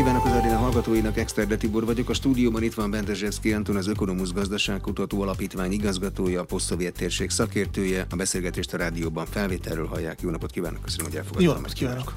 kívánok 0.00 0.24
az 0.24 0.32
Arena 0.32 0.56
hallgatóinak, 0.56 1.16
Exterde 1.18 1.56
Tibor 1.56 1.84
vagyok. 1.84 2.08
A 2.08 2.14
stúdióban 2.14 2.62
itt 2.62 2.74
van 2.74 2.90
Bentezsevszki 2.90 3.52
Anton, 3.52 3.76
az 3.76 3.86
Ökonomusz 3.86 4.32
Gazdaságkutató 4.32 5.22
Alapítvány 5.22 5.72
igazgatója, 5.72 6.40
a 6.40 6.44
posztszovjet 6.44 6.92
térség 6.92 7.30
szakértője. 7.30 8.06
A 8.10 8.16
beszélgetést 8.16 8.74
a 8.74 8.76
rádióban 8.76 9.26
felvételről 9.26 9.86
hallják. 9.86 10.20
Jó 10.20 10.30
napot 10.30 10.50
kívánok, 10.50 10.82
köszönöm, 10.82 11.06
hogy 11.06 11.16
elfogadtam. 11.16 11.46
Jó 11.48 11.52
napot 11.52 11.72
kívánok. 11.72 12.14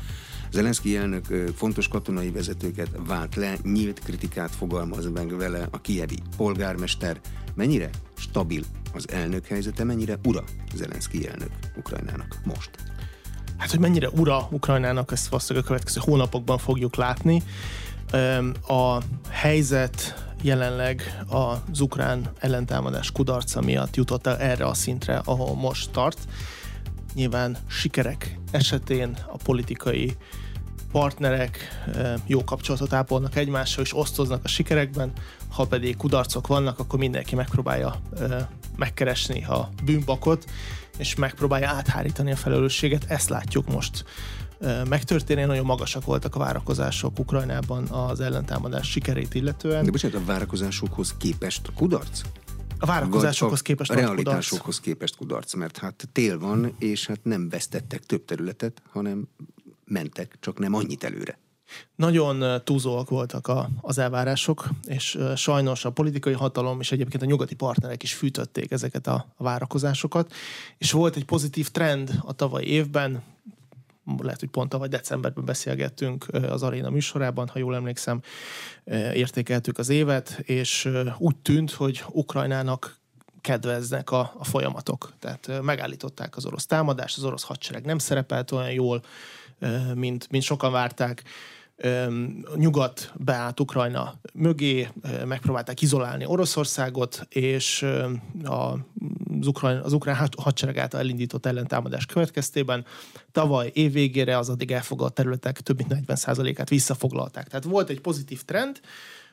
Zelenszky 0.51 0.97
elnök 0.97 1.25
fontos 1.55 1.87
katonai 1.87 2.31
vezetőket 2.31 2.89
vált 3.07 3.35
le, 3.35 3.57
nyílt 3.63 3.99
kritikát 3.99 4.55
fogalmaz 4.55 5.09
meg 5.09 5.37
vele 5.37 5.67
a 5.71 5.81
kievi 5.81 6.17
polgármester. 6.37 7.19
Mennyire 7.55 7.89
stabil 8.17 8.63
az 8.93 9.09
elnök 9.09 9.45
helyzete, 9.45 9.83
mennyire 9.83 10.19
ura 10.23 10.43
Zelenszky 10.75 11.27
elnök 11.27 11.49
Ukrajnának 11.77 12.39
most? 12.43 12.69
Hát, 13.57 13.69
hogy 13.71 13.79
mennyire 13.79 14.09
ura 14.09 14.47
Ukrajnának, 14.51 15.11
ezt 15.11 15.27
valószínűleg 15.27 15.63
a 15.63 15.67
következő 15.67 16.01
hónapokban 16.03 16.57
fogjuk 16.57 16.95
látni. 16.95 17.43
A 18.67 18.97
helyzet 19.29 20.25
jelenleg 20.41 21.23
az 21.27 21.79
ukrán 21.79 22.31
ellentámadás 22.39 23.11
kudarca 23.11 23.61
miatt 23.61 23.95
jutott 23.95 24.27
el 24.27 24.37
erre 24.37 24.65
a 24.65 24.73
szintre, 24.73 25.21
ahol 25.25 25.55
most 25.55 25.91
tart. 25.91 26.19
Nyilván 27.13 27.57
sikerek 27.67 28.39
esetén 28.51 29.17
a 29.27 29.37
politikai 29.43 30.17
partnerek 30.91 31.83
jó 32.25 32.43
kapcsolatot 32.43 32.93
ápolnak 32.93 33.35
egymással, 33.35 33.83
és 33.83 33.97
osztoznak 33.97 34.43
a 34.43 34.47
sikerekben, 34.47 35.11
ha 35.49 35.65
pedig 35.65 35.97
kudarcok 35.97 36.47
vannak, 36.47 36.79
akkor 36.79 36.99
mindenki 36.99 37.35
megpróbálja 37.35 38.01
megkeresni 38.75 39.45
a 39.45 39.69
bűnbakot, 39.83 40.45
és 40.97 41.15
megpróbálja 41.15 41.69
áthárítani 41.69 42.31
a 42.31 42.35
felelősséget. 42.35 43.05
Ezt 43.07 43.29
látjuk 43.29 43.67
most 43.71 44.05
megtörténni. 44.89 45.43
Nagyon 45.43 45.65
magasak 45.65 46.05
voltak 46.05 46.35
a 46.35 46.39
várakozások 46.39 47.19
Ukrajnában 47.19 47.87
az 47.87 48.19
ellentámadás 48.19 48.89
sikerét 48.89 49.33
illetően. 49.33 49.85
De 49.85 49.91
bocsánat, 49.91 50.21
a 50.21 50.25
várakozásokhoz 50.25 51.13
képest 51.17 51.71
kudarc? 51.75 52.21
A 52.79 52.85
várakozásokhoz 52.85 53.61
képest 53.61 53.91
a 53.91 53.93
realitásokhoz 53.93 54.59
kudarc. 54.59 54.79
képest 54.79 55.15
kudarc, 55.15 55.53
mert 55.53 55.77
hát 55.77 56.09
tél 56.11 56.39
van, 56.39 56.75
és 56.79 57.07
hát 57.07 57.19
nem 57.23 57.49
vesztettek 57.49 58.03
több 58.03 58.25
területet, 58.25 58.81
hanem 58.91 59.27
mentek, 59.85 60.35
csak 60.39 60.59
nem 60.59 60.73
annyit 60.73 61.03
előre. 61.03 61.37
Nagyon 61.95 62.61
túlzóak 62.63 63.09
voltak 63.09 63.47
a, 63.47 63.69
az 63.81 63.97
elvárások, 63.97 64.69
és 64.85 65.19
sajnos 65.35 65.85
a 65.85 65.91
politikai 65.91 66.33
hatalom 66.33 66.79
és 66.79 66.91
egyébként 66.91 67.23
a 67.23 67.25
nyugati 67.25 67.55
partnerek 67.55 68.03
is 68.03 68.13
fűtötték 68.13 68.71
ezeket 68.71 69.07
a, 69.07 69.25
a 69.35 69.43
várakozásokat, 69.43 70.33
és 70.77 70.91
volt 70.91 71.15
egy 71.15 71.25
pozitív 71.25 71.69
trend 71.69 72.19
a 72.25 72.33
tavalyi 72.33 72.67
évben, 72.67 73.23
lehet, 74.17 74.39
hogy 74.39 74.49
pont 74.49 74.69
tavaly 74.69 74.87
decemberben 74.87 75.45
beszélgettünk 75.45 76.25
az 76.49 76.63
Aréna 76.63 76.89
műsorában, 76.89 77.47
ha 77.47 77.59
jól 77.59 77.75
emlékszem, 77.75 78.21
értékeltük 79.13 79.77
az 79.77 79.89
évet, 79.89 80.39
és 80.43 80.89
úgy 81.17 81.35
tűnt, 81.35 81.71
hogy 81.71 82.03
Ukrajnának 82.09 83.01
kedveznek 83.41 84.11
a, 84.11 84.33
a 84.37 84.43
folyamatok. 84.43 85.13
Tehát 85.19 85.61
megállították 85.61 86.35
az 86.35 86.45
orosz 86.45 86.65
támadást, 86.65 87.17
az 87.17 87.23
orosz 87.23 87.43
hadsereg 87.43 87.85
nem 87.85 87.97
szerepelt 87.97 88.51
olyan 88.51 88.71
jól, 88.71 89.03
mint, 89.93 90.27
mint 90.29 90.43
sokan 90.43 90.71
várták. 90.71 91.23
Nyugat 92.55 93.11
beállt 93.15 93.59
Ukrajna 93.59 94.13
mögé, 94.33 94.87
megpróbálták 95.25 95.81
izolálni 95.81 96.25
Oroszországot, 96.25 97.25
és 97.29 97.85
az 98.43 99.47
ukrán, 99.47 99.81
az 99.81 99.93
ukrán 99.93 100.29
hadsereg 100.37 100.77
által 100.77 100.99
elindított 100.99 101.45
ellentámadás 101.45 102.05
következtében 102.05 102.85
tavaly 103.31 103.71
év 103.73 103.91
végére 103.91 104.37
az 104.37 104.49
addig 104.49 104.71
elfogadott 104.71 105.15
területek 105.15 105.61
több 105.61 105.77
mint 105.77 106.05
40%-át 106.07 106.69
visszafoglalták. 106.69 107.47
Tehát 107.47 107.65
volt 107.65 107.89
egy 107.89 108.01
pozitív 108.01 108.41
trend, 108.41 108.79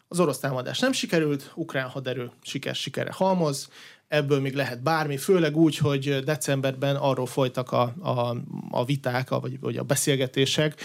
az 0.08 0.20
orosz 0.20 0.38
támadás 0.38 0.78
nem 0.78 0.92
sikerült, 0.92 1.52
ukrán 1.54 1.88
haderő 1.88 2.30
siker 2.42 2.74
sikere 2.74 3.12
halmoz, 3.12 3.68
ebből 4.08 4.40
még 4.40 4.54
lehet 4.54 4.82
bármi, 4.82 5.16
főleg 5.16 5.56
úgy, 5.56 5.76
hogy 5.76 6.18
decemberben 6.24 6.96
arról 6.96 7.26
folytak 7.26 7.72
a, 7.72 7.94
a, 8.00 8.36
a 8.70 8.84
viták, 8.84 9.28
vagy, 9.28 9.60
vagy 9.60 9.76
a 9.76 9.82
beszélgetések, 9.82 10.80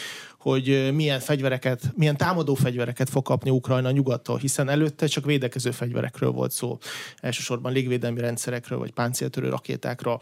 hogy 0.46 0.92
milyen 0.94 1.20
fegyvereket, 1.20 1.92
milyen 1.96 2.18
támadó 2.18 2.54
fegyvereket 2.54 3.10
fog 3.10 3.24
kapni 3.24 3.50
Ukrajna 3.50 3.92
nyugattól, 3.92 4.38
hiszen 4.38 4.70
előtte 4.70 5.08
csak 5.08 5.26
védekező 5.26 5.72
fegyverekről 5.72 6.32
volt 6.32 6.52
szó, 6.52 6.78
elsősorban 7.18 7.72
légvédelmi 7.72 8.20
rendszerekről, 8.20 8.80
vagy 8.80 8.92
páncéltörő 8.92 9.50
rakétákról 9.50 10.22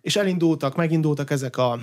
és 0.00 0.16
elindultak, 0.16 0.76
megindultak 0.76 1.30
ezek 1.30 1.56
a, 1.56 1.78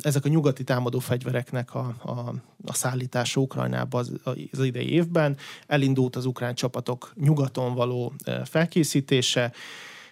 ezek 0.00 0.24
a 0.24 0.28
nyugati 0.28 0.64
támadó 0.64 0.98
fegyvereknek 0.98 1.74
a, 1.74 1.94
a, 2.02 2.34
a 2.66 2.74
szállítása 2.74 3.40
Ukrajnába 3.40 3.98
az, 3.98 4.12
az 4.52 4.64
idei 4.64 4.92
évben. 4.92 5.36
Elindult 5.66 6.16
az 6.16 6.24
ukrán 6.24 6.54
csapatok 6.54 7.12
nyugaton 7.20 7.74
való 7.74 8.12
felkészítése, 8.44 9.52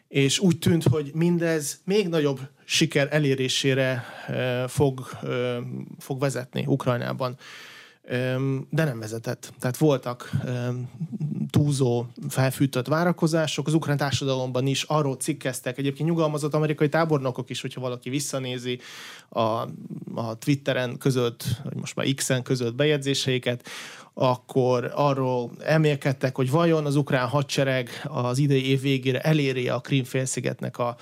és 0.09 0.39
úgy 0.39 0.59
tűnt, 0.59 0.83
hogy 0.83 1.11
mindez 1.15 1.81
még 1.85 2.09
nagyobb 2.09 2.41
siker 2.65 3.09
elérésére 3.11 4.05
fog, 4.69 5.07
fog 5.99 6.21
vezetni 6.21 6.65
Ukrajnában 6.67 7.37
de 8.71 8.85
nem 8.85 8.99
vezetett. 8.99 9.53
Tehát 9.59 9.77
voltak 9.77 10.31
túlzó, 11.51 12.07
felfűtött 12.29 12.87
várakozások. 12.87 13.67
Az 13.67 13.75
ukrán 13.75 13.97
társadalomban 13.97 14.67
is 14.67 14.83
arról 14.83 15.17
cikkeztek, 15.17 15.79
egyébként 15.79 16.09
nyugalmazott 16.09 16.55
amerikai 16.55 16.89
tábornokok 16.89 17.51
is, 17.51 17.61
hogyha 17.61 17.81
valaki 17.81 18.11
visszanézi 18.11 18.81
a, 19.29 19.41
a 20.15 20.39
Twitteren 20.39 20.99
között, 20.99 21.45
vagy 21.65 21.77
most 21.77 21.95
már 21.95 22.07
X-en 22.15 22.43
között 22.43 22.75
bejegyzéseiket, 22.75 23.69
akkor 24.21 24.93
arról 24.95 25.51
emélkedtek, 25.61 26.37
hogy 26.37 26.51
vajon 26.51 26.87
az 26.87 26.97
ukrán 26.97 27.29
hadsereg 27.29 27.91
az 28.05 28.39
idei 28.39 28.69
év 28.69 28.81
végére 28.81 29.21
eléri 29.21 29.69
a 29.69 29.81
Krímfélszigetnek 29.81 30.79
a 30.79 30.97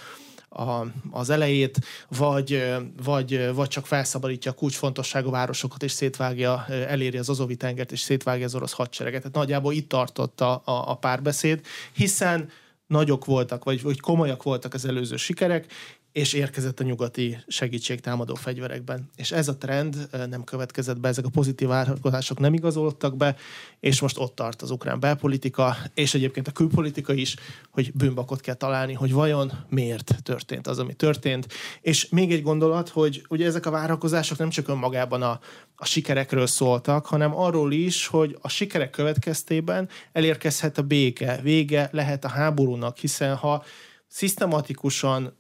a, 0.49 0.87
az 1.11 1.31
elejét, 1.31 1.79
vagy, 2.09 2.75
vagy, 3.05 3.55
vagy 3.55 3.69
csak 3.69 3.87
felszabadítja 3.87 4.51
a 4.51 4.55
kulcsfontosságú 4.55 5.31
városokat, 5.31 5.83
és 5.83 5.93
szétvágja, 5.93 6.67
eléri 6.67 7.19
az 7.19 7.29
Azovi 7.29 7.57
tengert, 7.57 7.93
és 7.93 8.01
szétvágja 8.01 8.45
az 8.45 8.55
orosz 8.55 8.73
hadsereget. 8.73 9.21
Tehát 9.21 9.37
nagyjából 9.37 9.73
itt 9.73 9.89
tartott 9.89 10.41
a, 10.41 10.53
a, 10.65 10.91
a 10.91 10.95
párbeszéd, 10.95 11.61
hiszen 11.93 12.51
nagyok 12.87 13.25
voltak, 13.25 13.65
vagy, 13.65 13.83
vagy 13.83 14.01
komolyak 14.01 14.43
voltak 14.43 14.75
az 14.75 14.85
előző 14.85 15.17
sikerek, 15.17 15.73
és 16.17 16.33
érkezett 16.33 16.81
a 16.81 16.85
nyugati 16.85 17.39
segítségtámadó 17.47 18.35
fegyverekben. 18.35 19.11
És 19.17 19.33
ez 19.33 19.49
a 19.49 19.57
trend 19.57 20.09
nem 20.29 20.45
következett 20.45 21.01
be, 21.01 21.09
ezek 21.09 21.25
a 21.25 21.29
pozitív 21.29 21.69
várakozások 21.69 22.39
nem 22.39 22.55
igazolódtak 22.55 23.17
be, 23.17 23.37
és 23.81 24.01
most 24.01 24.19
ott 24.19 24.35
tart 24.35 24.63
az 24.63 24.71
ukrán 24.71 25.01
belpolitika, 25.01 25.77
és 25.95 26.15
egyébként 26.15 26.49
a 26.49 26.53
külpolitika 26.53 27.13
is, 27.13 27.37
hogy 27.71 27.93
bűnbakot 27.93 28.41
kell 28.41 28.55
találni, 28.55 28.93
hogy 28.93 29.13
vajon 29.13 29.53
miért 29.69 30.15
történt 30.23 30.67
az, 30.67 30.79
ami 30.79 30.95
történt. 30.95 31.47
És 31.81 32.09
még 32.09 32.33
egy 32.33 32.43
gondolat, 32.43 32.89
hogy 32.89 33.25
ugye 33.29 33.47
ezek 33.47 33.67
a 33.67 33.71
várakozások 33.71 34.39
nem 34.39 34.51
csak 34.51 34.69
önmagában 34.69 35.23
a, 35.23 35.41
a 35.75 35.85
sikerekről 35.85 36.47
szóltak, 36.47 37.07
hanem 37.07 37.37
arról 37.37 37.73
is, 37.73 38.07
hogy 38.07 38.39
a 38.41 38.49
sikerek 38.49 38.91
következtében 38.91 39.89
elérkezhet 40.13 40.79
a 40.79 40.83
béke, 40.83 41.41
vége 41.43 41.89
lehet 41.93 42.25
a 42.25 42.29
háborúnak, 42.29 42.97
hiszen 42.97 43.35
ha 43.35 43.65
szisztematikusan 44.07 45.37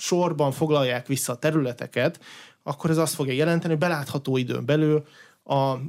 sorban 0.00 0.52
foglalják 0.52 1.06
vissza 1.06 1.32
a 1.32 1.38
területeket, 1.38 2.20
akkor 2.62 2.90
ez 2.90 2.96
azt 2.96 3.14
fogja 3.14 3.32
jelenteni, 3.32 3.72
hogy 3.72 3.82
belátható 3.82 4.36
időn 4.36 4.64
belül 4.64 5.04
a, 5.50 5.80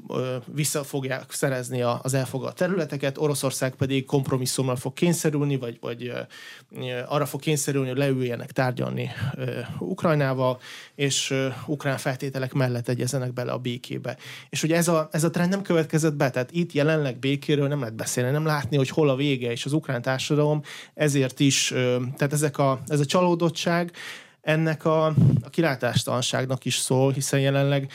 vissza 0.45 0.83
fogják 0.83 1.31
szerezni 1.31 1.81
az 1.81 2.13
elfogadt 2.13 2.57
területeket, 2.57 3.17
Oroszország 3.17 3.75
pedig 3.75 4.05
kompromisszumra 4.05 4.75
fog 4.75 4.93
kényszerülni, 4.93 5.57
vagy, 5.57 5.77
vagy 5.79 6.13
arra 7.07 7.25
fog 7.25 7.39
kényszerülni, 7.39 7.87
hogy 7.87 7.97
leüljenek 7.97 8.51
tárgyalni 8.51 9.09
Ukrajnával, 9.79 10.59
és 10.95 11.33
ukrán 11.65 11.97
feltételek 11.97 12.53
mellett 12.53 12.87
egyezenek 12.87 13.33
bele 13.33 13.51
a 13.51 13.57
békébe. 13.57 14.17
És 14.49 14.63
ugye 14.63 14.75
ez 14.75 14.87
a, 14.87 15.09
ez 15.11 15.23
a 15.23 15.29
trend 15.29 15.49
nem 15.49 15.61
következett 15.61 16.15
be, 16.15 16.29
tehát 16.29 16.51
itt 16.51 16.71
jelenleg 16.71 17.19
békéről 17.19 17.67
nem 17.67 17.79
lehet 17.79 17.95
beszélni, 17.95 18.31
nem 18.31 18.45
látni, 18.45 18.77
hogy 18.77 18.89
hol 18.89 19.09
a 19.09 19.15
vége, 19.15 19.51
és 19.51 19.65
az 19.65 19.73
ukrán 19.73 20.01
társadalom 20.01 20.61
ezért 20.93 21.39
is, 21.39 21.67
tehát 22.17 22.33
ezek 22.33 22.57
a, 22.57 22.79
ez 22.87 22.99
a 22.99 23.05
csalódottság, 23.05 23.91
ennek 24.41 24.85
a, 24.85 25.05
a 25.41 25.49
kilátástalanságnak 25.49 26.65
is 26.65 26.75
szól, 26.75 27.11
hiszen 27.11 27.39
jelenleg 27.39 27.91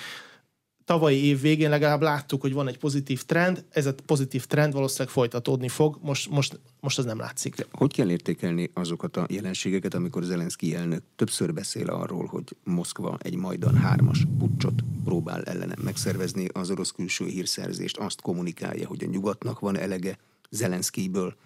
tavalyi 0.87 1.25
év 1.25 1.41
végén 1.41 1.71
legalább 1.71 2.01
láttuk, 2.03 2.41
hogy 2.41 2.53
van 2.53 2.69
egy 2.69 2.79
pozitív 2.79 3.23
trend, 3.23 3.65
ez 3.71 3.87
a 3.87 3.95
pozitív 4.07 4.45
trend 4.45 4.73
valószínűleg 4.73 5.13
folytatódni 5.13 5.69
fog, 5.69 5.99
most, 6.03 6.31
most, 6.31 6.61
most 6.81 6.99
ez 6.99 7.05
nem 7.05 7.19
látszik. 7.19 7.55
De 7.55 7.67
hogy 7.73 7.93
kell 7.93 8.11
értékelni 8.11 8.71
azokat 8.75 9.17
a 9.17 9.27
jelenségeket, 9.29 9.95
amikor 9.95 10.23
Zelenszky 10.23 10.75
elnök 10.75 11.03
többször 11.17 11.53
beszél 11.53 11.91
arról, 11.91 12.27
hogy 12.27 12.57
Moszkva 12.65 13.17
egy 13.21 13.37
majdan 13.37 13.75
hármas 13.75 14.27
pucsot 14.39 14.83
próbál 15.05 15.43
ellenem 15.43 15.79
megszervezni, 15.83 16.49
az 16.53 16.71
orosz 16.71 16.91
külső 16.91 17.27
hírszerzést 17.27 17.97
azt 17.97 18.21
kommunikálja, 18.21 18.87
hogy 18.87 19.05
a 19.05 19.07
nyugatnak 19.07 19.61
van 19.61 19.79
elege 19.79 20.19
Zelenszkyből. 20.51 21.37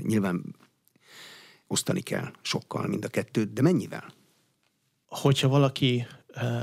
Nyilván 0.00 0.54
osztani 1.66 2.00
kell 2.00 2.30
sokkal 2.42 2.86
mind 2.86 3.04
a 3.04 3.08
kettőt, 3.08 3.52
de 3.52 3.62
mennyivel? 3.62 4.12
Hogyha 5.06 5.48
valaki 5.48 6.06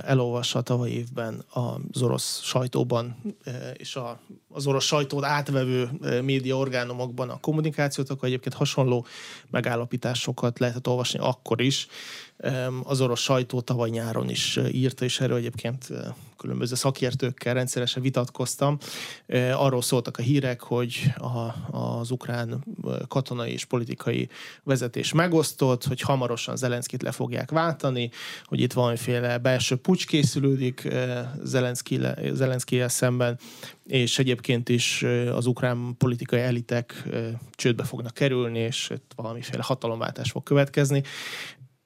elolvassa 0.04 0.60
a 0.60 0.62
tavaly 0.62 0.90
évben 0.90 1.46
az 1.50 2.02
orosz 2.02 2.42
sajtóban 2.44 3.36
és 3.74 3.96
a, 3.96 4.20
az 4.50 4.68
orosz 4.68 4.86
sajtót 4.86 5.24
átvevő 5.24 5.90
média 6.24 6.58
orgánumokban 6.58 7.30
a 7.30 7.40
kommunikációt, 7.40 8.10
akkor 8.10 8.28
egyébként 8.28 8.56
hasonló 8.56 9.06
megállapításokat 9.50 10.60
lehetett 10.60 10.88
olvasni 10.88 11.20
akkor 11.20 11.62
is, 11.62 11.88
az 12.84 13.02
orosz 13.02 13.20
sajtó 13.20 13.62
tavaly 13.62 13.90
nyáron 13.90 14.30
is 14.30 14.60
írta, 14.72 15.06
és 15.06 15.20
erről 15.20 15.38
egyébként 15.38 15.88
különböző 16.42 16.76
szakértőkkel 16.76 17.54
rendszeresen 17.54 18.02
vitatkoztam. 18.02 18.78
Arról 19.54 19.82
szóltak 19.82 20.18
a 20.18 20.22
hírek, 20.22 20.62
hogy 20.62 21.14
a, 21.18 21.78
az 21.78 22.12
ukrán 22.12 22.64
katonai 23.08 23.52
és 23.52 23.66
politikai 23.66 24.30
vezetés 24.64 25.14
megosztott, 25.14 25.84
hogy 25.84 26.02
hamarosan 26.02 26.56
Zelenszkit 26.56 27.02
le 27.02 27.12
fogják 27.12 27.52
váltani, 27.52 28.10
hogy 28.44 28.60
itt 28.60 28.74
valamiféle 28.74 29.38
belső 29.38 29.76
pucs 29.76 30.08
készülődik 30.08 30.88
Zelenszkivel 31.44 32.88
szemben, 32.88 33.40
és 33.88 34.20
egyébként 34.20 34.70
is 34.70 35.04
az 35.34 35.46
ukrán 35.46 35.96
politikai 35.98 36.40
elitek 36.40 37.04
csődbe 37.52 37.84
fognak 37.84 38.14
kerülni, 38.14 38.60
és 38.60 38.92
valamiféle 39.16 39.64
hatalomváltás 39.64 40.32
fog 40.32 40.44
következni 40.44 41.04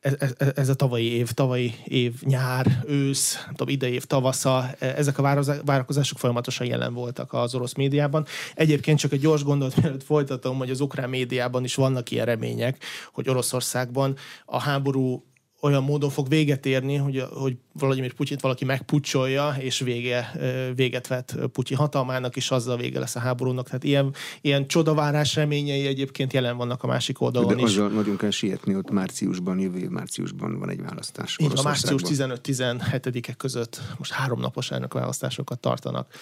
ez, 0.06 0.34
ez, 0.38 0.52
ez 0.56 0.70
a 0.70 0.74
tavalyi 0.74 1.12
év, 1.12 1.32
tavalyi 1.32 1.76
év 1.84 2.14
nyár, 2.22 2.84
ősz, 2.88 3.46
tudom, 3.48 3.68
idei 3.68 3.94
év 3.94 4.04
tavasza, 4.04 4.70
ezek 4.80 5.18
a 5.18 5.46
várakozások 5.66 6.18
folyamatosan 6.18 6.68
jelen 6.68 6.94
voltak 6.94 7.34
az 7.34 7.56
orosz 7.56 7.74
médiában. 7.74 8.26
Egyébként 8.56 9.00
csak 9.00 9.12
egy 9.12 9.20
gyors 9.20 9.44
gondolat, 9.44 9.76
mielőtt 9.82 10.04
folytatom, 10.04 10.58
hogy 10.58 10.70
az 10.70 10.80
ukrán 10.80 11.10
médiában 11.10 11.64
is 11.64 11.76
vannak 11.76 12.12
ilyen 12.12 12.26
remények, 12.26 12.84
hogy 13.14 13.30
Oroszországban 13.30 14.16
a 14.46 14.60
háború 14.60 15.24
olyan 15.66 15.84
módon 15.84 16.10
fog 16.10 16.30
véget 16.30 16.66
érni, 16.66 16.96
hogy, 16.96 17.24
hogy 17.34 17.58
Vladimir 17.74 18.14
Putyint 18.14 18.42
valaki 18.42 18.66
megpucsolja, 18.66 19.56
és 19.60 19.80
vége, 19.80 20.32
véget 20.76 21.08
vet 21.08 21.38
Putyin 21.52 21.78
hatalmának, 21.78 22.36
és 22.36 22.52
azzal 22.52 22.78
vége 22.78 23.00
lesz 23.00 23.16
a 23.16 23.20
háborúnak. 23.20 23.66
Tehát 23.66 23.84
ilyen, 23.84 24.14
ilyen 24.42 24.68
csodavárás 24.68 25.36
reményei 25.36 25.88
egyébként 25.88 26.34
jelen 26.34 26.58
vannak 26.58 26.84
a 26.84 26.88
másik 26.88 27.22
oldalon 27.22 27.56
De 27.56 27.62
is. 27.62 27.64
azzal 27.64 27.90
nagyon 27.90 28.18
kell 28.18 28.30
sietni, 28.30 28.76
ott 28.76 28.92
márciusban, 28.92 29.60
jövő 29.60 29.90
márciusban 29.90 30.60
van 30.60 30.70
egy 30.70 30.82
választás. 30.82 31.38
Így 31.40 31.52
a 31.56 31.62
március 31.62 32.02
15-17-e 32.06 33.34
között 33.34 33.82
most 33.98 34.12
háromnapos 34.12 34.72
választásokat 34.90 35.60
tartanak. 35.60 36.14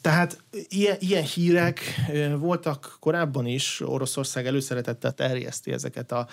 Tehát 0.00 0.42
ilyen, 0.68 0.96
ilyen 1.00 1.24
hírek 1.24 1.80
voltak 2.38 2.96
korábban 3.00 3.46
is, 3.46 3.80
Oroszország 3.84 4.46
előszeretettel 4.46 5.12
terjeszti 5.12 5.72
ezeket 5.72 6.12
a 6.12 6.26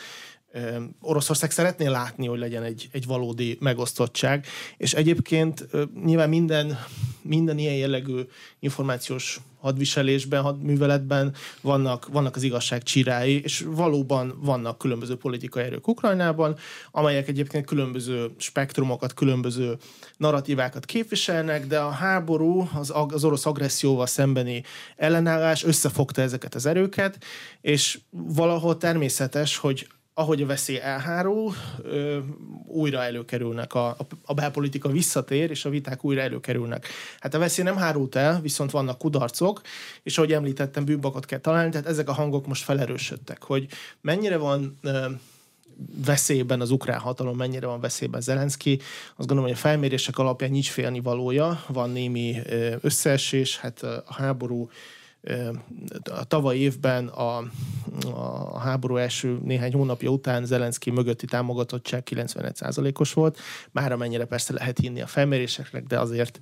Oroszország 1.02 1.52
szeretné 1.52 1.88
látni, 1.88 2.28
hogy 2.28 2.40
legyen 2.40 2.64
egy, 2.64 2.90
egy 2.92 3.06
valódi 3.06 3.58
megosztottság, 3.60 4.46
és 4.78 4.94
egyébként 4.94 5.68
nyilván 6.04 6.30
minden, 6.30 6.80
minden 7.22 7.58
ilyen 7.58 7.76
jellegű 7.76 8.22
információs 8.60 9.40
hadviselésben, 9.62 10.42
hadműveletben 10.42 11.34
vannak, 11.62 12.08
vannak 12.08 12.36
az 12.36 12.44
igazság 12.44 12.84
csirái, 12.84 13.42
és 13.44 13.66
valóban 13.68 14.40
vannak 14.42 14.78
különböző 14.78 15.16
politikai 15.16 15.64
erők 15.64 15.88
Ukrajnában, 15.88 16.58
amelyek 16.92 17.28
egyébként 17.28 17.66
különböző 17.66 18.32
spektrumokat, 18.38 19.14
különböző 19.14 19.78
narratívákat 20.18 20.86
képviselnek, 20.86 21.68
de 21.68 21.80
a 21.80 21.90
háború, 21.90 22.70
az, 22.74 22.94
az 22.94 23.24
orosz 23.24 23.46
agresszióval 23.46 24.06
szembeni 24.06 24.64
ellenállás 24.96 25.64
összefogta 25.64 26.22
ezeket 26.22 26.56
az 26.56 26.66
erőket, 26.66 27.24
és 27.62 28.00
valahol 28.10 28.78
természetes, 28.78 29.58
hogy 29.58 29.88
ahogy 30.14 30.42
a 30.42 30.46
veszély 30.46 30.80
elhárul, 30.80 31.54
újra 32.66 33.04
előkerülnek, 33.04 33.74
a, 33.74 33.98
a 34.26 34.34
belpolitika 34.34 34.90
visszatér, 34.90 35.50
és 35.50 35.66
a 35.66 35.70
viták 35.70 36.04
újra 36.04 36.22
előkerülnek. 36.22 36.88
Hát 37.20 37.34
a 37.34 37.40
veszély 37.40 37.66
nem 37.66 37.76
hárult 37.76 38.16
el, 38.16 38.42
viszont 38.42 38.72
vannak 38.72 38.98
kudarcok, 38.98 39.62
és 40.04 40.18
ahogy 40.18 40.34
említettem, 40.34 40.86
bűnbakot 40.86 41.26
kell 41.26 41.40
találni, 41.40 41.72
tehát 41.72 41.88
ezek 41.88 42.10
a 42.10 42.14
hangok 42.14 42.48
most 42.48 42.64
felerősödtek, 42.64 43.44
hogy 43.44 43.68
mennyire 44.02 44.38
van 44.38 44.80
veszélyben 46.06 46.62
az 46.62 46.72
ukrán 46.72 47.00
hatalom, 47.00 47.38
mennyire 47.38 47.66
van 47.66 47.80
veszélyben 47.80 48.22
Zelenszky. 48.22 48.80
Azt 49.16 49.28
gondolom, 49.28 49.44
hogy 49.44 49.54
a 49.54 49.56
felmérések 49.56 50.18
alapján 50.18 50.52
nincs 50.52 50.70
félni 50.70 51.00
valója, 51.00 51.64
van 51.68 51.90
némi 51.90 52.36
összeesés, 52.82 53.58
hát 53.58 53.84
a 53.84 54.04
háború 54.08 54.70
a 56.04 56.24
tavaly 56.24 56.58
évben 56.58 57.08
a, 57.08 57.38
a 58.14 58.60
háború 58.60 58.96
első 58.96 59.40
néhány 59.44 59.74
hónapja 59.74 60.10
után 60.10 60.46
Zelenszky 60.46 60.92
mögötti 60.92 61.26
támogatottság 61.26 62.08
91%-os 62.12 63.14
volt, 63.14 63.40
már 63.72 63.92
amennyire 63.92 64.26
persze 64.26 64.54
lehet 64.54 64.78
hinni 64.78 65.02
a 65.02 65.08
felméréseknek, 65.08 65.84
de 65.84 66.00
azért 66.00 66.40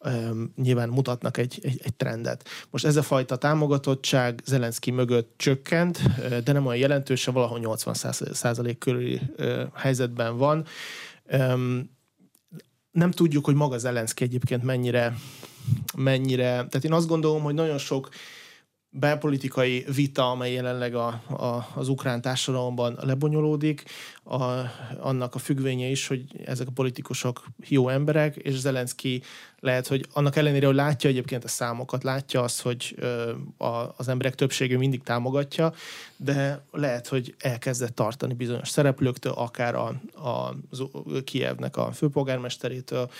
um, 0.00 0.52
nyilván 0.56 0.88
mutatnak 0.88 1.36
egy, 1.36 1.58
egy, 1.62 1.80
egy 1.84 1.94
trendet. 1.94 2.48
Most 2.70 2.84
ez 2.84 2.96
a 2.96 3.02
fajta 3.02 3.36
támogatottság 3.36 4.42
Zelenszky 4.44 4.90
mögött 4.90 5.34
csökkent, 5.36 6.00
de 6.44 6.52
nem 6.52 6.66
olyan 6.66 6.80
jelentős, 6.80 7.24
valahol 7.24 7.60
80% 7.62 8.76
körüli 8.78 9.20
uh, 9.38 9.62
helyzetben 9.74 10.36
van. 10.36 10.64
Nem 12.90 13.10
tudjuk, 13.10 13.44
hogy 13.44 13.54
maga 13.54 13.78
Zelenszky 13.78 14.24
egyébként 14.24 14.62
mennyire 14.62 15.14
mennyire, 15.96 16.44
tehát 16.44 16.84
én 16.84 16.92
azt 16.92 17.08
gondolom, 17.08 17.42
hogy 17.42 17.54
nagyon 17.54 17.78
sok 17.78 18.08
belpolitikai 18.90 19.84
vita, 19.94 20.30
amely 20.30 20.52
jelenleg 20.52 20.94
a, 20.94 21.06
a, 21.28 21.68
az 21.74 21.88
ukrán 21.88 22.20
társadalomban 22.20 22.98
lebonyolódik, 23.00 23.84
a, 24.28 24.70
annak 25.00 25.34
a 25.34 25.38
függvénye 25.38 25.86
is, 25.86 26.06
hogy 26.06 26.24
ezek 26.44 26.66
a 26.68 26.70
politikusok 26.70 27.46
jó 27.68 27.88
emberek, 27.88 28.36
és 28.36 28.58
Zelenszky 28.58 29.22
lehet, 29.60 29.86
hogy 29.86 30.06
annak 30.12 30.36
ellenére, 30.36 30.66
hogy 30.66 30.74
látja 30.74 31.10
egyébként 31.10 31.44
a 31.44 31.48
számokat, 31.48 32.02
látja 32.02 32.42
azt, 32.42 32.60
hogy 32.60 32.94
ö, 32.98 33.32
a, 33.56 33.94
az 33.96 34.08
emberek 34.08 34.34
többsége 34.34 34.76
mindig 34.76 35.02
támogatja, 35.02 35.72
de 36.16 36.64
lehet, 36.72 37.06
hogy 37.06 37.34
elkezdett 37.38 37.94
tartani 37.94 38.34
bizonyos 38.34 38.68
szereplőktől, 38.68 39.32
akár 39.32 39.74
a, 39.74 39.94
a, 40.14 40.28
a 40.28 40.54
Kievnek 41.24 41.76
a 41.76 41.92
főpolgármesterétől, 41.92 43.10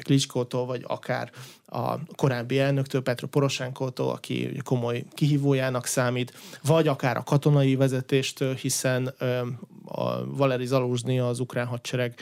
Klicskótól, 0.00 0.66
vagy 0.66 0.84
akár 0.86 1.30
a 1.66 1.98
korábbi 2.14 2.58
elnöktől, 2.58 3.02
Petro 3.02 3.26
Poroshenkótól, 3.26 4.10
aki 4.10 4.60
komoly 4.64 5.04
kihívójának 5.14 5.86
számít, 5.86 6.34
vagy 6.62 6.88
akár 6.88 7.16
a 7.16 7.22
katonai 7.22 7.74
vezetéstől, 7.74 8.54
hiszen 8.54 9.14
ö, 9.18 9.40
a 9.84 10.35
Valeri 10.36 10.66
Zaluzsny, 10.66 11.18
az 11.18 11.40
ukrán 11.40 11.66
hadsereg 11.66 12.14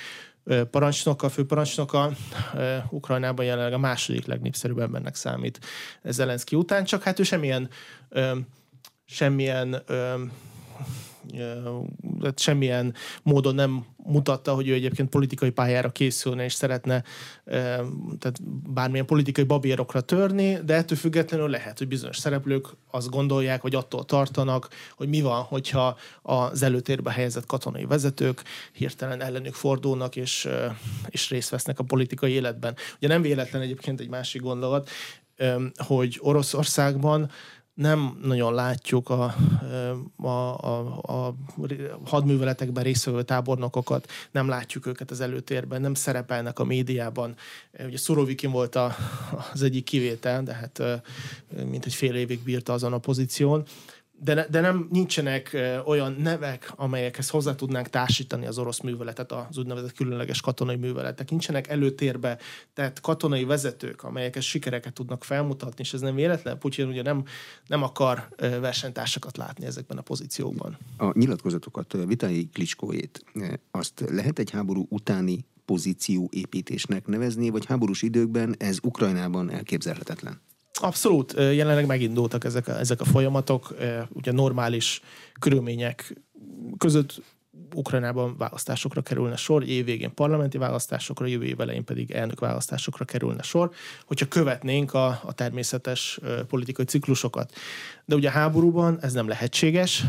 parancsnoka, 0.71 1.29
főparancsnoka 1.29 2.13
Ukrajnában 2.91 3.45
jelenleg 3.45 3.73
a 3.73 3.79
második 3.79 4.27
legnépszerűbb 4.27 4.79
embernek 4.79 5.15
számít 5.15 5.59
Zelenszky 6.03 6.57
után, 6.57 6.85
csak 6.85 7.03
hát 7.03 7.19
ő 7.19 7.23
semmilyen 7.23 7.69
semmilyen 9.07 9.83
semmilyen 12.37 12.95
módon 13.23 13.55
nem 13.55 13.85
mutatta, 13.97 14.55
hogy 14.55 14.69
ő 14.69 14.73
egyébként 14.73 15.09
politikai 15.09 15.51
pályára 15.51 15.93
készülne 15.93 16.45
és 16.45 16.53
szeretne 16.53 17.03
tehát 18.19 18.43
bármilyen 18.73 19.07
politikai 19.07 19.45
babérokra 19.45 20.01
törni, 20.01 20.59
de 20.65 20.75
ettől 20.75 20.99
függetlenül 20.99 21.49
lehet, 21.49 21.79
hogy 21.79 21.89
bizonyos 21.89 22.17
szereplők 22.17 22.67
azt 22.91 23.11
gondolják, 23.11 23.63
vagy 23.63 23.75
attól 23.75 24.05
tartanak, 24.05 24.69
hogy 24.97 25.09
mi 25.09 25.21
van, 25.21 25.43
hogyha 25.43 25.99
az 26.23 26.63
előtérbe 26.63 27.11
helyezett 27.11 27.47
katonai 27.47 27.85
vezetők 27.85 28.43
hirtelen 28.73 29.21
ellenük 29.21 29.55
fordulnak 29.55 30.17
és, 30.17 30.49
és 31.09 31.31
részt 31.31 31.51
vesznek 31.51 31.79
a 31.79 31.85
politikai 31.85 32.33
életben. 32.33 32.77
Ugye 32.97 33.09
nem 33.09 33.23
véletlen 33.23 33.63
egyébként 33.63 34.01
egy 34.01 34.09
másik 34.09 34.43
gondolat, 34.43 34.91
hogy 35.77 36.19
Oroszországban 36.21 37.31
nem 37.75 38.19
nagyon 38.23 38.55
látjuk 38.55 39.09
a, 39.09 39.35
a, 40.17 40.29
a, 40.29 40.99
a 41.03 41.35
hadműveletekben 42.05 42.83
résztvevő 42.85 43.23
tábornokokat, 43.23 44.11
nem 44.31 44.49
látjuk 44.49 44.87
őket 44.87 45.11
az 45.11 45.21
előtérben, 45.21 45.81
nem 45.81 45.95
szerepelnek 45.95 46.59
a 46.59 46.65
médiában. 46.65 47.37
Ugye 47.87 47.99
Szurovikin 47.99 48.51
volt 48.51 48.75
a, 48.75 48.95
az 49.53 49.63
egyik 49.63 49.85
kivétel, 49.85 50.43
de 50.43 50.55
hát 50.55 51.03
mint 51.71 51.85
egy 51.85 51.95
fél 51.95 52.15
évig 52.15 52.43
bírta 52.43 52.73
azon 52.73 52.93
a 52.93 52.99
pozíción 52.99 53.65
de, 54.25 54.47
de 54.51 54.61
nem 54.61 54.89
nincsenek 54.91 55.57
olyan 55.85 56.13
nevek, 56.13 56.73
amelyekhez 56.77 57.29
hozzá 57.29 57.55
tudnánk 57.55 57.89
társítani 57.89 58.47
az 58.47 58.59
orosz 58.59 58.81
műveletet, 58.81 59.33
az 59.33 59.59
úgynevezett 59.59 59.93
különleges 59.93 60.41
katonai 60.41 60.77
műveletek. 60.77 61.31
Nincsenek 61.31 61.69
előtérbe 61.69 62.39
tehát 62.73 63.01
katonai 63.01 63.45
vezetők, 63.45 64.03
amelyek 64.03 64.41
sikereket 64.41 64.93
tudnak 64.93 65.25
felmutatni, 65.25 65.83
és 65.85 65.93
ez 65.93 66.01
nem 66.01 66.15
véletlen. 66.15 66.59
Putyin 66.59 66.89
ugye 66.89 67.03
nem, 67.03 67.25
nem 67.67 67.83
akar 67.83 68.29
versenytársakat 68.39 69.37
látni 69.37 69.67
ezekben 69.67 69.99
a 69.99 70.03
pozíciókban. 70.03 70.79
A 70.97 71.19
nyilatkozatokat, 71.19 71.97
Vitai 72.07 72.49
Klicskóét, 72.53 73.25
azt 73.71 74.05
lehet 74.11 74.39
egy 74.39 74.51
háború 74.51 74.87
utáni 74.89 75.45
pozícióépítésnek 75.65 77.07
nevezni, 77.07 77.51
vagy 77.51 77.67
háborús 77.67 78.03
időkben 78.03 78.55
ez 78.59 78.79
Ukrajnában 78.83 79.51
elképzelhetetlen? 79.51 80.41
Abszolút, 80.81 81.33
jelenleg 81.33 81.87
megindultak 81.87 82.45
ezek 82.45 82.69
a, 82.69 82.79
ezek 82.79 83.01
a 83.01 83.05
folyamatok, 83.05 83.75
ugye 84.09 84.33
normális 84.33 85.01
körülmények 85.39 86.23
között 86.79 87.23
Ukrajnában 87.75 88.37
választásokra 88.37 89.03
kerülne 89.03 89.37
sor, 89.37 89.69
év 89.69 89.85
végén 89.85 90.15
parlamenti 90.15 90.59
választásokra, 90.59 91.27
jövő 91.27 91.45
év 91.45 91.61
elején 91.61 91.85
pedig 91.85 92.11
elnök 92.11 92.41
választásokra 92.41 93.05
kerülne 93.05 93.43
sor, 93.43 93.71
hogyha 94.05 94.29
követnénk 94.29 94.95
a, 94.95 95.07
a 95.07 95.33
természetes 95.33 96.21
politikai 96.49 96.85
ciklusokat. 96.85 97.53
De 98.05 98.15
ugye 98.15 98.29
a 98.29 98.33
háborúban 98.33 98.99
ez 99.01 99.13
nem 99.13 99.29
lehetséges, 99.29 100.05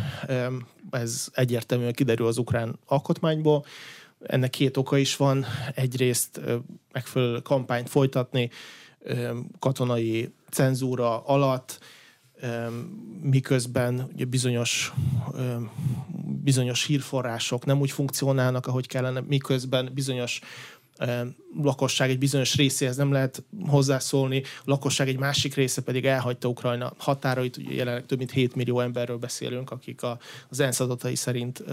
ez 0.89 1.27
egyértelműen 1.33 1.93
kiderül 1.93 2.27
az 2.27 2.37
ukrán 2.37 2.79
alkotmányból, 2.85 3.65
ennek 4.19 4.49
két 4.49 4.77
oka 4.77 4.97
is 4.97 5.15
van. 5.15 5.45
Egyrészt 5.75 6.41
megfelelő 6.91 7.39
kampányt 7.39 7.89
folytatni, 7.89 8.49
katonai 9.59 10.33
cenzúra 10.49 11.25
alatt, 11.25 11.79
miközben 13.21 14.09
ugye 14.13 14.25
bizonyos, 14.25 14.93
bizonyos 16.43 16.85
hírforrások 16.85 17.65
nem 17.65 17.79
úgy 17.79 17.91
funkcionálnak, 17.91 18.67
ahogy 18.67 18.87
kellene, 18.87 19.21
miközben 19.27 19.91
bizonyos 19.93 20.41
lakosság 21.61 22.09
egy 22.09 22.17
bizonyos 22.17 22.55
részéhez 22.55 22.97
nem 22.97 23.11
lehet 23.11 23.43
hozzászólni, 23.67 24.41
a 24.43 24.63
lakosság 24.63 25.07
egy 25.07 25.17
másik 25.17 25.55
része 25.55 25.81
pedig 25.81 26.05
elhagyta 26.05 26.47
Ukrajna 26.47 26.93
határait, 26.97 27.57
ugye 27.57 27.73
jelenleg 27.73 28.05
több 28.05 28.17
mint 28.17 28.31
7 28.31 28.55
millió 28.55 28.79
emberről 28.79 29.17
beszélünk, 29.17 29.71
akik 29.71 30.03
a, 30.03 30.17
az 30.49 30.59
ENSZ 30.59 30.79
adatai 30.79 31.15
szerint 31.15 31.63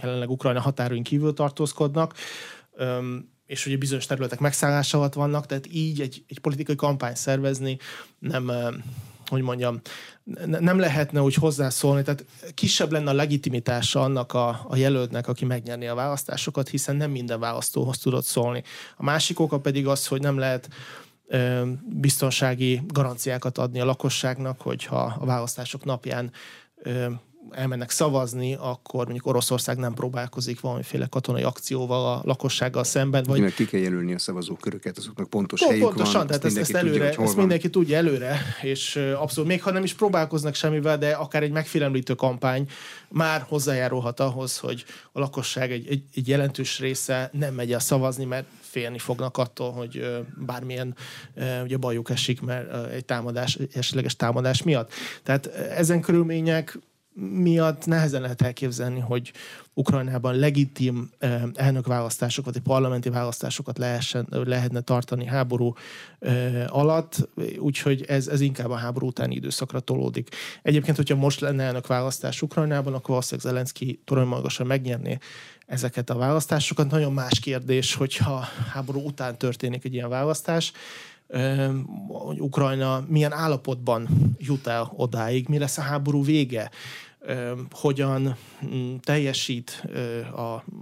jelenleg 0.00 0.30
Ukrajna 0.30 0.60
határain 0.60 1.02
kívül 1.02 1.32
tartózkodnak 1.32 2.14
és 3.52 3.66
ugye 3.66 3.76
bizonyos 3.76 4.06
területek 4.06 4.38
megszállása 4.38 4.98
alatt 4.98 5.14
vannak, 5.14 5.46
tehát 5.46 5.66
így 5.72 6.00
egy, 6.00 6.24
egy 6.28 6.38
politikai 6.38 6.74
kampány 6.74 7.14
szervezni 7.14 7.78
nem, 8.18 8.52
hogy 9.26 9.42
mondjam, 9.42 9.80
nem 10.46 10.78
lehetne 10.78 11.22
úgy 11.22 11.34
hozzászólni, 11.34 12.02
tehát 12.02 12.24
kisebb 12.54 12.92
lenne 12.92 13.10
a 13.10 13.14
legitimitása 13.14 14.02
annak 14.02 14.32
a, 14.32 14.64
a 14.68 14.76
jelöltnek, 14.76 15.28
aki 15.28 15.44
megnyerni 15.44 15.86
a 15.86 15.94
választásokat, 15.94 16.68
hiszen 16.68 16.96
nem 16.96 17.10
minden 17.10 17.40
választóhoz 17.40 17.98
tudott 17.98 18.24
szólni. 18.24 18.62
A 18.96 19.02
másik 19.04 19.40
oka 19.40 19.60
pedig 19.60 19.86
az, 19.86 20.06
hogy 20.06 20.20
nem 20.20 20.38
lehet 20.38 20.68
ö, 21.26 21.70
biztonsági 21.84 22.80
garanciákat 22.86 23.58
adni 23.58 23.80
a 23.80 23.84
lakosságnak, 23.84 24.60
hogyha 24.60 25.16
a 25.20 25.24
választások 25.24 25.84
napján 25.84 26.30
ö, 26.76 27.06
elmennek 27.50 27.90
szavazni, 27.90 28.54
akkor 28.54 29.04
mondjuk 29.04 29.26
Oroszország 29.26 29.76
nem 29.76 29.94
próbálkozik 29.94 30.60
valamiféle 30.60 31.06
katonai 31.06 31.42
akcióval 31.42 32.12
a 32.12 32.20
lakossággal 32.24 32.84
szemben. 32.84 33.24
Vagy... 33.26 33.40
Mert 33.40 33.54
ki 33.54 33.66
kell 33.66 33.80
jelölni 33.80 34.14
a 34.14 34.18
szavazóköröket, 34.18 34.98
azoknak 34.98 35.30
pontos 35.30 35.60
Pont, 35.60 35.72
helyük 35.72 35.86
pontosan, 35.86 36.14
van. 36.14 36.26
tehát 36.26 36.44
ezt, 36.44 36.56
ezt, 36.56 36.74
előre, 36.74 37.08
tudja, 37.08 37.24
ezt 37.24 37.36
mindenki 37.36 37.70
tudja 37.70 37.96
előre, 37.96 38.38
és 38.62 38.96
abszolút, 38.96 39.50
még 39.50 39.62
ha 39.62 39.70
nem 39.70 39.84
is 39.84 39.94
próbálkoznak 39.94 40.54
semmivel, 40.54 40.98
de 40.98 41.10
akár 41.10 41.42
egy 41.42 41.52
megfélemlítő 41.52 42.14
kampány 42.14 42.68
már 43.08 43.44
hozzájárulhat 43.48 44.20
ahhoz, 44.20 44.58
hogy 44.58 44.84
a 45.12 45.18
lakosság 45.18 45.72
egy, 45.72 45.86
egy, 45.88 46.02
egy 46.14 46.28
jelentős 46.28 46.78
része 46.78 47.30
nem 47.32 47.54
megy 47.54 47.72
el 47.72 47.78
szavazni, 47.78 48.24
mert 48.24 48.46
félni 48.60 48.98
fognak 48.98 49.36
attól, 49.36 49.72
hogy 49.72 50.22
bármilyen 50.46 50.94
ugye 51.62 51.76
bajuk 51.76 52.10
esik, 52.10 52.40
mert 52.40 52.92
egy 52.92 53.04
támadás, 53.04 53.58
esetleges 53.74 54.16
támadás 54.16 54.62
miatt. 54.62 54.92
Tehát 55.22 55.46
ezen 55.56 56.00
körülmények 56.00 56.78
miatt 57.14 57.86
nehezen 57.86 58.20
lehet 58.20 58.42
elképzelni, 58.42 59.00
hogy 59.00 59.32
Ukrajnában 59.74 60.34
legitim 60.34 61.10
elnökválasztásokat, 61.54 62.52
vagy 62.54 62.62
parlamenti 62.62 63.08
választásokat 63.08 63.78
lehessen, 63.78 64.26
lehetne 64.30 64.80
tartani 64.80 65.26
háború 65.26 65.74
alatt, 66.66 67.28
úgyhogy 67.58 68.04
ez, 68.08 68.28
ez 68.28 68.40
inkább 68.40 68.70
a 68.70 68.76
háború 68.76 69.06
utáni 69.06 69.34
időszakra 69.34 69.80
tolódik. 69.80 70.28
Egyébként, 70.62 70.96
hogyha 70.96 71.16
most 71.16 71.40
lenne 71.40 71.62
elnökválasztás 71.62 72.42
Ukrajnában, 72.42 72.94
akkor 72.94 73.08
valószínűleg 73.08 73.50
Zelenszky 73.50 74.00
torony 74.04 74.42
megnyerné 74.64 75.18
ezeket 75.66 76.10
a 76.10 76.16
választásokat. 76.16 76.90
Nagyon 76.90 77.12
más 77.12 77.40
kérdés, 77.40 77.94
hogyha 77.94 78.44
háború 78.72 79.00
után 79.00 79.38
történik 79.38 79.84
egy 79.84 79.94
ilyen 79.94 80.08
választás, 80.08 80.72
hogy 82.08 82.40
Ukrajna 82.40 83.04
milyen 83.08 83.32
állapotban 83.32 84.08
jut 84.38 84.66
el 84.66 84.92
odáig, 84.96 85.48
mi 85.48 85.58
lesz 85.58 85.78
a 85.78 85.82
háború 85.82 86.24
vége, 86.24 86.70
hogyan 87.70 88.36
mm, 88.66 88.94
teljesít 88.96 89.84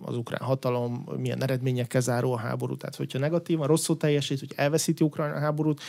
az 0.03 0.17
ukrán 0.17 0.41
hatalom, 0.41 1.09
milyen 1.17 1.43
eredményekkel 1.43 2.01
záró 2.01 2.33
a 2.33 2.39
háború. 2.39 2.77
Tehát, 2.77 2.97
hogyha 2.97 3.19
negatívan, 3.19 3.67
rosszul 3.67 3.97
teljesít, 3.97 4.39
hogy 4.39 4.53
elveszíti 4.57 5.05
Ukrajna 5.05 5.35
a 5.35 5.41
háborút, 5.41 5.81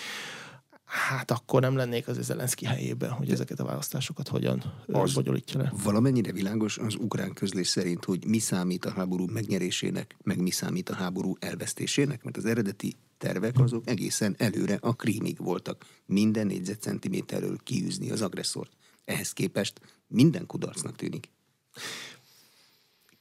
hát 0.92 1.32
akkor 1.32 1.62
nem 1.62 1.76
lennék 1.76 2.08
az 2.08 2.18
Zelenszky 2.22 2.66
helyében, 2.66 3.12
hogy 3.12 3.32
ezeket 3.32 3.60
a 3.60 3.66
választásokat 3.66 4.28
hogyan 4.28 4.84
az 4.88 5.14
bonyolítja 5.14 5.62
le. 5.62 5.74
Valamennyire 5.84 6.32
világos 6.32 6.78
az 6.78 6.96
ukrán 6.96 7.34
közlés 7.34 7.68
szerint, 7.68 8.06
hogy 8.06 8.26
mi 8.26 8.40
számít 8.40 8.86
a 8.86 8.92
háború 8.92 9.26
megnyerésének, 9.26 10.16
meg 10.24 10.42
mi 10.42 10.50
számít 10.50 10.90
a 10.90 10.96
háború 10.96 11.36
elvesztésének, 11.40 12.24
mert 12.24 12.38
az 12.38 12.46
eredeti 12.46 12.96
tervek 13.18 13.60
azok 13.60 13.88
egészen 13.88 14.36
előre 14.38 14.78
a 14.82 14.94
krímig 14.94 15.38
voltak. 15.38 15.86
Minden 16.06 16.48
négyzetcentiméterről 16.48 17.58
kiűzni 17.64 18.12
az 18.12 18.22
agresszort. 18.22 18.72
Ehhez 19.06 19.32
képest 19.34 19.82
minden 20.08 20.46
kudarcnak 20.46 20.96
tűnik. 20.96 21.30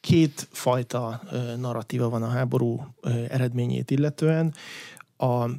Két 0.01 0.49
fajta 0.51 1.23
narratíva 1.59 2.09
van 2.09 2.23
a 2.23 2.29
háború 2.29 2.87
eredményét 3.29 3.91
illetően. 3.91 4.55
A 5.17 5.51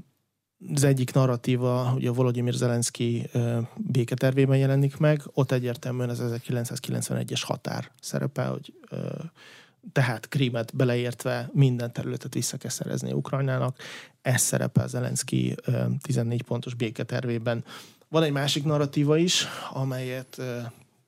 az 0.74 0.84
egyik 0.84 1.14
narratíva, 1.14 1.94
ugye 1.96 2.10
a 2.10 2.14
Volodymyr 2.14 2.54
Zelenszky 2.54 3.30
béketervében 3.78 4.58
jelenik 4.58 4.98
meg, 4.98 5.22
ott 5.34 5.52
egyértelműen 5.52 6.10
az 6.10 6.24
1991-es 6.24 7.42
határ 7.46 7.92
szerepel, 8.02 8.52
hogy 8.52 8.74
tehát 9.92 10.28
Krímet 10.28 10.76
beleértve 10.76 11.50
minden 11.54 11.94
területet 11.94 12.34
vissza 12.34 12.58
kell 12.58 12.70
szerezni 12.70 13.12
Ukrajnának. 13.12 13.78
Ez 14.22 14.42
szerepel 14.42 14.88
Zelenszky 14.88 15.56
14 16.02 16.42
pontos 16.42 16.74
béketervében. 16.74 17.64
Van 18.08 18.24
egy 18.24 18.32
másik 18.32 18.64
narratíva 18.64 19.18
is, 19.18 19.48
amelyet 19.74 20.42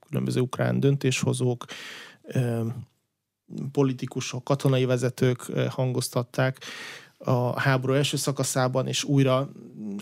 különböző 0.07 0.39
ukrán 0.39 0.79
döntéshozók, 0.79 1.65
politikusok, 3.71 4.43
katonai 4.43 4.85
vezetők 4.85 5.41
hangoztatták 5.69 6.57
a 7.25 7.59
háború 7.59 7.93
első 7.93 8.17
szakaszában, 8.17 8.87
és 8.87 9.03
újra 9.03 9.49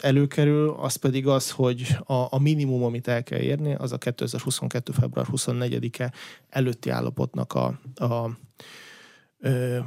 előkerül, 0.01 0.69
az 0.69 0.95
pedig 0.95 1.27
az, 1.27 1.51
hogy 1.51 1.97
a, 2.03 2.13
a 2.13 2.39
minimum, 2.39 2.83
amit 2.83 3.07
el 3.07 3.23
kell 3.23 3.39
érni, 3.39 3.75
az 3.75 3.91
a 3.91 3.97
2022. 3.97 4.91
február 4.91 5.27
24-e 5.31 6.13
előtti 6.49 6.89
állapotnak 6.89 7.53
a, 7.53 7.65
a 7.95 8.29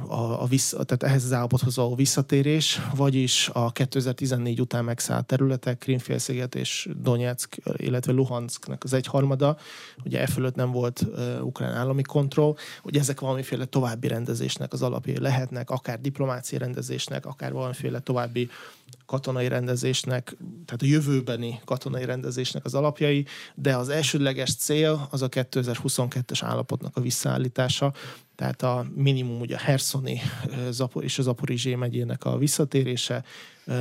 a, 0.07 0.41
a 0.41 0.45
vissza, 0.45 0.83
tehát 0.83 1.03
ehhez 1.03 1.23
az 1.23 1.33
állapothoz 1.33 1.75
való 1.75 1.95
visszatérés, 1.95 2.81
vagyis 2.95 3.49
a 3.53 3.71
2014 3.71 4.61
után 4.61 4.83
megszállt 4.83 5.25
területek, 5.25 5.77
Krimfélsziget 5.77 6.55
és 6.55 6.89
Donetsk, 7.01 7.57
illetve 7.75 8.11
Luhansknak 8.11 8.83
az 8.83 8.93
egyharmada, 8.93 9.57
ugye 10.03 10.21
e 10.21 10.27
fölött 10.27 10.55
nem 10.55 10.71
volt 10.71 11.01
uh, 11.01 11.45
ukrán 11.45 11.73
állami 11.73 12.01
kontroll, 12.01 12.55
hogy 12.81 12.97
ezek 12.97 13.19
valamiféle 13.19 13.65
további 13.65 14.07
rendezésnek 14.07 14.73
az 14.73 14.81
alapjai 14.81 15.19
lehetnek, 15.19 15.69
akár 15.69 16.01
diplomáciai 16.01 16.59
rendezésnek, 16.61 17.25
akár 17.25 17.53
valamiféle 17.53 17.99
további 17.99 18.49
katonai 19.05 19.47
rendezésnek, 19.47 20.37
tehát 20.65 20.81
a 20.81 20.85
jövőbeni 20.85 21.59
katonai 21.65 22.05
rendezésnek 22.05 22.65
az 22.65 22.73
alapjai, 22.73 23.25
de 23.55 23.75
az 23.75 23.89
elsődleges 23.89 24.55
cél 24.55 25.07
az 25.11 25.21
a 25.21 25.29
2022-es 25.29 26.39
állapotnak 26.41 26.97
a 26.97 27.01
visszaállítása, 27.01 27.93
tehát 28.35 28.61
a 28.61 28.85
minimum 28.95 29.39
ugye 29.39 29.55
a 29.55 29.59
Herszoni 29.59 30.21
és 30.99 31.17
az 31.17 31.25
Zaporizsé 31.25 31.75
megyének 31.75 32.25
a 32.25 32.37
visszatérése, 32.37 33.23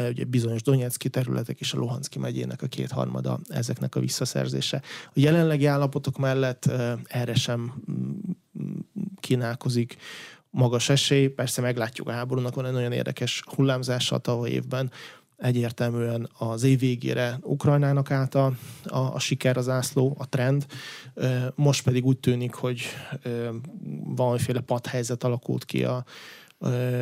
ugye 0.08 0.24
bizonyos 0.24 0.62
Donetszki 0.62 1.08
területek 1.08 1.60
és 1.60 1.72
a 1.72 1.78
Luhanszki 1.78 2.18
megyének 2.18 2.62
a 2.62 2.66
kétharmada 2.66 3.40
ezeknek 3.48 3.94
a 3.94 4.00
visszaszerzése. 4.00 4.82
A 5.06 5.12
jelenlegi 5.14 5.66
állapotok 5.66 6.18
mellett 6.18 6.70
erre 7.04 7.34
sem 7.34 7.82
mm, 7.90 8.78
kínálkozik 9.20 9.96
magas 10.54 10.88
esély. 10.88 11.26
Persze 11.26 11.60
meglátjuk 11.60 12.08
a 12.08 12.12
háborúnak, 12.12 12.54
van 12.54 12.66
egy 12.66 12.72
nagyon 12.72 12.92
érdekes 12.92 13.42
hullámzása 13.46 14.14
a 14.14 14.18
tavaly 14.18 14.50
évben, 14.50 14.90
egyértelműen 15.36 16.28
az 16.38 16.62
év 16.62 16.78
végére 16.78 17.38
Ukrajnának 17.42 18.10
állt 18.10 18.34
a, 18.34 18.52
a, 18.84 18.98
a 18.98 19.18
siker, 19.18 19.56
az 19.56 19.68
ászló, 19.68 20.16
a 20.18 20.28
trend. 20.28 20.66
Most 21.54 21.82
pedig 21.82 22.04
úgy 22.04 22.18
tűnik, 22.18 22.54
hogy 22.54 22.82
valamiféle 24.04 24.60
padhelyzet 24.60 25.24
alakult 25.24 25.64
ki 25.64 25.84
a, 25.84 26.04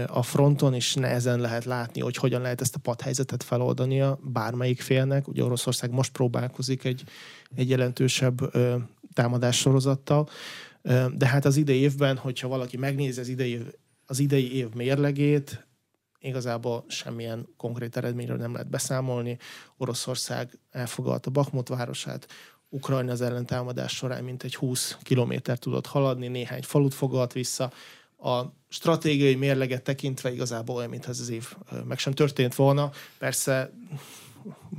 a 0.06 0.22
fronton, 0.22 0.74
és 0.74 0.94
nehezen 0.94 1.40
lehet 1.40 1.64
látni, 1.64 2.00
hogy 2.00 2.16
hogyan 2.16 2.42
lehet 2.42 2.60
ezt 2.60 2.74
a 2.74 2.80
padhelyzetet 2.82 3.42
feloldania 3.42 4.18
bármelyik 4.22 4.80
félnek. 4.80 5.28
Ugye 5.28 5.44
Oroszország 5.44 5.90
most 5.90 6.12
próbálkozik 6.12 6.84
egy, 6.84 7.04
egy 7.54 7.68
jelentősebb 7.68 8.38
támadás 9.14 9.58
sorozattal, 9.58 10.28
de 11.14 11.26
hát 11.26 11.44
az 11.44 11.56
idei 11.56 11.78
évben, 11.78 12.16
hogyha 12.16 12.48
valaki 12.48 12.76
megnézi 12.76 13.20
az 13.20 13.28
idei, 13.28 13.60
az 14.06 14.18
idei 14.18 14.56
év 14.56 14.68
mérlegét, 14.74 15.66
igazából 16.20 16.84
semmilyen 16.88 17.48
konkrét 17.56 17.96
eredményről 17.96 18.36
nem 18.36 18.52
lehet 18.52 18.70
beszámolni. 18.70 19.38
Oroszország 19.76 20.58
elfogadta 20.70 21.30
Bakmut 21.30 21.68
városát, 21.68 22.26
Ukrajna 22.68 23.12
az 23.12 23.20
ellentámadás 23.20 23.92
során 23.92 24.24
mint 24.24 24.42
egy 24.42 24.54
20 24.54 24.96
kilométer 25.02 25.58
tudott 25.58 25.86
haladni, 25.86 26.28
néhány 26.28 26.62
falut 26.62 26.94
foglalt 26.94 27.32
vissza. 27.32 27.72
A 28.18 28.42
stratégiai 28.68 29.34
mérleget 29.34 29.82
tekintve 29.82 30.32
igazából 30.32 30.76
olyan, 30.76 30.90
mintha 30.90 31.10
ez 31.10 31.20
az 31.20 31.28
év 31.28 31.52
meg 31.84 31.98
sem 31.98 32.12
történt 32.12 32.54
volna. 32.54 32.90
Persze 33.18 33.72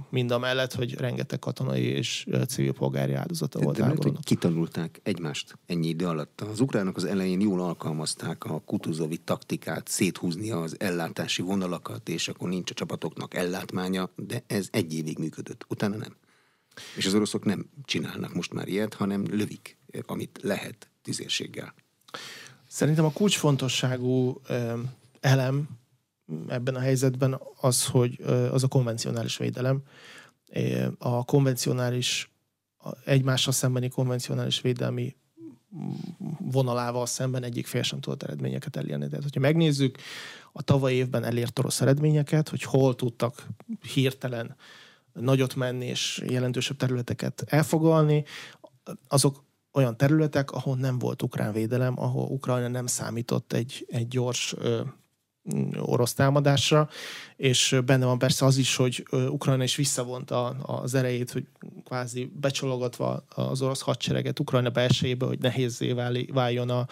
mind 0.09 0.31
a 0.31 0.39
mellett, 0.39 0.73
hogy 0.73 0.93
rengeteg 0.93 1.39
katonai 1.39 1.83
és 1.83 2.27
civil 2.47 2.73
polgári 2.73 3.13
áldozata 3.13 3.59
volt. 3.59 3.77
De 3.77 3.83
lehet, 3.83 4.03
hogy 4.03 4.17
kitanulták 4.23 4.99
egymást 5.03 5.57
ennyi 5.65 5.87
idő 5.87 6.05
alatt. 6.05 6.41
Az 6.41 6.59
ukránok 6.59 6.97
az 6.97 7.05
elején 7.05 7.41
jól 7.41 7.61
alkalmazták 7.61 8.43
a 8.43 8.59
kutuzovi 8.59 9.17
taktikát, 9.17 9.87
széthúzni 9.87 10.51
az 10.51 10.75
ellátási 10.79 11.41
vonalakat, 11.41 12.09
és 12.09 12.27
akkor 12.27 12.49
nincs 12.49 12.71
a 12.71 12.73
csapatoknak 12.73 13.33
ellátmánya, 13.33 14.09
de 14.15 14.43
ez 14.47 14.67
egy 14.71 14.93
évig 14.93 15.17
működött, 15.17 15.65
utána 15.69 15.95
nem. 15.95 16.15
És 16.95 17.05
az 17.05 17.13
oroszok 17.13 17.45
nem 17.45 17.69
csinálnak 17.85 18.33
most 18.33 18.53
már 18.53 18.67
ilyet, 18.67 18.93
hanem 18.93 19.25
lövik, 19.31 19.77
amit 20.05 20.39
lehet 20.41 20.89
tüzérséggel. 21.01 21.73
Szerintem 22.67 23.05
a 23.05 23.11
kulcsfontosságú 23.11 24.41
elem 25.19 25.67
ebben 26.47 26.75
a 26.75 26.79
helyzetben 26.79 27.39
az, 27.61 27.85
hogy 27.85 28.21
az 28.51 28.63
a 28.63 28.67
konvencionális 28.67 29.37
védelem. 29.37 29.81
A 30.97 31.25
konvencionális, 31.25 32.31
egymással 33.05 33.53
szembeni 33.53 33.89
konvencionális 33.89 34.61
védelmi 34.61 35.15
vonalával 36.39 37.05
szemben 37.05 37.43
egyik 37.43 37.67
fél 37.67 37.81
sem 37.81 37.99
tudott 37.99 38.23
eredményeket 38.23 38.75
elérni. 38.75 39.07
Tehát, 39.07 39.23
hogyha 39.23 39.39
megnézzük 39.39 39.97
a 40.51 40.61
tavaly 40.61 40.93
évben 40.93 41.23
elért 41.23 41.59
orosz 41.59 41.81
eredményeket, 41.81 42.49
hogy 42.49 42.63
hol 42.63 42.95
tudtak 42.95 43.47
hirtelen 43.93 44.55
nagyot 45.13 45.55
menni 45.55 45.85
és 45.85 46.23
jelentősebb 46.27 46.77
területeket 46.77 47.43
elfogalni, 47.47 48.23
azok 49.07 49.43
olyan 49.73 49.97
területek, 49.97 50.51
ahol 50.51 50.75
nem 50.75 50.99
volt 50.99 51.21
ukrán 51.21 51.53
védelem, 51.53 51.99
ahol 51.99 52.27
Ukrajna 52.27 52.67
nem 52.67 52.85
számított 52.85 53.53
egy, 53.53 53.85
egy 53.89 54.07
gyors 54.07 54.55
orosz 55.79 56.13
támadásra, 56.13 56.89
és 57.35 57.79
benne 57.85 58.05
van 58.05 58.17
persze 58.17 58.45
az 58.45 58.57
is, 58.57 58.75
hogy 58.75 59.07
Ukrajna 59.11 59.63
is 59.63 59.75
visszavonta 59.75 60.47
az 60.49 60.93
erejét, 60.93 61.31
hogy 61.31 61.45
kvázi 61.85 62.31
becsologatva 62.39 63.25
az 63.35 63.61
orosz 63.61 63.81
hadsereget 63.81 64.39
Ukrajna 64.39 64.69
belsejébe, 64.69 65.25
hogy 65.25 65.39
nehézé 65.39 65.95
váljon 66.33 66.69
a, 66.69 66.87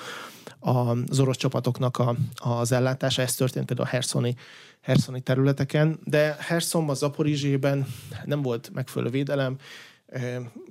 a, 0.59 0.89
az 1.09 1.19
orosz 1.19 1.37
csapatoknak 1.37 1.97
a, 1.97 2.15
az 2.35 2.71
ellátása. 2.71 3.21
Ez 3.21 3.35
történt 3.35 3.65
például 3.65 3.87
a 3.87 3.91
Herszoni, 3.91 4.35
Herszoni 4.81 5.21
területeken, 5.21 5.99
de 6.03 6.35
Herszonban, 6.39 6.95
Zaporizsében 6.95 7.87
nem 8.25 8.41
volt 8.41 8.69
megfelelő 8.73 9.11
védelem, 9.11 9.57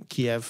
Kiev 0.06 0.42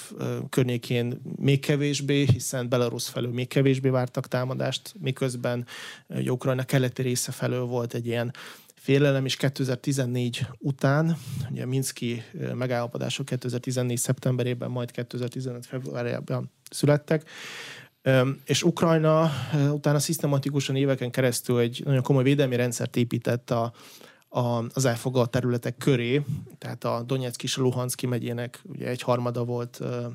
környékén 0.49 1.21
még 1.35 1.59
kevésbé, 1.59 2.25
hiszen 2.25 2.69
Belarus 2.69 3.09
felől 3.09 3.31
még 3.31 3.47
kevésbé 3.47 3.89
vártak 3.89 4.27
támadást, 4.27 4.93
miközben 4.99 5.65
Ukrajna 6.07 6.63
keleti 6.63 7.01
része 7.01 7.31
felől 7.31 7.65
volt 7.65 7.93
egy 7.93 8.05
ilyen 8.05 8.33
félelem, 8.75 9.25
és 9.25 9.35
2014 9.35 10.47
után, 10.57 11.17
ugye 11.51 11.65
Minszki 11.65 12.23
megállapodások 12.53 13.25
2014 13.25 13.97
szeptemberében, 13.97 14.71
majd 14.71 14.91
2015 14.91 15.65
februárjában 15.65 16.51
születtek, 16.69 17.29
és 18.45 18.63
Ukrajna 18.63 19.31
utána 19.71 19.99
szisztematikusan 19.99 20.75
éveken 20.75 21.11
keresztül 21.11 21.59
egy 21.59 21.81
nagyon 21.85 22.01
komoly 22.01 22.23
védelmi 22.23 22.55
rendszert 22.55 22.95
épített 22.95 23.51
a, 23.51 23.73
a, 24.33 24.63
az 24.73 24.85
elfoglalt 24.85 25.29
területek 25.29 25.77
köré, 25.77 26.21
tehát 26.57 26.83
a 26.83 27.03
Donetsk 27.05 27.43
és 27.43 27.57
a 27.57 27.61
Luhanszki 27.61 28.05
megyének 28.05 28.61
ugye 28.63 28.87
egy 28.87 29.01
harmada 29.01 29.43
volt 29.43 29.77
uh, 29.81 30.05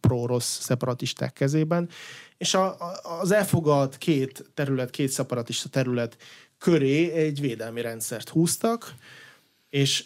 pró-orosz 0.00 0.60
szeparatisták 0.60 1.32
kezében, 1.32 1.88
és 2.36 2.54
a, 2.54 2.66
a, 2.66 3.20
az 3.20 3.30
elfoglalt 3.30 3.98
két 3.98 4.50
terület, 4.54 4.90
két 4.90 5.08
szeparatista 5.08 5.68
terület 5.68 6.16
köré 6.58 7.12
egy 7.12 7.40
védelmi 7.40 7.80
rendszert 7.80 8.28
húztak, 8.28 8.94
és 9.70 10.04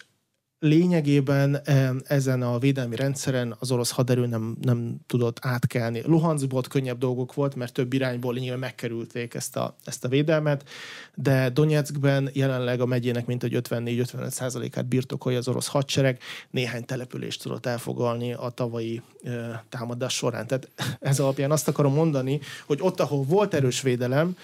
lényegében 0.60 1.60
ezen 2.04 2.42
a 2.42 2.58
védelmi 2.58 2.96
rendszeren 2.96 3.56
az 3.58 3.70
orosz 3.70 3.90
haderő 3.90 4.26
nem, 4.26 4.56
nem 4.60 4.96
tudott 5.06 5.38
átkelni. 5.40 6.02
Luhanskból 6.04 6.62
könnyebb 6.62 6.98
dolgok 6.98 7.34
volt, 7.34 7.54
mert 7.54 7.72
több 7.72 7.92
irányból 7.92 8.32
lényegében 8.32 8.58
megkerülték 8.58 9.34
ezt 9.34 9.56
a, 9.56 9.76
ezt 9.84 10.04
a 10.04 10.08
védelmet, 10.08 10.68
de 11.14 11.48
Donetskben 11.48 12.30
jelenleg 12.32 12.80
a 12.80 12.86
megyének 12.86 13.26
mintegy 13.26 13.58
54-55 13.68 14.28
százalékát 14.28 14.86
birtokolja 14.86 15.38
az 15.38 15.48
orosz 15.48 15.68
hadsereg, 15.68 16.18
néhány 16.50 16.84
települést 16.84 17.42
tudott 17.42 17.66
elfogalni 17.66 18.32
a 18.32 18.48
tavalyi 18.48 19.02
e, 19.24 19.64
támadás 19.68 20.14
során. 20.14 20.46
Tehát 20.46 20.70
ez 21.00 21.20
alapján 21.20 21.50
azt 21.50 21.68
akarom 21.68 21.94
mondani, 21.94 22.40
hogy 22.66 22.78
ott, 22.80 23.00
ahol 23.00 23.24
volt 23.24 23.54
erős 23.54 23.82
védelem, 23.82 24.36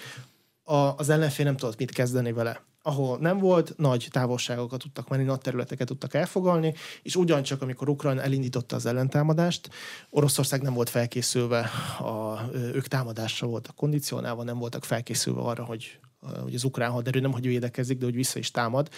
a, 0.63 0.75
az 0.75 1.09
ellenfél 1.09 1.45
nem 1.45 1.57
tudott 1.57 1.79
mit 1.79 1.91
kezdeni 1.91 2.33
vele 2.33 2.61
ahol 2.87 3.19
nem 3.19 3.39
volt, 3.39 3.77
nagy 3.77 4.09
távolságokat 4.11 4.81
tudtak 4.81 5.09
menni, 5.09 5.25
nagy 5.25 5.41
területeket 5.41 5.87
tudtak 5.87 6.15
elfogalni, 6.15 6.75
és 7.03 7.17
ugyancsak, 7.17 7.63
amikor 7.63 7.89
Ukrajna 7.89 8.23
elindította 8.23 8.77
az 8.77 8.87
ellentámadást, 8.87 9.71
Oroszország 10.11 10.63
nem 10.63 10.75
volt 10.75 10.89
felkészülve, 10.89 11.59
a, 11.99 12.41
ők 12.53 12.87
támadásra 12.87 13.47
voltak 13.47 13.77
kondicionálva, 13.77 14.43
nem 14.43 14.59
voltak 14.59 14.85
felkészülve 14.85 15.41
arra, 15.41 15.65
hogy, 15.65 15.99
hogy 16.43 16.55
az 16.55 16.65
ukrán 16.65 16.91
haderő 16.91 17.21
nem, 17.21 17.33
hogy 17.33 17.47
védekezik, 17.47 17.99
de 17.99 18.05
hogy 18.05 18.15
vissza 18.15 18.39
is 18.39 18.51
támad, 18.51 18.89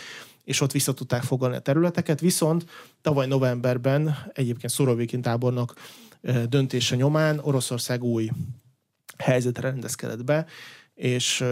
és 0.44 0.60
ott 0.60 0.72
vissza 0.72 0.94
tudták 0.94 1.22
fogalni 1.22 1.56
a 1.56 1.60
területeket, 1.60 2.20
viszont 2.20 2.66
tavaly 3.00 3.26
novemberben 3.26 4.16
egyébként 4.32 4.72
Szurovikin 4.72 5.22
tábornok 5.22 5.74
döntése 6.48 6.96
nyomán 6.96 7.38
Oroszország 7.38 8.02
új 8.02 8.30
helyzetre 9.16 9.68
rendezkedett 9.68 10.24
be, 10.24 10.46
és 10.96 11.44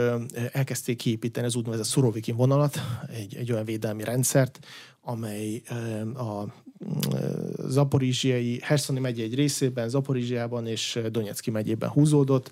elkezdték 0.52 0.96
kiépíteni 0.96 1.46
az 1.46 1.54
úgynevezett 1.56 1.86
Szurovikin 1.86 2.36
vonalat, 2.36 2.80
egy, 3.08 3.36
egy 3.36 3.52
olyan 3.52 3.64
védelmi 3.64 4.04
rendszert, 4.04 4.58
amely 5.00 5.62
a 6.14 6.44
Zaporizsiai, 7.66 8.60
Herszoni 8.62 9.00
megye 9.00 9.22
egy 9.22 9.34
részében, 9.34 9.88
Zaporizsiában 9.88 10.66
és 10.66 10.98
Donetszki 11.10 11.50
megyében 11.50 11.88
húzódott, 11.88 12.50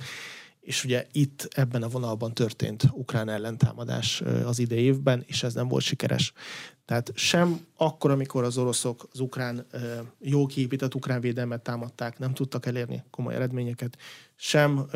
és 0.60 0.84
ugye 0.84 1.06
itt 1.12 1.48
ebben 1.50 1.82
a 1.82 1.88
vonalban 1.88 2.34
történt 2.34 2.84
ukrán 2.92 3.28
ellentámadás 3.28 4.20
az 4.44 4.58
idei 4.58 4.82
évben, 4.82 5.24
és 5.26 5.42
ez 5.42 5.54
nem 5.54 5.68
volt 5.68 5.82
sikeres. 5.82 6.32
Tehát 6.84 7.12
sem 7.14 7.60
akkor, 7.76 8.10
amikor 8.10 8.44
az 8.44 8.58
oroszok 8.58 9.08
az 9.12 9.20
ukrán, 9.20 9.66
jó 10.18 10.46
kiépített 10.46 10.94
ukrán 10.94 11.20
védelmet 11.20 11.62
támadták, 11.62 12.18
nem 12.18 12.34
tudtak 12.34 12.66
elérni 12.66 13.02
komoly 13.10 13.34
eredményeket, 13.34 13.98
sem 14.36 14.86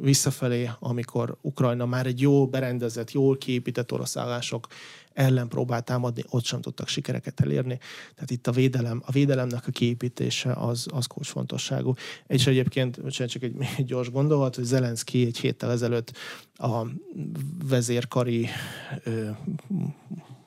visszafelé, 0.00 0.70
amikor 0.78 1.36
Ukrajna 1.40 1.86
már 1.86 2.06
egy 2.06 2.20
jó 2.20 2.46
berendezett, 2.46 3.12
jól 3.12 3.38
kiépített 3.38 3.92
orosz 3.92 4.16
állások 4.16 4.66
ellen 5.12 5.48
próbált 5.48 5.84
támadni, 5.84 6.24
ott 6.30 6.44
sem 6.44 6.60
tudtak 6.60 6.88
sikereket 6.88 7.40
elérni. 7.40 7.78
Tehát 8.14 8.30
itt 8.30 8.46
a 8.46 8.52
védelem, 8.52 9.02
a 9.06 9.12
védelemnek 9.12 9.66
a 9.66 9.70
kiépítése 9.70 10.52
az, 10.52 10.86
az 10.90 11.06
kulcsfontosságú. 11.06 11.94
És 12.26 12.46
egyébként, 12.46 13.00
csak 13.10 13.42
egy, 13.42 13.56
egy 13.76 13.84
gyors 13.92 14.10
gondolat, 14.10 14.54
hogy 14.54 14.64
Zelenszky 14.64 15.26
egy 15.26 15.38
héttel 15.38 15.70
ezelőtt 15.70 16.12
a 16.54 16.86
vezérkari 17.68 18.48
ö, 19.04 19.28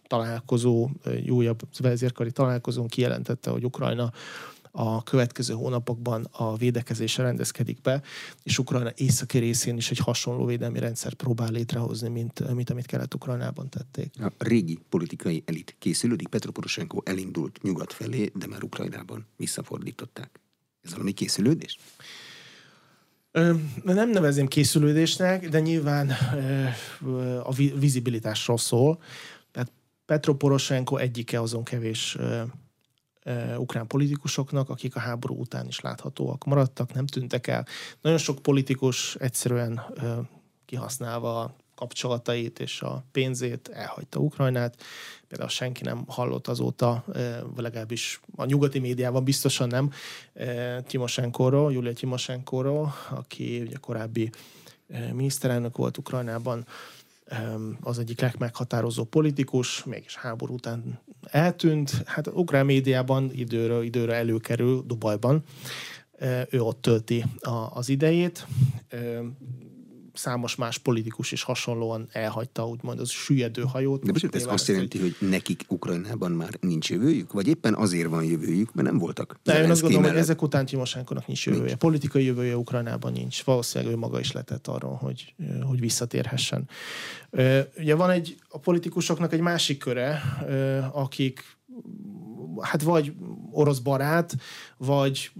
találkozó, 0.08 0.90
újabb 1.30 1.60
vezérkari 1.80 2.32
találkozón 2.32 2.88
kijelentette, 2.88 3.50
hogy 3.50 3.66
Ukrajna 3.66 4.12
a 4.80 5.04
következő 5.04 5.54
hónapokban 5.54 6.28
a 6.32 6.58
védekezésre 6.58 7.24
rendezkedik 7.24 7.82
be, 7.82 8.02
és 8.44 8.60
Ukrajna 8.60 8.92
északi 8.96 9.38
részén 9.38 9.78
is 9.78 9.92
egy 9.92 9.98
hasonló 9.98 10.46
védelmi 10.46 10.80
rendszer 10.80 11.14
próbál 11.14 11.52
létrehozni, 11.52 12.10
mint, 12.10 12.54
mint 12.54 12.70
amit 12.70 12.86
Kelet-Ukrajnában 12.86 13.70
tették. 13.70 14.14
A 14.20 14.32
régi 14.38 14.80
politikai 14.90 15.44
elit 15.46 15.76
készülődik, 15.80 16.28
Petro 16.28 16.52
Poroshenko 16.52 17.02
elindult 17.04 17.62
nyugat 17.62 17.94
felé, 17.94 18.32
de 18.36 18.48
már 18.48 18.64
Ukrajnában 18.64 19.26
visszafordították. 19.36 20.40
Ez 20.82 20.92
valami 20.92 21.12
készülődés? 21.12 21.78
Nem 23.84 24.10
nevezem 24.10 24.48
készülődésnek, 24.48 25.50
de 25.50 25.60
nyilván 25.60 26.12
a 27.44 27.54
vizibilitásról 27.54 28.58
szól. 28.58 29.02
Tehát 29.52 29.72
Petro 30.06 30.36
Poroshenko 30.36 30.98
egyike 30.98 31.42
azon 31.42 31.64
kevés 31.64 32.18
ukrán 33.58 33.88
politikusoknak, 33.88 34.70
akik 34.70 34.96
a 34.96 35.00
háború 35.00 35.40
után 35.40 35.68
is 35.68 35.80
láthatóak 35.80 36.46
maradtak, 36.46 36.94
nem 36.94 37.08
tűntek 37.08 37.48
el. 37.48 37.66
Nagyon 38.02 38.18
sok 38.18 38.42
politikus 38.42 39.16
egyszerűen 39.16 39.82
kihasználva 40.66 41.56
kapcsolatait 41.76 42.60
és 42.60 42.82
a 42.82 43.04
pénzét 43.12 43.68
elhagyta 43.68 44.20
Ukrajnát. 44.20 44.84
Például 45.28 45.50
senki 45.50 45.84
nem 45.84 46.04
hallott 46.08 46.48
azóta, 46.48 47.04
vagy 47.56 47.64
legalábbis 47.64 48.20
a 48.36 48.46
nyugati 48.46 48.80
médiában 48.80 49.24
biztosan 49.24 49.68
nem, 49.68 49.92
Timosenkóról, 50.84 51.72
Julia 51.72 51.94
Timosenkóról, 51.94 52.94
aki 53.10 53.62
ugye 53.62 53.76
korábbi 53.80 54.30
miniszterelnök 55.14 55.78
volt 55.78 55.98
Ukrajnában, 55.98 56.66
az 57.82 58.00
egyik 58.00 58.22
legmeghatározó 58.22 59.04
politikus, 59.04 59.84
mégis 59.84 60.16
háború 60.16 60.54
után 60.54 61.00
eltűnt. 61.32 62.04
Hát 62.06 62.28
ukrán 62.28 62.66
médiában 62.66 63.32
időről 63.34 63.84
időre 63.84 64.14
előkerül 64.14 64.84
Dubajban. 64.86 65.44
Ő 66.50 66.62
ott 66.62 66.82
tölti 66.82 67.26
az 67.74 67.90
idejét 67.90 68.48
számos 70.18 70.56
más 70.56 70.78
politikus 70.78 71.32
is 71.32 71.44
hasonlóan 71.44 72.08
elhagyta 72.12 72.68
úgymond 72.68 73.00
az 73.00 73.10
süllyedő 73.10 73.62
hajót. 73.62 74.04
De 74.04 74.12
most 74.12 74.36
ez 74.36 74.46
azt 74.46 74.68
jelenti, 74.68 75.00
hogy 75.00 75.16
nekik 75.20 75.66
Ukrajnában 75.68 76.32
már 76.32 76.58
nincs 76.60 76.90
jövőjük? 76.90 77.32
Vagy 77.32 77.48
éppen 77.48 77.74
azért 77.74 78.10
van 78.10 78.24
jövőjük, 78.24 78.74
mert 78.74 78.88
nem 78.88 78.98
voltak? 78.98 79.40
De 79.44 79.64
én 79.64 79.70
azt 79.70 79.82
gondolom, 79.82 80.10
hogy 80.10 80.18
ezek 80.18 80.42
után 80.42 80.66
Timosenkonak 80.66 81.28
nincs 81.28 81.46
jövője. 81.46 81.64
Nincs. 81.66 81.78
Politikai 81.78 82.26
jövője 82.26 82.58
Ukrajnában 82.58 83.12
nincs. 83.12 83.44
Valószínűleg 83.44 83.94
ő 83.94 83.98
maga 83.98 84.20
is 84.20 84.32
letett 84.32 84.68
arról, 84.68 84.96
hogy, 84.96 85.34
hogy 85.68 85.80
visszatérhessen. 85.80 86.70
Ugye 87.78 87.96
van 87.96 88.10
egy 88.10 88.38
a 88.50 88.58
politikusoknak 88.58 89.34
egy 89.34 89.42
másik 89.42 89.78
köre, 89.78 90.22
akik 90.94 91.56
hát 92.62 92.82
vagy 92.82 93.14
orosz 93.52 93.80
barát, 93.80 94.36
vagy 94.78 95.32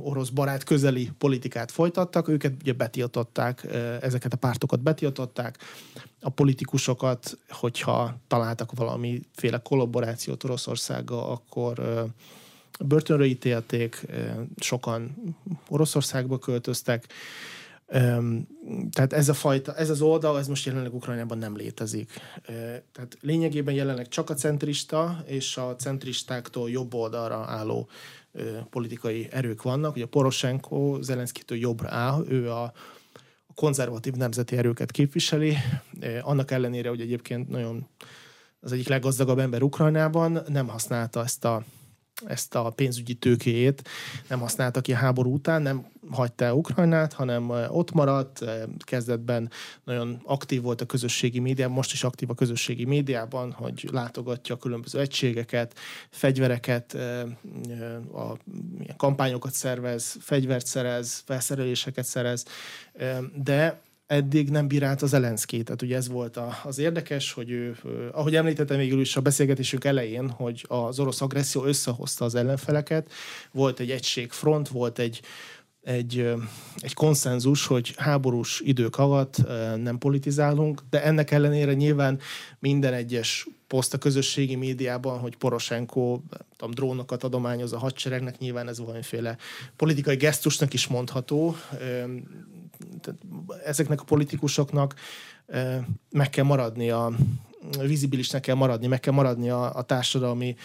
orosz 0.00 0.28
barát 0.28 0.64
közeli 0.64 1.10
politikát 1.18 1.70
folytattak, 1.70 2.28
őket 2.28 2.52
ugye 2.60 2.72
betiltották, 2.72 3.66
ezeket 4.00 4.32
a 4.32 4.36
pártokat 4.36 4.80
betiltották, 4.80 5.58
a 6.20 6.28
politikusokat, 6.30 7.38
hogyha 7.48 8.16
találtak 8.26 8.72
valamiféle 8.74 9.58
kollaborációt 9.58 10.44
Oroszországgal, 10.44 11.30
akkor 11.30 12.06
börtönre 12.84 13.24
ítélték, 13.24 14.06
sokan 14.56 15.14
Oroszországba 15.68 16.38
költöztek, 16.38 17.06
tehát 18.90 19.12
ez 19.12 19.28
a 19.28 19.34
fajta, 19.34 19.74
ez 19.74 19.90
az 19.90 20.00
oldal, 20.00 20.38
ez 20.38 20.48
most 20.48 20.66
jelenleg 20.66 20.94
Ukrajnában 20.94 21.38
nem 21.38 21.56
létezik. 21.56 22.10
Tehát 22.92 23.18
lényegében 23.20 23.74
jelenleg 23.74 24.08
csak 24.08 24.30
a 24.30 24.34
centrista 24.34 25.22
és 25.26 25.56
a 25.56 25.76
centristáktól 25.76 26.70
jobb 26.70 26.94
oldalra 26.94 27.36
álló 27.36 27.88
politikai 28.70 29.28
erők 29.30 29.62
vannak. 29.62 29.94
Ugye 29.94 30.06
Poroshenko 30.06 31.02
Zelenszkitől 31.02 31.58
jobbra 31.58 31.88
áll, 31.90 32.24
ő 32.28 32.50
a, 32.50 32.72
konzervatív 33.58 34.12
nemzeti 34.12 34.56
erőket 34.56 34.90
képviseli, 34.90 35.56
annak 36.22 36.50
ellenére, 36.50 36.88
hogy 36.88 37.00
egyébként 37.00 37.48
nagyon 37.48 37.86
az 38.60 38.72
egyik 38.72 38.88
leggazdagabb 38.88 39.38
ember 39.38 39.62
Ukrajnában 39.62 40.42
nem 40.48 40.68
használta 40.68 41.22
ezt 41.22 41.44
a 41.44 41.64
ezt 42.26 42.54
a 42.54 42.70
pénzügyi 42.70 43.14
tőkéjét 43.14 43.88
nem 44.28 44.40
használta 44.40 44.80
ki 44.80 44.92
a 44.92 44.96
háború 44.96 45.32
után, 45.32 45.62
nem 45.62 45.86
hagyta 46.10 46.44
el 46.44 46.54
Ukrajnát, 46.54 47.12
hanem 47.12 47.50
ott 47.68 47.92
maradt, 47.92 48.44
kezdetben 48.78 49.50
nagyon 49.84 50.20
aktív 50.24 50.62
volt 50.62 50.80
a 50.80 50.86
közösségi 50.86 51.38
médiában, 51.38 51.74
most 51.74 51.92
is 51.92 52.04
aktív 52.04 52.30
a 52.30 52.34
közösségi 52.34 52.84
médiában, 52.84 53.52
hogy 53.52 53.88
látogatja 53.92 54.54
a 54.54 54.58
különböző 54.58 55.00
egységeket, 55.00 55.78
fegyvereket, 56.10 56.94
a 58.12 58.36
kampányokat 58.96 59.52
szervez, 59.52 60.16
fegyvert 60.20 60.66
szerez, 60.66 61.22
felszereléseket 61.26 62.04
szerez, 62.04 62.44
de 63.34 63.80
eddig 64.08 64.50
nem 64.50 64.68
bírált 64.68 65.02
az 65.02 65.08
Zelenszkét. 65.08 65.64
Tehát 65.64 65.82
ugye 65.82 65.96
ez 65.96 66.08
volt 66.08 66.36
a, 66.36 66.58
az 66.64 66.78
érdekes, 66.78 67.32
hogy 67.32 67.50
ő, 67.50 67.76
ahogy 68.12 68.36
említettem 68.36 68.76
végül 68.76 69.00
is 69.00 69.16
a 69.16 69.20
beszélgetésünk 69.20 69.84
elején, 69.84 70.30
hogy 70.30 70.64
az 70.68 70.98
orosz 70.98 71.20
agresszió 71.20 71.64
összehozta 71.64 72.24
az 72.24 72.34
ellenfeleket, 72.34 73.10
volt 73.52 73.80
egy 73.80 73.90
egységfront, 73.90 74.68
volt 74.68 74.98
egy, 74.98 75.20
egy, 75.82 76.32
egy 76.76 76.94
konszenzus, 76.94 77.66
hogy 77.66 77.94
háborús 77.96 78.60
idők 78.64 78.98
alatt 78.98 79.36
nem 79.76 79.98
politizálunk, 79.98 80.82
de 80.90 81.02
ennek 81.02 81.30
ellenére 81.30 81.74
nyilván 81.74 82.20
minden 82.58 82.92
egyes 82.92 83.46
poszt 83.66 83.94
a 83.94 83.98
közösségi 83.98 84.54
médiában, 84.54 85.18
hogy 85.18 85.36
Poroshenko 85.36 86.20
tudom, 86.56 86.74
drónokat 86.74 87.24
adományoz 87.24 87.72
a 87.72 87.78
hadseregnek, 87.78 88.38
nyilván 88.38 88.68
ez 88.68 88.78
valamiféle 88.78 89.36
politikai 89.76 90.16
gesztusnak 90.16 90.72
is 90.72 90.86
mondható, 90.86 91.56
tehát 93.00 93.20
ezeknek 93.64 94.00
a 94.00 94.04
politikusoknak 94.04 94.94
meg 96.10 96.30
kell 96.30 96.44
maradni 96.44 96.90
a 96.90 97.12
vizibilisnek 97.80 98.40
kell 98.40 98.54
maradni, 98.54 98.86
meg 98.86 99.00
kell 99.00 99.14
maradni 99.14 99.50
a, 99.50 99.76
a 99.76 99.82
társadalmi 99.82 100.56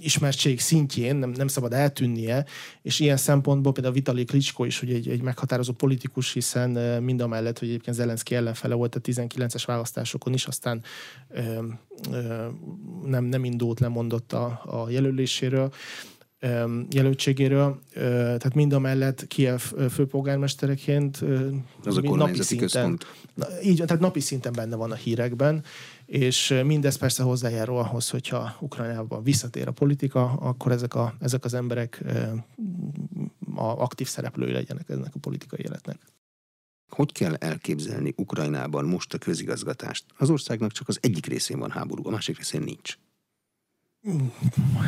ismertség 0.00 0.60
szintjén, 0.60 1.16
nem, 1.16 1.30
nem 1.30 1.48
szabad 1.48 1.72
eltűnnie, 1.72 2.44
és 2.82 3.00
ilyen 3.00 3.16
szempontból 3.16 3.72
például 3.72 3.94
Vitali 3.94 4.24
Klitschko 4.24 4.64
is, 4.64 4.80
hogy 4.80 4.92
egy, 4.92 5.08
egy 5.08 5.22
meghatározó 5.22 5.72
politikus, 5.72 6.32
hiszen 6.32 6.70
mind 7.02 7.20
a 7.20 7.26
mellett, 7.26 7.58
hogy 7.58 7.68
egyébként 7.68 7.96
Zelenszky 7.96 8.34
ellenfele 8.34 8.74
volt 8.74 8.94
a 8.94 9.00
19-es 9.00 9.62
választásokon 9.66 10.32
is, 10.32 10.44
aztán 10.44 10.82
ö, 11.28 11.66
ö, 12.10 12.46
nem, 13.04 13.24
nem 13.24 13.44
indult, 13.44 13.80
lemondott 13.80 14.32
a, 14.32 14.62
a 14.64 14.90
jelöléséről 14.90 15.72
jelöltségéről, 16.90 17.80
tehát 17.94 18.54
mind 18.54 18.72
a 18.72 18.78
mellett 18.78 19.26
Kiev 19.26 19.60
főpolgármestereként 19.90 21.24
az 21.84 21.96
a 21.96 22.16
napi 22.16 22.42
szinten, 22.42 22.68
központ. 22.68 23.06
Így, 23.62 23.82
tehát 23.86 24.00
napi 24.00 24.20
szinten 24.20 24.52
benne 24.52 24.76
van 24.76 24.90
a 24.90 24.94
hírekben, 24.94 25.64
és 26.06 26.60
mindez 26.64 26.96
persze 26.96 27.22
hozzájárul 27.22 27.78
ahhoz, 27.78 28.10
hogyha 28.10 28.56
Ukrajnában 28.60 29.22
visszatér 29.22 29.68
a 29.68 29.72
politika, 29.72 30.32
akkor 30.32 30.72
ezek, 30.72 30.94
a, 30.94 31.14
ezek 31.20 31.44
az 31.44 31.54
emberek 31.54 32.04
a 33.54 33.64
aktív 33.64 34.08
szereplői 34.08 34.52
legyenek 34.52 34.88
ennek 34.88 35.14
a 35.14 35.18
politikai 35.18 35.60
életnek. 35.62 35.98
Hogy 36.88 37.12
kell 37.12 37.34
elképzelni 37.34 38.12
Ukrajnában 38.16 38.84
most 38.84 39.14
a 39.14 39.18
közigazgatást? 39.18 40.04
Az 40.18 40.30
országnak 40.30 40.72
csak 40.72 40.88
az 40.88 40.98
egyik 41.00 41.26
részén 41.26 41.58
van 41.58 41.70
háború, 41.70 42.06
a 42.06 42.10
másik 42.10 42.36
részén 42.36 42.62
nincs. 42.62 42.98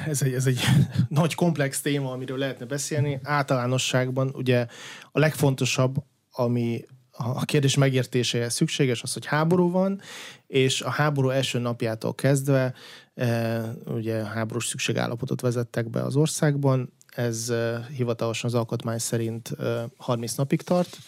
Ez 0.07 0.22
egy, 0.22 0.33
ez 0.33 0.46
egy 0.46 0.61
nagy 1.09 1.35
komplex 1.35 1.81
téma, 1.81 2.11
amiről 2.11 2.38
lehetne 2.38 2.66
beszélni. 2.66 3.20
Általánosságban 3.22 4.31
ugye 4.35 4.66
a 5.12 5.18
legfontosabb, 5.18 5.96
ami 6.31 6.85
a 7.16 7.44
kérdés 7.44 7.77
megértéséhez 7.77 8.55
szükséges, 8.55 9.03
az, 9.03 9.12
hogy 9.12 9.27
háború 9.27 9.70
van, 9.70 10.00
és 10.46 10.81
a 10.81 10.90
háború 10.90 11.29
első 11.29 11.59
napjától 11.59 12.14
kezdve 12.14 12.74
e, 13.14 13.61
ugye 13.87 14.24
háborús 14.24 14.66
szükségállapotot 14.66 15.40
vezettek 15.40 15.90
be 15.90 16.03
az 16.03 16.16
országban, 16.16 16.92
ez 17.07 17.48
e, 17.48 17.87
hivatalosan 17.96 18.50
az 18.50 18.57
alkotmány 18.57 18.98
szerint 18.98 19.50
e, 19.50 19.88
30 19.96 20.35
napig 20.35 20.62
tart, 20.62 20.98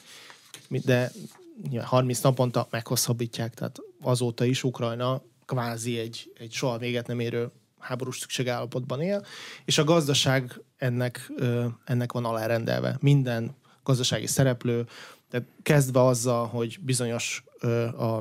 de 0.69 1.13
30 1.83 2.21
naponta 2.21 2.67
meghosszabbítják, 2.71 3.55
tehát 3.55 3.79
azóta 4.03 4.45
is 4.45 4.65
Ukrajna 4.65 5.23
kvázi 5.45 5.99
egy, 5.99 6.33
egy 6.39 6.53
soha 6.53 6.79
véget 6.79 7.07
nem 7.07 7.21
érő 7.21 7.51
háborús 7.79 8.19
szükségállapotban 8.19 9.01
él, 9.01 9.25
és 9.65 9.79
a 9.79 9.85
gazdaság 9.85 10.61
ennek, 10.77 11.33
ennek 11.85 12.13
van 12.13 12.25
alárendelve. 12.25 12.97
Minden 13.01 13.55
gazdasági 13.83 14.27
szereplő, 14.27 14.87
tehát 15.31 15.47
kezdve 15.63 16.05
azzal, 16.05 16.47
hogy 16.47 16.79
bizonyos 16.81 17.45
a 17.99 18.19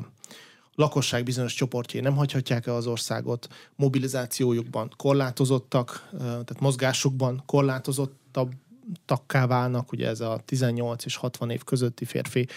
lakosság 0.74 1.24
bizonyos 1.24 1.54
csoportjai 1.54 2.02
nem 2.02 2.16
hagyhatják 2.16 2.66
el 2.66 2.74
az 2.74 2.86
országot, 2.86 3.48
mobilizációjukban 3.76 4.92
korlátozottak, 4.96 6.08
tehát 6.18 6.60
mozgásukban 6.60 7.42
korlátozottakká 7.46 9.46
válnak, 9.46 9.92
ugye 9.92 10.08
ez 10.08 10.20
a 10.20 10.40
18 10.44 11.04
és 11.04 11.16
60 11.16 11.50
év 11.50 11.64
közötti 11.64 12.04
férfi 12.04 12.48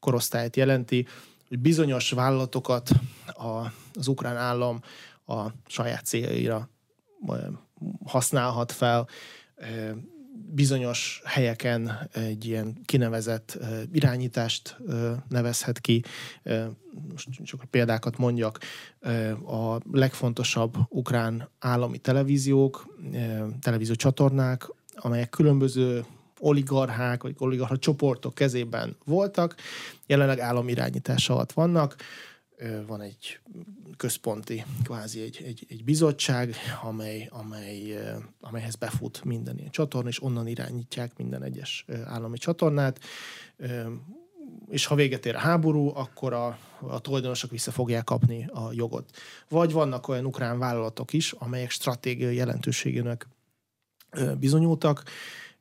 korosztályt 0.00 0.56
jelenti, 0.56 1.06
hogy 1.48 1.58
bizonyos 1.58 2.10
vállalatokat 2.10 2.90
az 3.94 4.08
ukrán 4.08 4.36
állam 4.36 4.82
a 5.26 5.46
saját 5.66 6.04
céljaira 6.04 6.70
használhat 8.04 8.72
fel, 8.72 9.08
bizonyos 10.52 11.22
helyeken 11.24 12.08
egy 12.12 12.44
ilyen 12.44 12.80
kinevezett 12.84 13.58
irányítást 13.92 14.76
nevezhet 15.28 15.80
ki. 15.80 16.02
Most 17.12 17.28
csak 17.44 17.64
példákat 17.70 18.18
mondjak. 18.18 18.58
A 19.46 19.78
legfontosabb 19.92 20.76
ukrán 20.88 21.48
állami 21.58 21.98
televíziók, 21.98 22.96
televízió 23.60 23.94
csatornák, 23.94 24.68
amelyek 24.94 25.28
különböző 25.28 26.04
oligarchák 26.38 27.22
vagy 27.22 27.34
oligarcha 27.38 27.78
csoportok 27.78 28.34
kezében 28.34 28.96
voltak, 29.04 29.54
jelenleg 30.06 30.38
állami 30.38 30.70
irányítás 30.70 31.28
alatt 31.28 31.52
vannak 31.52 31.96
van 32.86 33.00
egy 33.00 33.40
központi, 33.96 34.64
kvázi 34.84 35.20
egy, 35.20 35.42
egy, 35.44 35.66
egy 35.68 35.84
bizottság, 35.84 36.54
amely, 36.82 37.28
amely, 37.30 37.98
amelyhez 38.40 38.74
befut 38.76 39.24
minden 39.24 39.58
ilyen 39.58 39.70
csatorna, 39.70 40.08
és 40.08 40.22
onnan 40.22 40.46
irányítják 40.46 41.16
minden 41.16 41.42
egyes 41.42 41.84
állami 42.04 42.38
csatornát, 42.38 43.00
és 44.68 44.86
ha 44.86 44.94
véget 44.94 45.26
ér 45.26 45.34
a 45.34 45.38
háború, 45.38 45.88
akkor 45.94 46.32
a, 46.32 46.58
a 46.80 47.00
tulajdonosok 47.00 47.50
vissza 47.50 47.70
fogják 47.70 48.04
kapni 48.04 48.46
a 48.46 48.72
jogot. 48.72 49.10
Vagy 49.48 49.72
vannak 49.72 50.08
olyan 50.08 50.24
ukrán 50.24 50.58
vállalatok 50.58 51.12
is, 51.12 51.32
amelyek 51.32 51.70
stratégiai 51.70 52.34
jelentőségének 52.34 53.28
bizonyultak, 54.38 55.02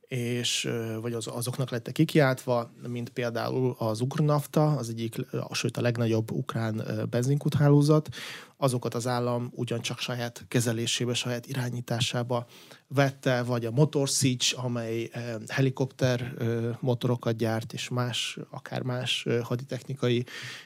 és 0.09 0.69
vagy 1.01 1.13
az, 1.13 1.27
azoknak 1.27 1.69
lettek 1.69 1.93
kikiáltva, 1.93 2.71
mint 2.87 3.09
például 3.09 3.75
az 3.77 4.01
Ukronafta, 4.01 4.75
az 4.75 4.89
egyik, 4.89 5.15
sőt 5.51 5.77
a 5.77 5.81
legnagyobb 5.81 6.31
ukrán 6.31 6.81
benzinkuthálózat, 7.09 8.09
azokat 8.57 8.93
az 8.93 9.07
állam 9.07 9.51
ugyancsak 9.55 9.99
saját 9.99 10.45
kezelésébe, 10.47 11.13
saját 11.13 11.45
irányításába 11.47 12.45
vette, 12.87 13.43
vagy 13.43 13.65
a 13.65 13.71
Motor 13.71 14.07
Siege, 14.07 14.45
amely 14.55 15.09
helikopter 15.47 16.33
motorokat 16.79 17.35
gyárt, 17.35 17.73
és 17.73 17.89
más, 17.89 18.37
akár 18.49 18.81
más 18.81 19.27
haditechnikai 19.43 20.25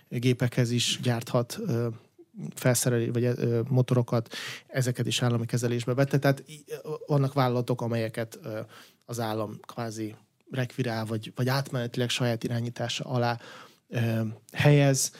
gépekhez 0.09 0.71
is 0.71 0.99
gyárthat 1.01 1.59
felszerelés, 2.55 3.09
vagy 3.13 3.29
motorokat, 3.67 4.33
ezeket 4.67 5.07
is 5.07 5.21
állami 5.21 5.45
kezelésbe 5.45 5.93
vette. 5.93 6.19
Tehát 6.19 6.43
vannak 7.07 7.33
vállalatok, 7.33 7.81
amelyeket 7.81 8.39
az 9.05 9.19
állam 9.19 9.59
kvázi 9.61 10.15
rekvirál, 10.51 11.05
vagy, 11.05 11.31
vagy 11.35 11.47
átmenetileg 11.47 12.09
saját 12.09 12.43
irányítása 12.43 13.03
alá 13.03 13.39
helyez 14.51 15.11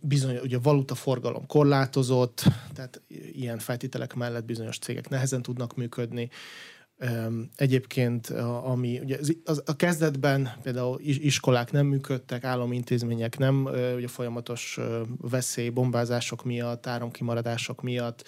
bizony, 0.00 0.38
ugye 0.38 0.56
a 0.56 0.60
valuta 0.60 0.94
forgalom 0.94 1.46
korlátozott, 1.46 2.42
tehát 2.74 3.02
ilyen 3.32 3.58
feltételek 3.58 4.14
mellett 4.14 4.44
bizonyos 4.44 4.78
cégek 4.78 5.08
nehezen 5.08 5.42
tudnak 5.42 5.76
működni. 5.76 6.30
Egyébként, 7.56 8.26
ami 8.62 8.98
ugye 8.98 9.18
az, 9.44 9.62
a 9.64 9.76
kezdetben 9.76 10.52
például 10.62 11.00
iskolák 11.00 11.72
nem 11.72 11.86
működtek, 11.86 12.44
állami 12.44 12.76
intézmények 12.76 13.38
nem, 13.38 13.64
ugye 13.96 14.08
folyamatos 14.08 14.78
veszély, 15.20 15.68
bombázások 15.68 16.44
miatt, 16.44 16.86
áramkimaradások 16.86 17.82
miatt 17.82 18.24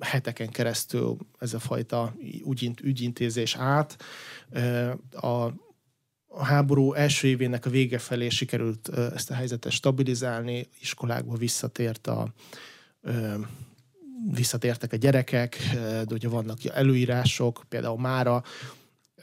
heteken 0.00 0.48
keresztül 0.48 1.16
ez 1.38 1.54
a 1.54 1.58
fajta 1.58 2.14
ügyintézés 2.82 3.56
át. 3.56 3.96
A 5.10 5.52
a 6.32 6.44
háború 6.44 6.92
első 6.92 7.28
évének 7.28 7.66
a 7.66 7.70
vége 7.70 7.98
felé 7.98 8.28
sikerült 8.28 8.88
ezt 8.88 9.30
a 9.30 9.34
helyzetet 9.34 9.72
stabilizálni, 9.72 10.68
iskolákba 10.80 11.36
visszatért 11.36 12.06
a, 12.06 12.32
visszatértek 14.30 14.92
a 14.92 14.96
gyerekek, 14.96 15.56
de 15.80 16.14
ugye 16.14 16.28
vannak 16.28 16.64
előírások, 16.64 17.64
például 17.68 17.98
mára 17.98 18.42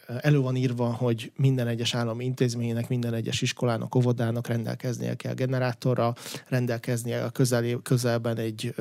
elő 0.07 0.39
van 0.39 0.55
írva, 0.55 0.85
hogy 0.93 1.31
minden 1.35 1.67
egyes 1.67 1.95
állami 1.95 2.25
intézménynek, 2.25 2.89
minden 2.89 3.13
egyes 3.13 3.41
iskolának, 3.41 3.95
óvodának 3.95 4.47
rendelkeznie 4.47 5.15
kell 5.15 5.33
generátorra, 5.33 6.15
rendelkeznie 6.47 7.23
a 7.23 7.29
közel, 7.29 7.79
közelben 7.83 8.37
egy, 8.37 8.75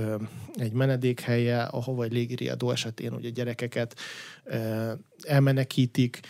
egy 0.54 0.72
menedékhelye, 0.72 1.62
ahova 1.62 2.04
egy 2.04 2.12
légiriadó 2.12 2.70
esetén 2.70 3.12
ugye 3.12 3.30
gyerekeket 3.30 3.94
elmenekítik, 5.22 6.20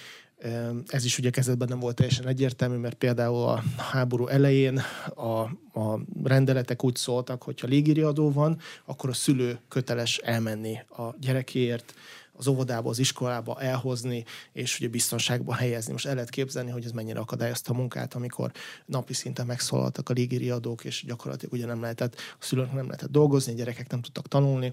ez 0.86 1.04
is 1.04 1.18
ugye 1.18 1.30
kezdetben 1.30 1.68
nem 1.68 1.78
volt 1.78 1.96
teljesen 1.96 2.26
egyértelmű, 2.26 2.76
mert 2.76 2.94
például 2.94 3.42
a 3.42 3.62
háború 3.76 4.26
elején 4.26 4.80
a, 5.14 5.40
a 5.80 6.00
rendeletek 6.24 6.84
úgy 6.84 6.96
szóltak, 6.96 7.42
hogy 7.42 7.60
ha 7.60 7.66
légiriadó 7.66 8.32
van, 8.32 8.58
akkor 8.84 9.10
a 9.10 9.12
szülő 9.12 9.58
köteles 9.68 10.18
elmenni 10.18 10.78
a 10.88 11.14
gyerekéért, 11.20 11.94
az 12.36 12.46
óvodába, 12.46 12.90
az 12.90 12.98
iskolába 12.98 13.60
elhozni, 13.60 14.24
és 14.52 14.78
ugye 14.78 14.88
biztonságban 14.88 15.56
helyezni. 15.56 15.92
Most 15.92 16.06
el 16.06 16.14
lehet 16.14 16.30
képzelni, 16.30 16.70
hogy 16.70 16.84
ez 16.84 16.90
mennyire 16.90 17.18
akadályozta 17.18 17.72
a 17.72 17.76
munkát, 17.76 18.14
amikor 18.14 18.52
napi 18.86 19.12
szinten 19.12 19.46
megszólaltak 19.46 20.08
a 20.08 20.12
légiriadók, 20.12 20.84
és 20.84 21.04
gyakorlatilag 21.06 21.54
ugye 21.54 21.66
nem 21.66 21.80
lehetett, 21.80 22.14
a 22.14 22.44
szülők 22.44 22.72
nem 22.72 22.86
lehetett 22.86 23.10
dolgozni, 23.10 23.52
a 23.52 23.56
gyerekek 23.56 23.90
nem 23.90 24.00
tudtak 24.00 24.28
tanulni, 24.28 24.72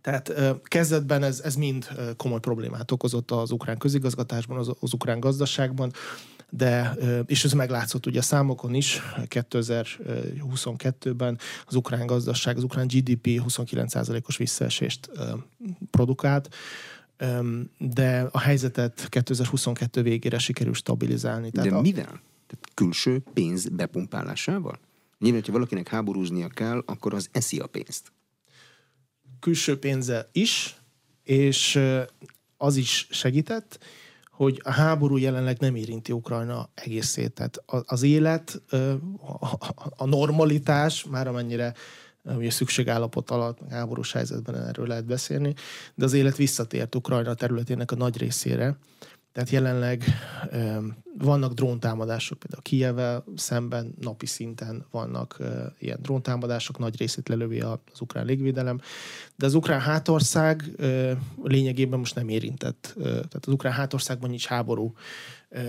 tehát 0.00 0.32
kezdetben 0.62 1.22
ez, 1.22 1.40
ez 1.40 1.54
mind 1.54 1.88
komoly 2.16 2.40
problémát 2.40 2.90
okozott 2.90 3.30
az 3.30 3.50
ukrán 3.50 3.78
közigazgatásban, 3.78 4.58
az, 4.58 4.70
az 4.80 4.92
ukrán 4.92 5.20
gazdaságban, 5.20 5.92
de, 6.50 6.96
és 7.26 7.44
ez 7.44 7.52
meglátszott 7.52 8.06
ugye 8.06 8.18
a 8.18 8.22
számokon 8.22 8.74
is, 8.74 9.00
2022-ben 9.16 11.38
az 11.66 11.74
ukrán 11.74 12.06
gazdaság, 12.06 12.56
az 12.56 12.62
ukrán 12.62 12.86
GDP 12.86 13.42
29%-os 13.48 14.36
visszaesést 14.36 15.10
produkált, 15.90 16.54
de 17.78 18.28
a 18.30 18.38
helyzetet 18.38 19.06
2022 19.08 20.02
végére 20.02 20.38
sikerül 20.38 20.74
stabilizálni. 20.74 21.50
Tehát 21.50 21.70
de 21.70 21.76
a... 21.76 21.80
mivel? 21.80 22.20
Tehát 22.46 22.68
külső 22.74 23.22
pénz 23.34 23.68
bepumpálásával? 23.68 24.78
Nyilván, 25.18 25.42
ha 25.46 25.52
valakinek 25.52 25.88
háborúznia 25.88 26.48
kell, 26.48 26.82
akkor 26.86 27.14
az 27.14 27.28
eszi 27.32 27.58
a 27.58 27.66
pénzt 27.66 28.12
külső 29.40 29.78
pénze 29.78 30.28
is, 30.32 30.76
és 31.22 31.80
az 32.56 32.76
is 32.76 33.06
segített, 33.10 33.78
hogy 34.40 34.60
a 34.64 34.70
háború 34.70 35.16
jelenleg 35.16 35.58
nem 35.58 35.74
érinti 35.74 36.12
Ukrajna 36.12 36.68
egészét. 36.74 37.32
Tehát 37.32 37.62
az 37.66 38.02
élet, 38.02 38.62
a 39.96 40.04
normalitás, 40.04 41.04
már 41.04 41.28
amennyire 41.28 41.74
ugye 42.24 42.50
szükségállapot 42.50 43.30
alatt, 43.30 43.58
háborús 43.70 44.12
helyzetben 44.12 44.54
erről 44.54 44.86
lehet 44.86 45.04
beszélni, 45.04 45.54
de 45.94 46.04
az 46.04 46.12
élet 46.12 46.36
visszatért 46.36 46.94
Ukrajna 46.94 47.34
területének 47.34 47.90
a 47.90 47.96
nagy 47.96 48.18
részére. 48.18 48.76
Tehát 49.32 49.50
jelenleg 49.50 50.04
vannak 51.18 51.52
dróntámadások, 51.52 52.38
például 52.38 52.62
Kijevel 52.62 53.24
szemben 53.36 53.94
napi 54.00 54.26
szinten 54.26 54.86
vannak 54.90 55.38
ilyen 55.78 55.98
dróntámadások, 56.02 56.78
nagy 56.78 56.98
részét 56.98 57.28
lelövi 57.28 57.60
az 57.60 58.00
ukrán 58.00 58.24
légvédelem, 58.24 58.80
de 59.36 59.46
az 59.46 59.54
ukrán 59.54 59.80
hátország 59.80 60.64
lényegében 61.42 61.98
most 61.98 62.14
nem 62.14 62.28
érintett. 62.28 62.94
Tehát 63.02 63.46
az 63.46 63.52
ukrán 63.52 63.72
hátországban 63.72 64.30
nincs 64.30 64.46
háború. 64.46 64.94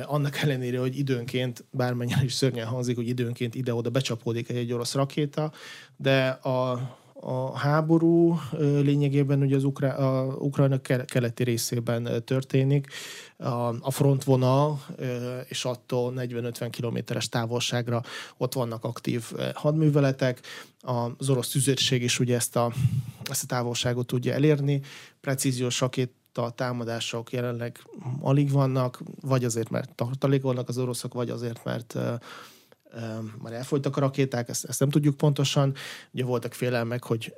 Annak 0.06 0.38
ellenére, 0.38 0.80
hogy 0.80 0.98
időnként, 0.98 1.66
bármennyire 1.72 2.24
is 2.24 2.34
szörnyen 2.34 2.68
hangzik, 2.68 2.96
hogy 2.96 3.08
időnként 3.08 3.56
ide-oda 3.56 3.90
becsapódik 3.90 4.50
egy 4.50 4.74
orosz 4.74 4.94
rakéta, 4.94 5.52
de 5.98 6.28
a, 6.28 6.72
a 7.24 7.58
háború 7.58 8.40
lényegében 8.60 9.42
ugye 9.42 9.56
az 9.56 9.64
Ukrá- 9.64 9.98
a 9.98 10.36
Ukrajna 10.40 10.82
keleti 11.06 11.44
részében 11.44 12.24
történik. 12.26 12.88
A, 13.80 13.92
frontvonal 13.92 14.86
és 15.48 15.66
attól 15.66 16.14
40-50 16.18 16.68
kilométeres 16.70 17.30
távolságra 17.30 18.02
ott 18.38 18.54
vannak 18.54 18.84
aktív 18.84 19.32
hadműveletek. 19.54 20.42
Az 21.18 21.30
orosz 21.30 21.50
tüzérség 21.50 22.04
is 22.04 22.20
ugye 22.20 22.36
ezt 22.36 22.56
a, 22.56 22.74
ezt 23.30 23.44
a 23.44 23.48
távolságot 23.48 24.08
tudja 24.08 24.34
elérni. 24.34 24.82
Precíziós 25.22 25.80
rakét 25.80 26.14
a 26.34 26.52
támadások 26.52 27.32
jelenleg 27.32 27.80
alig 28.22 28.52
vannak, 28.52 29.02
vagy 29.22 29.44
azért, 29.44 29.70
mert 29.70 29.96
tartalékolnak 29.96 30.70
az 30.70 30.78
oroszok, 30.78 31.14
vagy 31.14 31.30
azért, 31.30 31.64
mert 31.64 31.98
már 33.42 33.54
elfolytak 33.54 33.98
a 33.98 34.00
rakéták, 34.00 34.50
ezt, 34.50 34.66
ezt 34.66 34.80
nem 34.80 34.90
tudjuk 34.90 35.18
pontosan. 35.18 35.74
Ugye 36.12 36.24
voltak 36.24 36.54
félelmek, 36.54 37.04
hogy 37.04 37.36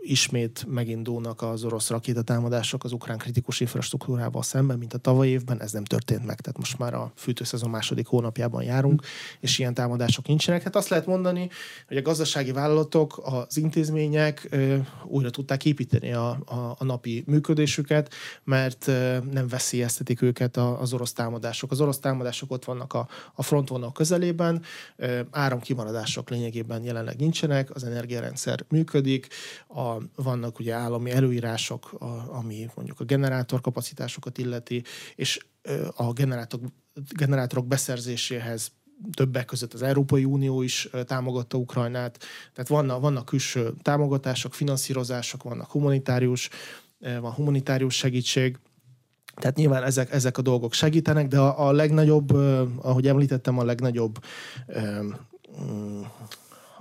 ismét 0.00 0.64
megindulnak 0.68 1.42
az 1.42 1.64
orosz 1.64 1.88
rakétatámadások 1.88 2.84
az 2.84 2.92
ukrán 2.92 3.18
kritikus 3.18 3.60
infrastruktúrával 3.60 4.42
szemben, 4.42 4.78
mint 4.78 4.94
a 4.94 4.98
tavaly 4.98 5.28
évben, 5.28 5.60
ez 5.60 5.72
nem 5.72 5.84
történt 5.84 6.26
meg. 6.26 6.40
Tehát 6.40 6.58
most 6.58 6.78
már 6.78 6.94
a 6.94 7.12
fűtőszezon 7.16 7.70
második 7.70 8.06
hónapjában 8.06 8.62
járunk, 8.62 9.02
és 9.40 9.58
ilyen 9.58 9.74
támadások 9.74 10.26
nincsenek. 10.26 10.62
Hát 10.62 10.76
azt 10.76 10.88
lehet 10.88 11.06
mondani, 11.06 11.48
hogy 11.88 11.96
a 11.96 12.02
gazdasági 12.02 12.52
vállalatok, 12.52 13.20
az 13.24 13.56
intézmények 13.56 14.56
újra 15.04 15.30
tudták 15.30 15.64
építeni 15.64 16.12
a, 16.12 16.28
a, 16.28 16.76
a 16.78 16.84
napi 16.84 17.24
működésüket, 17.26 18.14
mert 18.44 18.86
nem 19.30 19.48
veszélyeztetik 19.48 20.22
őket 20.22 20.56
az 20.56 20.92
orosz 20.92 21.12
támadások. 21.12 21.70
Az 21.70 21.80
orosz 21.80 21.98
támadások 21.98 22.50
ott 22.50 22.64
vannak 22.64 22.92
a, 22.92 23.08
a 23.34 23.42
frontvonal 23.42 23.92
közelében, 23.92 24.62
áramkimaradások 25.30 26.30
lényegében 26.30 26.84
jelenleg 26.84 27.16
nincsenek, 27.16 27.74
az 27.74 27.84
energiarendszer 27.84 28.64
működik, 28.68 29.28
a, 29.68 29.96
vannak 30.22 30.58
ugye 30.58 30.74
állami 30.74 31.10
előírások, 31.10 31.92
a, 31.92 32.36
ami 32.36 32.68
mondjuk 32.74 33.00
a 33.00 33.04
generátorkapacitásokat 33.04 34.38
illeti, 34.38 34.82
és 35.14 35.46
a 35.96 36.12
generátor, 36.12 36.60
generátorok 37.16 37.66
beszerzéséhez 37.66 38.70
többek 39.12 39.44
között 39.44 39.74
az 39.74 39.82
Európai 39.82 40.24
Unió 40.24 40.62
is 40.62 40.88
támogatta 41.04 41.58
Ukrajnát, 41.58 42.18
tehát 42.52 42.68
vannak, 42.68 43.00
vannak 43.00 43.24
külső 43.24 43.74
támogatások, 43.82 44.54
finanszírozások, 44.54 45.42
vannak 45.42 45.70
humanitárius, 45.70 46.48
van 46.98 47.32
humanitárius 47.32 47.94
segítség, 47.94 48.58
tehát 49.40 49.56
nyilván 49.56 49.82
ezek, 49.82 50.12
ezek 50.12 50.38
a 50.38 50.42
dolgok 50.42 50.72
segítenek, 50.72 51.28
de 51.28 51.38
a, 51.38 51.66
a 51.66 51.72
legnagyobb, 51.72 52.34
ahogy 52.82 53.08
említettem, 53.08 53.58
a 53.58 53.64
legnagyobb 53.64 54.18
mm, 55.62 56.02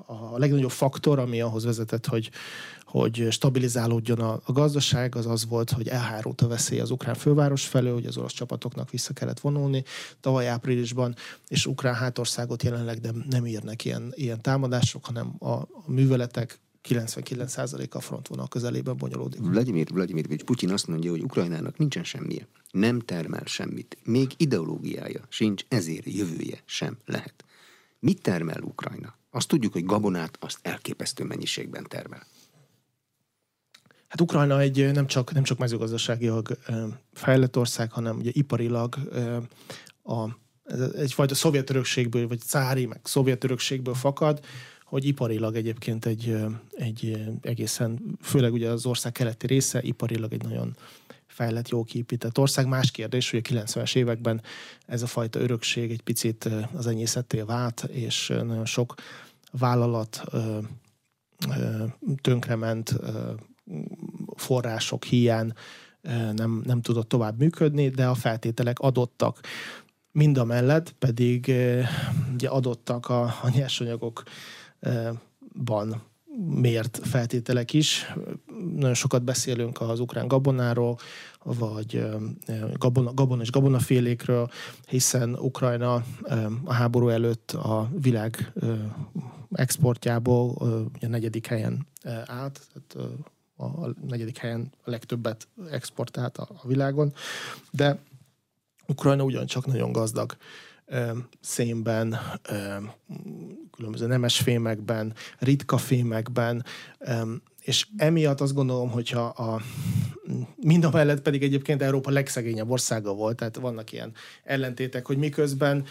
a 0.05 0.37
legnagyobb 0.37 0.71
faktor, 0.71 1.19
ami 1.19 1.41
ahhoz 1.41 1.63
vezetett, 1.63 2.05
hogy, 2.05 2.31
hogy 2.85 3.27
stabilizálódjon 3.29 4.19
a, 4.19 4.39
a 4.45 4.51
gazdaság, 4.51 5.15
az 5.15 5.25
az 5.25 5.45
volt, 5.45 5.71
hogy 5.71 5.87
elhárult 5.87 6.41
a 6.41 6.47
veszély 6.47 6.79
az 6.79 6.91
ukrán 6.91 7.15
főváros 7.15 7.65
felől, 7.65 7.93
hogy 7.93 8.05
az 8.05 8.17
orosz 8.17 8.33
csapatoknak 8.33 8.89
vissza 8.89 9.13
kellett 9.13 9.39
vonulni 9.39 9.83
tavaly 10.19 10.47
áprilisban, 10.47 11.15
és 11.47 11.65
ukrán 11.65 11.93
hátországot 11.93 12.63
jelenleg 12.63 13.01
nem, 13.01 13.25
nem 13.29 13.45
írnek 13.45 13.85
ilyen, 13.85 14.13
ilyen 14.15 14.41
támadások, 14.41 15.05
hanem 15.05 15.35
a, 15.39 15.49
a 15.49 15.67
műveletek 15.87 16.59
99%-a 16.87 17.99
frontvonal 17.99 18.47
közelében 18.47 18.97
bonyolódik. 18.97 19.39
Vladimir 19.39 19.87
Vladimirovics 19.93 20.43
Putyin 20.43 20.71
azt 20.71 20.87
mondja, 20.87 21.11
hogy 21.11 21.23
Ukrajnának 21.23 21.77
nincsen 21.77 22.03
semmije, 22.03 22.47
nem 22.71 22.99
termel 22.99 23.45
semmit, 23.45 23.97
még 24.03 24.33
ideológiája 24.37 25.21
sincs, 25.29 25.65
ezért 25.67 26.05
jövője 26.05 26.61
sem 26.65 26.97
lehet. 27.05 27.45
Mit 27.99 28.21
termel 28.21 28.61
Ukrajna? 28.61 29.15
Azt 29.29 29.47
tudjuk, 29.47 29.73
hogy 29.73 29.85
gabonát 29.85 30.37
azt 30.39 30.59
elképesztő 30.61 31.23
mennyiségben 31.23 31.85
termel. 31.87 32.27
Hát 34.07 34.21
Ukrajna 34.21 34.59
egy 34.59 34.91
nem 34.91 35.07
csak, 35.07 35.33
nem 35.33 35.43
csak 35.43 35.57
mezőgazdaságilag 35.57 36.57
fejlett 37.13 37.57
ország, 37.57 37.91
hanem 37.91 38.17
ugye 38.17 38.29
iparilag 38.33 38.95
a, 40.03 40.27
egyfajta 40.95 41.35
szovjet 41.35 41.69
örökségből, 41.69 42.27
vagy 42.27 42.39
cári, 42.39 42.85
meg 42.85 42.99
szovjet 43.03 43.43
örökségből 43.43 43.93
fakad, 43.93 44.45
hogy 44.95 45.05
iparilag 45.05 45.55
egyébként 45.55 46.05
egy, 46.05 46.37
egy 46.71 47.25
egészen, 47.41 48.17
főleg 48.21 48.53
ugye 48.53 48.69
az 48.69 48.85
ország 48.85 49.11
keleti 49.11 49.47
része, 49.47 49.81
iparilag 49.81 50.33
egy 50.33 50.43
nagyon 50.43 50.75
fejlett, 51.27 51.69
jó 51.69 51.83
kiépített 51.83 52.37
ország. 52.37 52.67
Más 52.67 52.91
kérdés, 52.91 53.29
hogy 53.29 53.41
a 53.43 53.47
90-es 53.49 53.95
években 53.95 54.41
ez 54.85 55.01
a 55.01 55.07
fajta 55.07 55.39
örökség 55.39 55.91
egy 55.91 56.01
picit 56.01 56.49
az 56.73 56.87
enyészetté 56.87 57.41
vált, 57.41 57.87
és 57.91 58.27
nagyon 58.27 58.65
sok 58.65 58.93
vállalat 59.51 60.23
tönkrement 62.21 62.95
források 64.35 65.03
hiány 65.03 65.53
nem, 66.33 66.61
nem 66.65 66.81
tudott 66.81 67.09
tovább 67.09 67.39
működni, 67.39 67.89
de 67.89 68.07
a 68.07 68.15
feltételek 68.15 68.79
adottak. 68.79 69.39
Mind 70.11 70.37
a 70.37 70.43
mellett 70.43 70.91
pedig 70.91 71.53
ugye 72.33 72.47
adottak 72.47 73.09
a, 73.09 73.23
a 73.23 73.49
nyersanyagokban 74.85 76.01
mért 76.61 76.99
feltételek 77.03 77.73
is. 77.73 78.13
Nagyon 78.75 78.93
sokat 78.93 79.23
beszélünk 79.23 79.81
az 79.81 79.99
ukrán 79.99 80.27
gabonáról, 80.27 80.97
vagy 81.43 82.05
gabona, 82.73 83.13
gabona 83.13 83.41
és 83.41 83.51
gabonafélékről, 83.51 84.49
hiszen 84.87 85.35
Ukrajna 85.35 86.03
a 86.63 86.73
háború 86.73 87.09
előtt 87.09 87.51
a 87.51 87.89
világ 88.01 88.53
exportjából 89.51 90.55
a 91.01 91.07
negyedik 91.07 91.47
helyen 91.47 91.87
állt, 92.25 92.61
tehát 92.73 93.11
a 93.57 93.89
negyedik 94.07 94.37
helyen 94.37 94.71
a 94.83 94.89
legtöbbet 94.89 95.47
exportált 95.71 96.37
a, 96.37 96.49
világon, 96.63 97.13
de 97.71 97.99
Ukrajna 98.87 99.23
ugyancsak 99.23 99.65
nagyon 99.65 99.91
gazdag 99.91 100.37
szénben, 101.39 102.17
különböző 103.71 104.07
nemes 104.07 104.39
fémekben, 104.39 105.13
ritka 105.39 105.77
fémekben, 105.77 106.65
és 107.61 107.87
emiatt 107.97 108.41
azt 108.41 108.53
gondolom, 108.53 108.89
hogyha 108.89 109.25
a, 109.25 109.61
mind 110.55 110.83
a 110.83 110.89
mellett 110.89 111.21
pedig 111.21 111.43
egyébként 111.43 111.81
Európa 111.81 112.11
legszegényebb 112.11 112.69
országa 112.69 113.13
volt, 113.13 113.35
tehát 113.35 113.55
vannak 113.55 113.91
ilyen 113.91 114.13
ellentétek, 114.43 115.05
hogy 115.05 115.17
miközben 115.17 115.85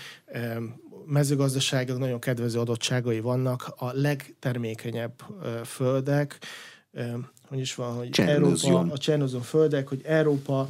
mezőgazdaságok 1.07 1.99
nagyon 1.99 2.19
kedvező 2.19 2.59
adottságai 2.59 3.21
vannak, 3.21 3.75
a 3.77 3.91
legtermékenyebb 3.93 5.23
földek, 5.65 6.39
hogy 7.49 7.59
is 7.59 7.75
van, 7.75 7.97
hogy 7.97 8.21
Európa, 8.21 8.79
a 8.79 8.99
Csernozon 8.99 9.43
földek, 9.43 9.89
hogy 9.89 10.01
Európa 10.05 10.69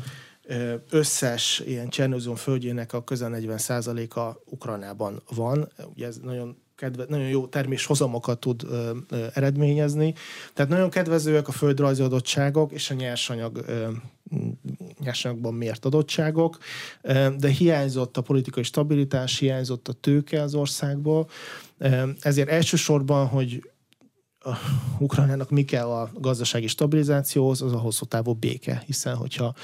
összes 0.91 1.63
ilyen 1.67 1.89
Csernozon 1.89 2.37
földjének 2.37 2.93
a 2.93 3.05
közel 3.05 3.33
40%-a 3.35 4.41
Ukrajnában 4.45 5.23
van. 5.35 5.69
Ugye 5.95 6.07
ez 6.07 6.17
nagyon 6.17 6.57
kedve, 6.77 7.05
nagyon 7.09 7.29
jó 7.29 7.47
terméshozamokat 7.47 8.39
tud 8.39 8.63
ö, 8.65 8.91
ö, 9.09 9.27
eredményezni. 9.35 10.15
Tehát 10.55 10.71
nagyon 10.71 10.91
kedvezőek 10.91 11.49
a 11.49 11.53
földrajzi 11.53 12.03
adottságok 12.03 12.73
és 12.73 12.91
a 12.91 12.95
nyersanyag 12.95 13.57
ö, 13.67 13.89
nyersanyagban 14.99 15.55
mért 15.55 15.85
adottságok, 15.85 16.59
ö, 17.03 17.29
de 17.39 17.49
hiányzott 17.49 18.17
a 18.17 18.21
politikai 18.21 18.63
stabilitás, 18.63 19.39
hiányzott 19.39 19.89
a 19.89 19.93
tőke 19.93 20.43
az 20.43 20.55
országból. 20.55 21.29
Ö, 21.79 22.09
ezért 22.21 22.49
elsősorban, 22.49 23.27
hogy 23.27 23.71
a 24.39 24.57
Ukrajnának 24.99 25.51
mi 25.51 25.65
kell 25.65 25.87
a 25.87 26.11
gazdasági 26.15 26.67
stabilizációhoz, 26.67 27.63
az 27.63 27.73
a 27.73 27.79
hosszú 27.79 28.05
távú 28.05 28.33
béke, 28.33 28.83
hiszen 28.87 29.15
hogyha 29.15 29.55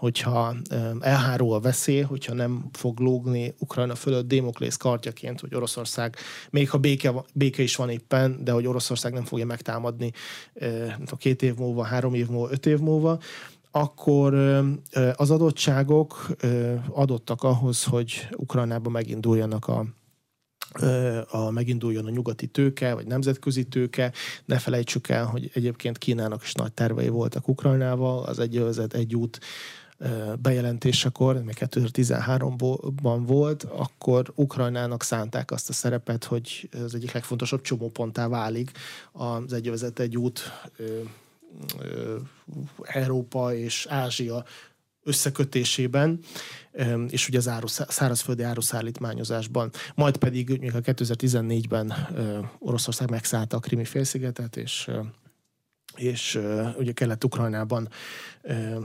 hogyha 0.00 0.54
elhárul 1.00 1.52
a 1.52 1.60
veszély, 1.60 2.00
hogyha 2.00 2.34
nem 2.34 2.64
fog 2.72 2.98
lógni 2.98 3.54
Ukrajna 3.58 3.94
fölött 3.94 4.28
Démoklész 4.28 4.76
kartjaként, 4.76 5.40
hogy 5.40 5.54
Oroszország, 5.54 6.16
még 6.50 6.70
ha 6.70 6.78
béke, 6.78 7.12
béke 7.34 7.62
is 7.62 7.76
van 7.76 7.88
éppen, 7.90 8.44
de 8.44 8.52
hogy 8.52 8.66
Oroszország 8.66 9.12
nem 9.12 9.24
fogja 9.24 9.46
megtámadni 9.46 10.12
a 11.06 11.16
két 11.16 11.42
év 11.42 11.54
múlva, 11.54 11.82
három 11.82 12.14
év 12.14 12.28
múlva, 12.28 12.52
öt 12.52 12.66
év 12.66 12.78
múlva, 12.78 13.18
akkor 13.70 14.34
az 15.14 15.30
adottságok 15.30 16.36
adottak 16.88 17.42
ahhoz, 17.42 17.84
hogy 17.84 18.28
Ukrajnában 18.36 18.92
meginduljanak 18.92 19.68
a, 19.68 19.84
a, 21.30 21.50
meginduljon 21.50 22.06
a 22.06 22.10
nyugati 22.10 22.46
tőke, 22.46 22.94
vagy 22.94 23.06
nemzetközi 23.06 23.64
tőke. 23.64 24.12
Ne 24.44 24.58
felejtsük 24.58 25.08
el, 25.08 25.24
hogy 25.24 25.50
egyébként 25.54 25.98
Kínának 25.98 26.42
is 26.42 26.52
nagy 26.52 26.72
tervei 26.72 27.08
voltak 27.08 27.48
Ukrajnával, 27.48 28.22
az 28.22 28.38
egy 28.38 28.56
övezet, 28.56 28.94
egy 28.94 29.14
út 29.14 29.40
bejelentésekor, 30.42 31.42
még 31.42 31.56
2013-ban 31.58 33.22
volt, 33.26 33.62
akkor 33.62 34.32
Ukrajnának 34.34 35.02
szánták 35.02 35.50
azt 35.50 35.68
a 35.68 35.72
szerepet, 35.72 36.24
hogy 36.24 36.68
az 36.84 36.94
egyik 36.94 37.12
legfontosabb 37.12 37.60
csomóponttá 37.60 38.28
válik 38.28 38.70
az 39.12 39.52
egyövezet 39.52 39.98
egy 39.98 40.16
út 40.16 40.52
Európa 42.82 43.54
és 43.54 43.86
Ázsia 43.86 44.44
összekötésében, 45.02 46.20
és 47.08 47.28
ugye 47.28 47.38
az 47.38 47.48
áru, 47.48 47.66
szárazföldi 47.66 48.42
áruszállítmányozásban. 48.42 49.70
Majd 49.94 50.16
pedig 50.16 50.58
még 50.60 50.74
a 50.74 50.80
2014-ben 50.80 51.94
Oroszország 52.58 53.10
megszállta 53.10 53.56
a 53.56 53.60
Krimi 53.60 53.84
félszigetet, 53.84 54.56
és 54.56 54.90
és 56.00 56.34
uh, 56.34 56.68
ugye 56.78 56.92
Kelet-Ukrajnában 56.92 57.88
uh, 58.42 58.84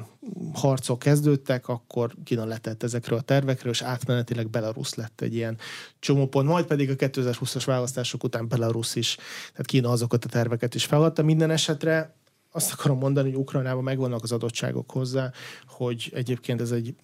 harcok 0.54 1.00
kezdődtek, 1.00 1.68
akkor 1.68 2.14
Kína 2.24 2.46
letett 2.46 2.84
ezekről 2.84 3.18
a 3.18 3.22
tervekről, 3.22 3.72
és 3.72 3.82
átmenetileg 3.82 4.50
Belarus 4.50 4.94
lett 4.94 5.22
egy 5.22 5.36
ilyen 5.36 5.58
csomópont, 6.00 6.48
majd 6.48 6.66
pedig 6.66 6.90
a 6.90 6.96
2020-as 6.96 7.64
választások 7.66 8.24
után 8.24 8.48
Belarus 8.48 8.96
is, 8.96 9.16
tehát 9.52 9.66
Kína 9.66 9.90
azokat 9.90 10.26
a 10.26 10.30
terveket 10.30 10.76
is 10.76 10.86
feladta. 10.86 11.24
Minden 11.24 11.52
esetre 11.52 12.16
azt 12.52 12.72
akarom 12.72 12.98
mondani, 12.98 13.30
hogy 13.30 13.40
Ukrajnában 13.40 13.84
megvannak 13.84 14.24
az 14.24 14.32
adottságok 14.32 14.92
hozzá, 14.92 15.32
hogy 15.68 16.12
egyébként 16.14 16.62
ez 16.62 16.72
egy 16.72 16.96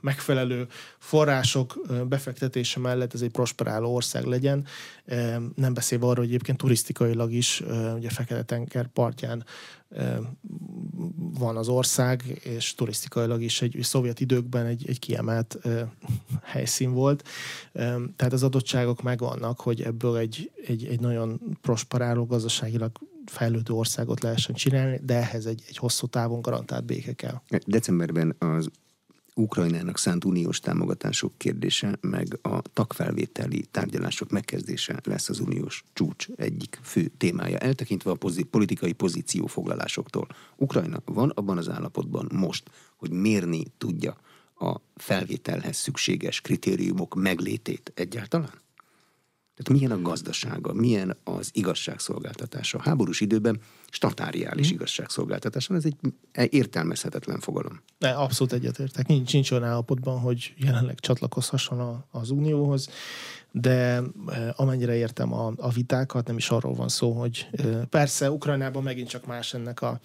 megfelelő 0.00 0.66
források 0.98 1.80
befektetése 2.08 2.80
mellett 2.80 3.14
ez 3.14 3.20
egy 3.22 3.30
prosperáló 3.30 3.94
ország 3.94 4.24
legyen. 4.24 4.66
Nem 5.54 5.74
beszélve 5.74 6.04
arról, 6.04 6.24
hogy 6.24 6.28
egyébként 6.28 6.58
turisztikailag 6.58 7.32
is, 7.32 7.62
ugye 7.96 8.10
Fekete-tenger 8.10 8.86
partján 8.86 9.44
van 11.38 11.56
az 11.56 11.68
ország, 11.68 12.40
és 12.42 12.74
turisztikailag 12.74 13.42
is 13.42 13.62
egy, 13.62 13.76
egy 13.76 13.84
szovjet 13.84 14.20
időkben 14.20 14.66
egy, 14.66 14.84
egy 14.88 14.98
kiemelt 14.98 15.58
helyszín 16.42 16.92
volt. 16.92 17.28
Tehát 18.16 18.32
az 18.32 18.42
adottságok 18.42 19.02
megvannak, 19.02 19.60
hogy 19.60 19.82
ebből 19.82 20.16
egy, 20.16 20.50
egy, 20.66 20.86
egy 20.86 21.00
nagyon 21.00 21.40
prosperáló 21.60 22.26
gazdaságilag 22.26 22.92
fejlődő 23.26 23.74
országot 23.74 24.22
lehessen 24.22 24.54
csinálni, 24.54 25.00
de 25.02 25.14
ehhez 25.14 25.46
egy, 25.46 25.62
egy 25.68 25.76
hosszú 25.76 26.06
távon 26.06 26.40
garantált 26.40 26.84
béke 26.84 27.12
kell. 27.12 27.40
Decemberben 27.66 28.36
az 28.38 28.70
Ukrajnának 29.40 29.98
szánt 29.98 30.24
uniós 30.24 30.60
támogatások 30.60 31.32
kérdése, 31.36 31.98
meg 32.00 32.38
a 32.42 32.62
tagfelvételi 32.72 33.64
tárgyalások 33.70 34.30
megkezdése 34.30 35.00
lesz 35.04 35.28
az 35.28 35.40
uniós 35.40 35.84
csúcs 35.92 36.26
egyik 36.36 36.78
fő 36.82 37.10
témája, 37.16 37.58
eltekintve 37.58 38.10
a 38.10 38.14
pozit- 38.14 38.46
politikai 38.46 38.92
pozíciófoglalásoktól. 38.92 40.26
Ukrajna 40.56 41.02
van 41.04 41.30
abban 41.30 41.58
az 41.58 41.68
állapotban 41.68 42.28
most, 42.32 42.70
hogy 42.96 43.10
mérni 43.10 43.62
tudja 43.78 44.16
a 44.58 44.76
felvételhez 44.96 45.76
szükséges 45.76 46.40
kritériumok 46.40 47.14
meglétét 47.14 47.92
egyáltalán? 47.94 48.60
Tehát 49.62 49.80
milyen 49.80 49.98
a 49.98 50.02
gazdasága, 50.02 50.72
milyen 50.72 51.16
az 51.24 51.50
igazságszolgáltatása. 51.52 52.78
A 52.78 52.82
háborús 52.82 53.20
időben 53.20 53.60
statáriális 53.90 54.66
hmm. 54.66 54.74
igazságszolgáltatása, 54.74 55.74
ez 55.74 55.84
egy 55.84 55.96
értelmezhetetlen 56.50 57.40
fogalom. 57.40 57.80
Ne, 57.98 58.10
abszolút 58.10 58.52
egyetértek. 58.52 59.06
Nincs, 59.06 59.32
nincs 59.32 59.50
olyan 59.50 59.64
állapotban, 59.64 60.18
hogy 60.18 60.54
jelenleg 60.56 61.00
csatlakozhasson 61.00 62.04
az 62.10 62.30
Unióhoz, 62.30 62.88
de 63.52 64.02
amennyire 64.56 64.94
értem 64.94 65.32
a, 65.32 65.52
a 65.56 65.70
vitákat, 65.70 66.26
nem 66.26 66.36
is 66.36 66.50
arról 66.50 66.74
van 66.74 66.88
szó, 66.88 67.12
hogy 67.12 67.48
persze 67.88 68.30
Ukrajnában 68.30 68.82
megint 68.82 69.08
csak 69.08 69.26
más 69.26 69.54
ennek 69.54 69.82
a 69.82 70.00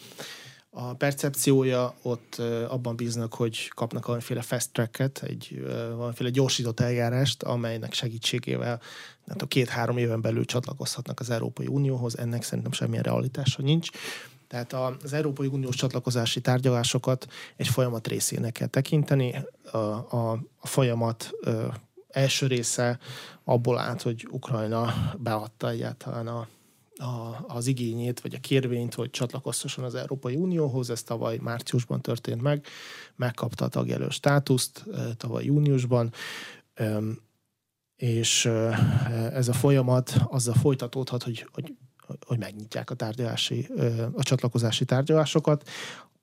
a 0.77 0.93
percepciója, 0.93 1.95
ott 2.01 2.41
abban 2.67 2.95
bíznak, 2.95 3.33
hogy 3.33 3.67
kapnak 3.75 4.05
valamiféle 4.05 4.41
fast 4.41 4.71
tracket, 4.71 5.23
egy 5.23 5.63
valamiféle 5.95 6.29
gyorsított 6.29 6.79
eljárást, 6.79 7.43
amelynek 7.43 7.93
segítségével 7.93 8.81
hát 9.27 9.41
a 9.41 9.45
két-három 9.45 9.97
éven 9.97 10.21
belül 10.21 10.45
csatlakozhatnak 10.45 11.19
az 11.19 11.29
Európai 11.29 11.67
Unióhoz, 11.67 12.17
ennek 12.17 12.43
szerintem 12.43 12.71
semmilyen 12.71 13.03
realitása 13.03 13.61
nincs. 13.61 13.89
Tehát 14.47 14.73
az 15.03 15.13
Európai 15.13 15.47
Uniós 15.47 15.75
csatlakozási 15.75 16.41
tárgyalásokat 16.41 17.27
egy 17.55 17.67
folyamat 17.67 18.07
részének 18.07 18.51
kell 18.51 18.67
tekinteni. 18.67 19.35
A, 19.71 19.77
a, 19.77 20.31
a 20.59 20.67
folyamat 20.67 21.31
ö, 21.41 21.67
első 22.07 22.47
része 22.47 22.99
abból 23.43 23.77
állt, 23.77 24.01
hogy 24.01 24.27
Ukrajna 24.31 24.93
beadta 25.17 25.69
egyáltalán 25.69 26.27
a, 26.27 26.47
a, 26.95 27.43
az 27.47 27.67
igényét, 27.67 28.19
vagy 28.19 28.33
a 28.33 28.39
kérvényt, 28.39 28.93
hogy 28.93 29.09
csatlakozhasson 29.09 29.83
az 29.83 29.95
Európai 29.95 30.35
Unióhoz. 30.35 30.89
Ez 30.89 31.03
tavaly 31.03 31.37
márciusban 31.37 32.01
történt 32.01 32.41
meg. 32.41 32.65
Megkapta 33.15 33.65
a 33.65 33.67
tagjelölt 33.67 34.11
státuszt 34.11 34.85
tavaly 35.17 35.43
júniusban 35.45 36.13
és 37.95 38.45
ez 39.33 39.47
a 39.47 39.53
folyamat 39.53 40.17
azzal 40.27 40.53
folytatódhat, 40.53 41.23
hogy, 41.23 41.47
hogy 41.53 41.73
hogy 42.25 42.39
megnyitják 42.39 42.89
a 42.89 42.95
tárgyalási, 42.95 43.67
a 44.13 44.23
csatlakozási 44.23 44.85
tárgyalásokat, 44.85 45.69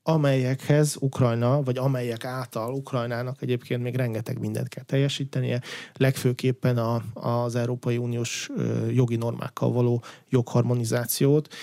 amelyekhez 0.02 0.96
Ukrajna, 1.00 1.62
vagy 1.62 1.78
amelyek 1.78 2.24
által 2.24 2.74
Ukrajnának 2.74 3.42
egyébként 3.42 3.82
még 3.82 3.96
rengeteg 3.96 4.38
mindent 4.38 4.68
kell 4.68 4.84
teljesítenie, 4.84 5.60
legfőképpen 5.92 6.78
a, 6.78 7.02
az 7.14 7.54
Európai 7.54 7.96
Uniós 7.96 8.50
jogi 8.90 9.16
normákkal 9.16 9.72
való 9.72 10.02
jogharmonizációt. 10.28 11.54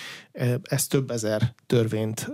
Ez 0.64 0.88
több 0.88 1.12
ezer 1.12 1.54
törvényt 1.66 2.32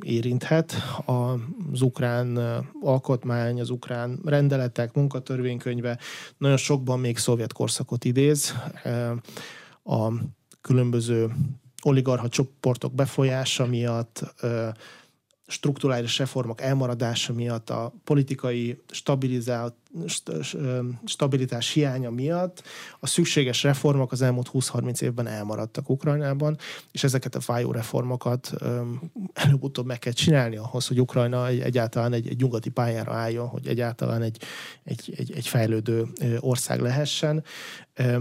érinthet. 0.00 0.74
Az 1.04 1.80
ukrán 1.80 2.38
alkotmány, 2.80 3.60
az 3.60 3.70
ukrán 3.70 4.20
rendeletek, 4.24 4.94
munkatörvénykönyve 4.94 5.98
nagyon 6.38 6.56
sokban 6.56 7.00
még 7.00 7.18
szovjet 7.18 7.52
korszakot 7.52 8.04
idéz. 8.04 8.54
A 9.84 10.12
különböző 10.60 11.30
oligarha 11.82 12.28
csoportok 12.28 12.94
befolyása 12.94 13.66
miatt, 13.66 14.34
strukturális 15.46 16.18
reformok 16.18 16.60
elmaradása 16.60 17.32
miatt, 17.32 17.70
a 17.70 17.92
politikai 18.04 18.82
stabilitás 21.04 21.72
hiánya 21.72 22.10
miatt 22.10 22.62
a 23.00 23.06
szükséges 23.06 23.62
reformok 23.62 24.12
az 24.12 24.22
elmúlt 24.22 24.50
20-30 24.52 25.00
évben 25.00 25.26
elmaradtak 25.26 25.88
Ukrajnában, 25.88 26.58
és 26.90 27.04
ezeket 27.04 27.34
a 27.34 27.40
fájó 27.40 27.72
reformokat 27.72 28.52
előbb-utóbb 29.32 29.86
meg 29.86 29.98
kell 29.98 30.12
csinálni 30.12 30.56
ahhoz, 30.56 30.86
hogy 30.86 31.00
Ukrajna 31.00 31.46
egy, 31.46 31.60
egyáltalán 31.60 32.12
egy, 32.12 32.28
egy 32.28 32.40
nyugati 32.40 32.70
pályára 32.70 33.12
álljon, 33.12 33.48
hogy 33.48 33.66
egyáltalán 33.66 34.22
egy, 34.22 34.42
egy, 34.84 35.14
egy, 35.16 35.32
egy 35.32 35.48
fejlődő 35.48 36.06
ország 36.40 36.80
lehessen. 36.80 37.44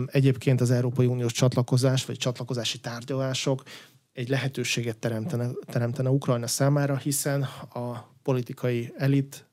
Egyébként 0.06 0.62
az 0.62 0.72
Európai 0.72 1.06
Uniós 1.06 1.32
csatlakozás, 1.32 2.06
vagy 2.06 2.18
csatlakozási 2.18 2.80
tárgyalások 2.80 3.64
egy 4.14 4.30
lehetőséget 4.30 4.98
teremtene, 4.98 5.50
teremtene 5.66 6.10
Ukrajna 6.10 6.48
számára, 6.48 6.98
hiszen 6.98 7.42
a 7.74 8.10
politikai 8.24 8.94
elit 8.98 9.46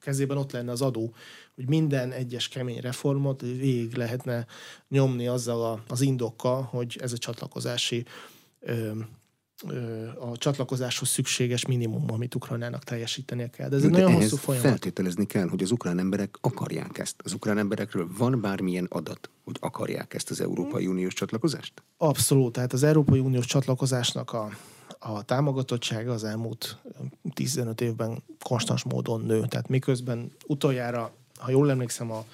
kezében 0.00 0.36
ott 0.36 0.52
lenne 0.52 0.70
az 0.70 0.82
adó, 0.82 1.14
hogy 1.54 1.68
minden 1.68 2.12
egyes 2.12 2.48
kemény 2.48 2.80
reformot 2.80 3.40
végig 3.40 3.94
lehetne 3.94 4.46
nyomni 4.88 5.26
azzal 5.26 5.82
az 5.88 6.00
indokkal, 6.00 6.62
hogy 6.62 6.98
ez 7.00 7.12
a 7.12 7.18
csatlakozási 7.18 8.04
a 10.20 10.36
csatlakozáshoz 10.36 11.08
szükséges 11.08 11.66
minimum, 11.66 12.04
amit 12.12 12.34
Ukrajnának 12.34 12.84
teljesítenie 12.84 13.50
kell. 13.50 13.68
De 13.68 13.76
ez 13.76 13.82
egy 13.82 13.90
nagyon 13.90 14.12
hosszú 14.12 14.36
folyamat. 14.36 14.68
Feltételezni 14.68 15.26
kell, 15.26 15.48
hogy 15.48 15.62
az 15.62 15.70
ukrán 15.70 15.98
emberek 15.98 16.36
akarják 16.40 16.98
ezt. 16.98 17.14
Az 17.24 17.32
ukrán 17.32 17.58
emberekről 17.58 18.08
van 18.18 18.40
bármilyen 18.40 18.86
adat, 18.88 19.30
hogy 19.44 19.56
akarják 19.60 20.14
ezt 20.14 20.30
az 20.30 20.40
Európai 20.40 20.86
Uniós 20.86 21.14
csatlakozást? 21.14 21.72
Abszolút. 21.96 22.52
Tehát 22.52 22.72
az 22.72 22.82
Európai 22.82 23.18
Uniós 23.18 23.46
csatlakozásnak 23.46 24.32
a, 24.32 24.50
a 24.98 25.22
támogatottsága 25.22 26.12
az 26.12 26.24
elmúlt 26.24 26.78
15 27.34 27.80
évben 27.80 28.22
konstans 28.44 28.84
módon 28.84 29.20
nő. 29.20 29.46
Tehát 29.48 29.68
miközben 29.68 30.32
utoljára, 30.46 31.12
ha 31.38 31.50
jól 31.50 31.70
emlékszem, 31.70 32.10
a 32.10 32.24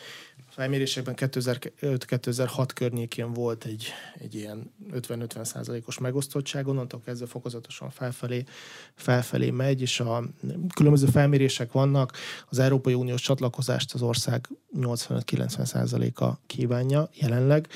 felmérésekben 0.53 1.15
2005-2006 1.19 2.69
környékén 2.75 3.33
volt 3.33 3.65
egy, 3.65 3.87
egy 4.19 4.35
ilyen 4.35 4.73
50-50 4.93 5.45
százalékos 5.45 5.99
megosztottság, 5.99 6.67
onnantól 6.67 7.01
kezdve 7.05 7.27
fokozatosan 7.27 7.91
felfelé, 7.91 8.45
felfelé 8.95 9.51
megy, 9.51 9.81
és 9.81 10.01
a 10.01 10.25
különböző 10.75 11.07
felmérések 11.07 11.73
vannak, 11.73 12.13
az 12.49 12.59
Európai 12.59 12.95
Uniós 12.95 13.21
csatlakozást 13.21 13.95
az 13.95 14.03
ország 14.03 14.49
85-90 14.77 15.65
százaléka 15.65 16.41
kívánja 16.47 17.09
jelenleg, 17.15 17.69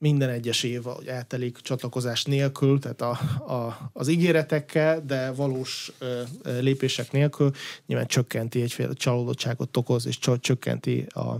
minden 0.00 0.28
egyes 0.28 0.62
év, 0.62 0.82
hogy 0.82 1.06
eltelik 1.06 1.58
csatlakozás 1.58 2.24
nélkül, 2.24 2.78
tehát 2.78 3.00
a, 3.00 3.10
a, 3.54 3.90
az 3.92 4.08
ígéretekkel, 4.08 5.02
de 5.06 5.30
valós 5.32 5.92
ö, 5.98 6.22
lépések 6.60 7.12
nélkül 7.12 7.50
nyilván 7.86 8.06
csökkenti 8.06 8.62
egyféle 8.62 8.92
csalódottságot 8.92 9.76
okoz, 9.76 10.06
és 10.06 10.18
csökkenti 10.40 11.06
a, 11.08 11.34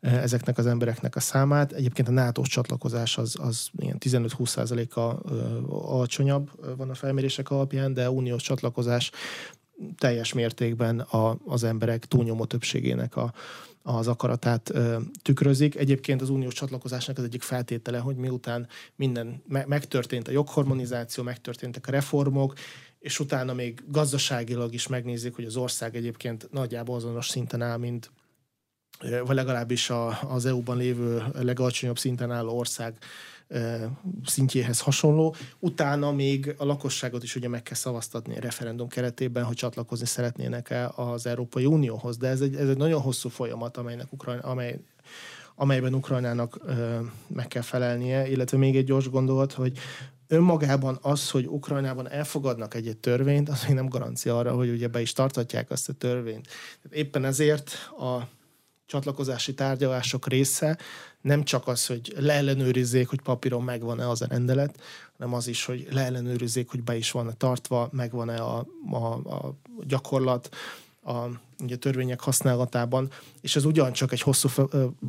ezeknek 0.00 0.58
az 0.58 0.66
embereknek 0.66 1.16
a 1.16 1.20
számát. 1.20 1.72
Egyébként 1.72 2.08
a 2.08 2.10
nato 2.10 2.42
csatlakozás 2.42 3.18
az, 3.18 3.36
az 3.40 3.68
ilyen 3.78 3.96
15-20%-a 4.00 5.00
alacsonyabb 5.94 6.50
van 6.76 6.90
a 6.90 6.94
felmérések 6.94 7.50
alapján, 7.50 7.94
de 7.94 8.10
uniós 8.10 8.42
csatlakozás 8.42 9.10
teljes 9.98 10.32
mértékben 10.32 11.00
a, 11.00 11.38
az 11.46 11.64
emberek 11.64 12.04
túlnyomó 12.04 12.44
többségének 12.44 13.16
a, 13.16 13.32
az 13.96 14.08
akaratát 14.08 14.70
ö, 14.70 14.96
tükrözik. 15.22 15.74
Egyébként 15.74 16.22
az 16.22 16.30
uniós 16.30 16.54
csatlakozásnak 16.54 17.18
az 17.18 17.24
egyik 17.24 17.42
feltétele, 17.42 17.98
hogy 17.98 18.16
miután 18.16 18.68
minden 18.96 19.42
me- 19.46 19.66
megtörtént 19.66 20.28
a 20.28 20.30
jogharmonizáció, 20.30 21.24
megtörténtek 21.24 21.86
a 21.86 21.90
reformok, 21.90 22.54
és 22.98 23.20
utána 23.20 23.54
még 23.54 23.82
gazdaságilag 23.86 24.74
is 24.74 24.86
megnézik, 24.86 25.34
hogy 25.34 25.44
az 25.44 25.56
ország 25.56 25.96
egyébként 25.96 26.48
nagyjából 26.52 26.96
azonos 26.96 27.28
szinten 27.28 27.62
áll, 27.62 27.76
mint 27.76 28.10
vagy 29.24 29.36
legalábbis 29.36 29.90
a, 29.90 30.32
az 30.32 30.46
EU-ban 30.46 30.76
lévő 30.76 31.22
legalacsonyabb 31.32 31.98
szinten 31.98 32.30
álló 32.30 32.56
ország 32.56 32.98
szintjéhez 34.24 34.80
hasonló. 34.80 35.34
Utána 35.58 36.12
még 36.12 36.54
a 36.58 36.64
lakosságot 36.64 37.22
is 37.22 37.36
ugye 37.36 37.48
meg 37.48 37.62
kell 37.62 37.74
szavaztatni 37.76 38.36
a 38.36 38.40
referendum 38.40 38.88
keretében, 38.88 39.44
hogy 39.44 39.56
csatlakozni 39.56 40.06
szeretnének-e 40.06 40.92
az 40.94 41.26
Európai 41.26 41.66
Unióhoz. 41.66 42.16
De 42.16 42.28
ez 42.28 42.40
egy, 42.40 42.54
ez 42.54 42.68
egy 42.68 42.76
nagyon 42.76 43.00
hosszú 43.00 43.28
folyamat, 43.28 43.76
amelynek 43.76 44.12
Ukrajna, 44.12 44.42
amely, 44.42 44.80
amelyben 45.54 45.94
Ukrajnának 45.94 46.58
ö, 46.66 46.98
meg 47.26 47.48
kell 47.48 47.62
felelnie, 47.62 48.30
illetve 48.30 48.58
még 48.58 48.76
egy 48.76 48.84
gyors 48.84 49.08
gondolat, 49.08 49.52
hogy 49.52 49.78
önmagában 50.26 50.98
az, 51.02 51.30
hogy 51.30 51.46
Ukrajnában 51.46 52.10
elfogadnak 52.10 52.74
egy, 52.74 52.86
egy 52.86 52.96
törvényt, 52.96 53.48
az 53.48 53.64
még 53.66 53.74
nem 53.74 53.88
garancia 53.88 54.38
arra, 54.38 54.54
hogy 54.54 54.70
ugye 54.70 54.88
be 54.88 55.00
is 55.00 55.12
tartatják 55.12 55.70
azt 55.70 55.88
a 55.88 55.92
törvényt. 55.92 56.48
Éppen 56.90 57.24
ezért 57.24 57.70
a 57.98 58.28
csatlakozási 58.88 59.54
tárgyalások 59.54 60.28
része 60.28 60.78
nem 61.20 61.44
csak 61.44 61.68
az, 61.68 61.86
hogy 61.86 62.14
leellenőrizzék, 62.16 63.08
hogy 63.08 63.20
papíron 63.20 63.62
megvan-e 63.62 64.08
az 64.08 64.22
a 64.22 64.26
rendelet, 64.26 64.80
hanem 65.18 65.34
az 65.34 65.46
is, 65.46 65.64
hogy 65.64 65.86
leellenőrizzék, 65.90 66.70
hogy 66.70 66.82
be 66.82 66.96
is 66.96 67.10
van-e 67.10 67.32
tartva, 67.32 67.88
megvan-e 67.92 68.42
a, 68.42 68.66
a, 68.90 68.96
a 69.06 69.54
gyakorlat, 69.86 70.48
a 71.04 71.26
ugye, 71.62 71.76
törvények 71.76 72.20
használatában, 72.20 73.10
és 73.40 73.56
ez 73.56 73.64
ugyancsak 73.64 74.12
egy 74.12 74.20
hosszú 74.20 74.48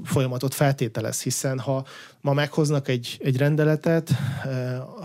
folyamatot 0.03 0.53
feltételez, 0.53 1.21
hiszen 1.21 1.59
ha 1.59 1.85
ma 2.21 2.33
meghoznak 2.33 2.87
egy, 2.87 3.17
egy 3.19 3.37
rendeletet, 3.37 4.09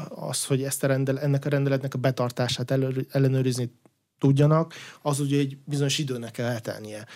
az, 0.09 0.45
hogy 0.45 0.63
ezt 0.63 0.85
a 0.85 0.87
rendel, 0.87 1.21
ennek 1.21 1.45
a 1.45 1.49
rendeletnek 1.49 1.95
a 1.95 1.99
betartását 1.99 2.71
elő, 2.71 3.07
ellenőrizni 3.11 3.73
tudjanak, 4.19 4.75
az 5.03 5.21
ugye 5.21 5.39
egy 5.39 5.59
bizonyos 5.65 5.99
időnek 5.99 6.31
kell 6.31 6.49
eltelnie. 6.49 7.07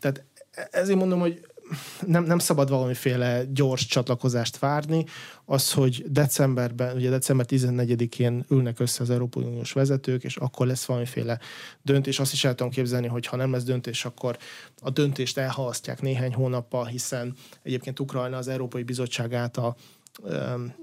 Tehát 0.00 0.24
ezért 0.70 0.98
mondom, 0.98 1.20
hogy 1.20 1.46
nem, 2.06 2.24
nem 2.24 2.38
szabad 2.38 2.68
valamiféle 2.68 3.44
gyors 3.52 3.86
csatlakozást 3.86 4.58
várni. 4.58 5.04
Az, 5.44 5.72
hogy 5.72 6.04
decemberben, 6.08 6.96
ugye 6.96 7.10
december 7.10 7.46
14-én 7.48 8.44
ülnek 8.48 8.80
össze 8.80 9.02
az 9.02 9.10
Európai 9.10 9.44
Uniós 9.44 9.72
vezetők, 9.72 10.24
és 10.24 10.36
akkor 10.36 10.66
lesz 10.66 10.84
valamiféle 10.84 11.38
döntés. 11.82 12.18
Azt 12.18 12.32
is 12.32 12.44
el 12.44 12.54
tudom 12.54 12.72
képzelni, 12.72 13.06
hogy 13.06 13.26
ha 13.26 13.36
nem 13.36 13.52
lesz 13.52 13.64
döntés, 13.64 14.04
akkor 14.04 14.38
a 14.80 14.90
döntést 14.90 15.38
elhalasztják 15.38 16.02
néhány 16.02 16.34
hónappal, 16.34 16.84
hiszen 16.84 17.34
egyébként 17.62 18.00
Ukrajna 18.00 18.36
az 18.36 18.48
Európai 18.48 18.82
Bizottság 18.82 19.34
által 19.34 19.76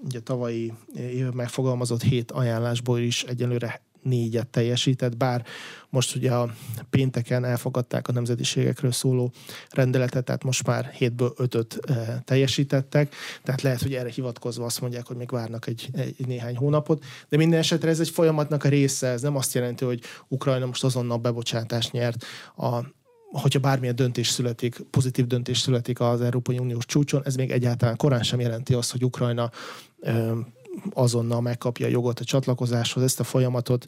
ugye 0.03 0.19
tavalyi 0.19 0.74
év 0.95 1.32
megfogalmazott 1.32 2.01
hét 2.01 2.32
ajánlásból 2.32 2.99
is 2.99 3.24
egyelőre 3.24 3.82
négyet 4.02 4.47
teljesített, 4.47 5.18
bár 5.18 5.45
most 5.89 6.16
ugye 6.16 6.32
a 6.34 6.54
pénteken 6.89 7.45
elfogadták 7.45 8.08
a 8.08 8.12
nemzetiségekről 8.12 8.91
szóló 8.91 9.32
rendeletet, 9.70 10.24
tehát 10.24 10.43
most 10.43 10.68
már 10.68 10.86
hétből 10.86 11.34
ötöt 11.38 11.80
teljesítettek, 12.26 13.16
tehát 13.43 13.62
lehet, 13.62 13.82
hogy 13.82 13.93
erre 13.93 14.10
hivatkozva 14.10 14.66
azt 14.66 14.82
mondják, 14.82 15.08
hogy 15.08 15.18
még 15.18 15.30
várnak 15.30 15.68
egy, 15.68 15.89
egy 15.93 16.28
néhány 16.28 16.56
hónapot, 16.56 17.04
de 17.30 17.38
minden 17.38 17.60
esetre 17.60 17.89
ez 17.89 17.99
egy 17.99 18.10
folyamatnak 18.10 18.64
a 18.64 18.70
része, 18.70 19.08
ez 19.08 19.22
nem 19.22 19.36
azt 19.36 19.54
jelenti, 19.54 19.86
hogy 19.86 20.02
Ukrajna 20.28 20.66
most 20.66 20.84
azonnal 20.84 21.18
bebocsátást 21.18 21.91
nyert 21.91 22.26
a 22.58 22.80
hogyha 23.32 23.60
bármilyen 23.60 23.95
döntés 23.95 24.28
születik, 24.28 24.80
pozitív 24.89 25.28
döntés 25.28 25.60
születik 25.60 25.99
az 25.99 26.22
Európai 26.22 26.58
Uniós 26.58 26.86
csúcson, 26.86 27.22
ez 27.26 27.36
még 27.36 27.52
egyáltalán 27.52 27.95
korán 27.95 28.24
sem 28.24 28.39
jelenti 28.39 28.74
azt, 28.74 28.91
hogy 28.91 29.04
Ukrajna 29.04 29.52
azonnal 30.93 31.41
megkapja 31.41 31.86
a 31.86 31.89
jogot 31.89 32.19
a 32.19 32.24
csatlakozáshoz, 32.24 33.03
ezt 33.03 33.19
a 33.19 33.24
folyamatot. 33.24 33.86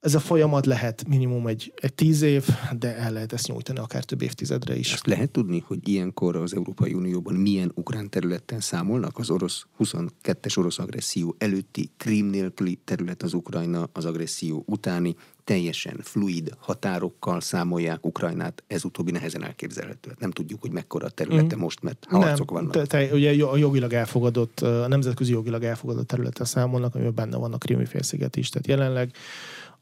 Ez 0.00 0.14
a 0.14 0.20
folyamat 0.20 0.66
lehet 0.66 1.08
minimum 1.08 1.46
egy, 1.46 1.72
egy 1.76 1.94
tíz 1.94 2.22
év, 2.22 2.48
de 2.78 2.96
el 2.96 3.12
lehet 3.12 3.32
ezt 3.32 3.48
nyújtani 3.48 3.78
akár 3.78 4.04
több 4.04 4.22
évtizedre 4.22 4.76
is. 4.76 4.92
Ezt 4.92 5.06
lehet 5.06 5.30
tudni, 5.30 5.64
hogy 5.66 5.88
ilyenkor 5.88 6.36
az 6.36 6.54
Európai 6.54 6.94
Unióban 6.94 7.34
milyen 7.34 7.72
ukrán 7.74 8.10
területen 8.10 8.60
számolnak? 8.60 9.18
Az 9.18 9.30
orosz 9.30 9.66
22-es 9.78 10.58
orosz 10.58 10.78
agresszió 10.78 11.34
előtti 11.38 11.90
krím 11.96 12.26
nélküli 12.26 12.80
terület 12.84 13.22
az 13.22 13.32
Ukrajna, 13.32 13.88
az 13.92 14.04
agresszió 14.04 14.64
utáni 14.66 15.14
teljesen 15.44 16.00
fluid 16.02 16.50
határokkal 16.58 17.40
számolják 17.40 18.06
Ukrajnát, 18.06 18.62
ez 18.66 18.84
utóbbi 18.84 19.10
nehezen 19.10 19.44
elképzelhető. 19.44 20.16
Nem 20.18 20.30
tudjuk, 20.30 20.60
hogy 20.60 20.70
mekkora 20.70 21.06
a 21.06 21.10
területe 21.10 21.56
mm. 21.56 21.58
most, 21.58 21.82
mert 21.82 22.06
harcok 22.10 22.52
Nem, 22.52 22.64
vannak. 22.64 22.86
Te, 22.86 23.06
te, 23.06 23.14
ugye 23.14 23.44
a 23.44 23.56
jogilag 23.56 23.92
elfogadott, 23.92 24.60
a 24.60 24.88
nemzetközi 24.88 25.32
jogilag 25.32 25.64
elfogadott 25.64 26.06
területen 26.06 26.46
számolnak, 26.46 26.94
amiben 26.94 27.14
benne 27.14 27.36
van 27.36 27.52
a 27.52 27.58
Krimi 27.58 27.84
félsziget 27.84 28.36
is. 28.36 28.48
Tehát 28.48 28.66
jelenleg 28.66 29.10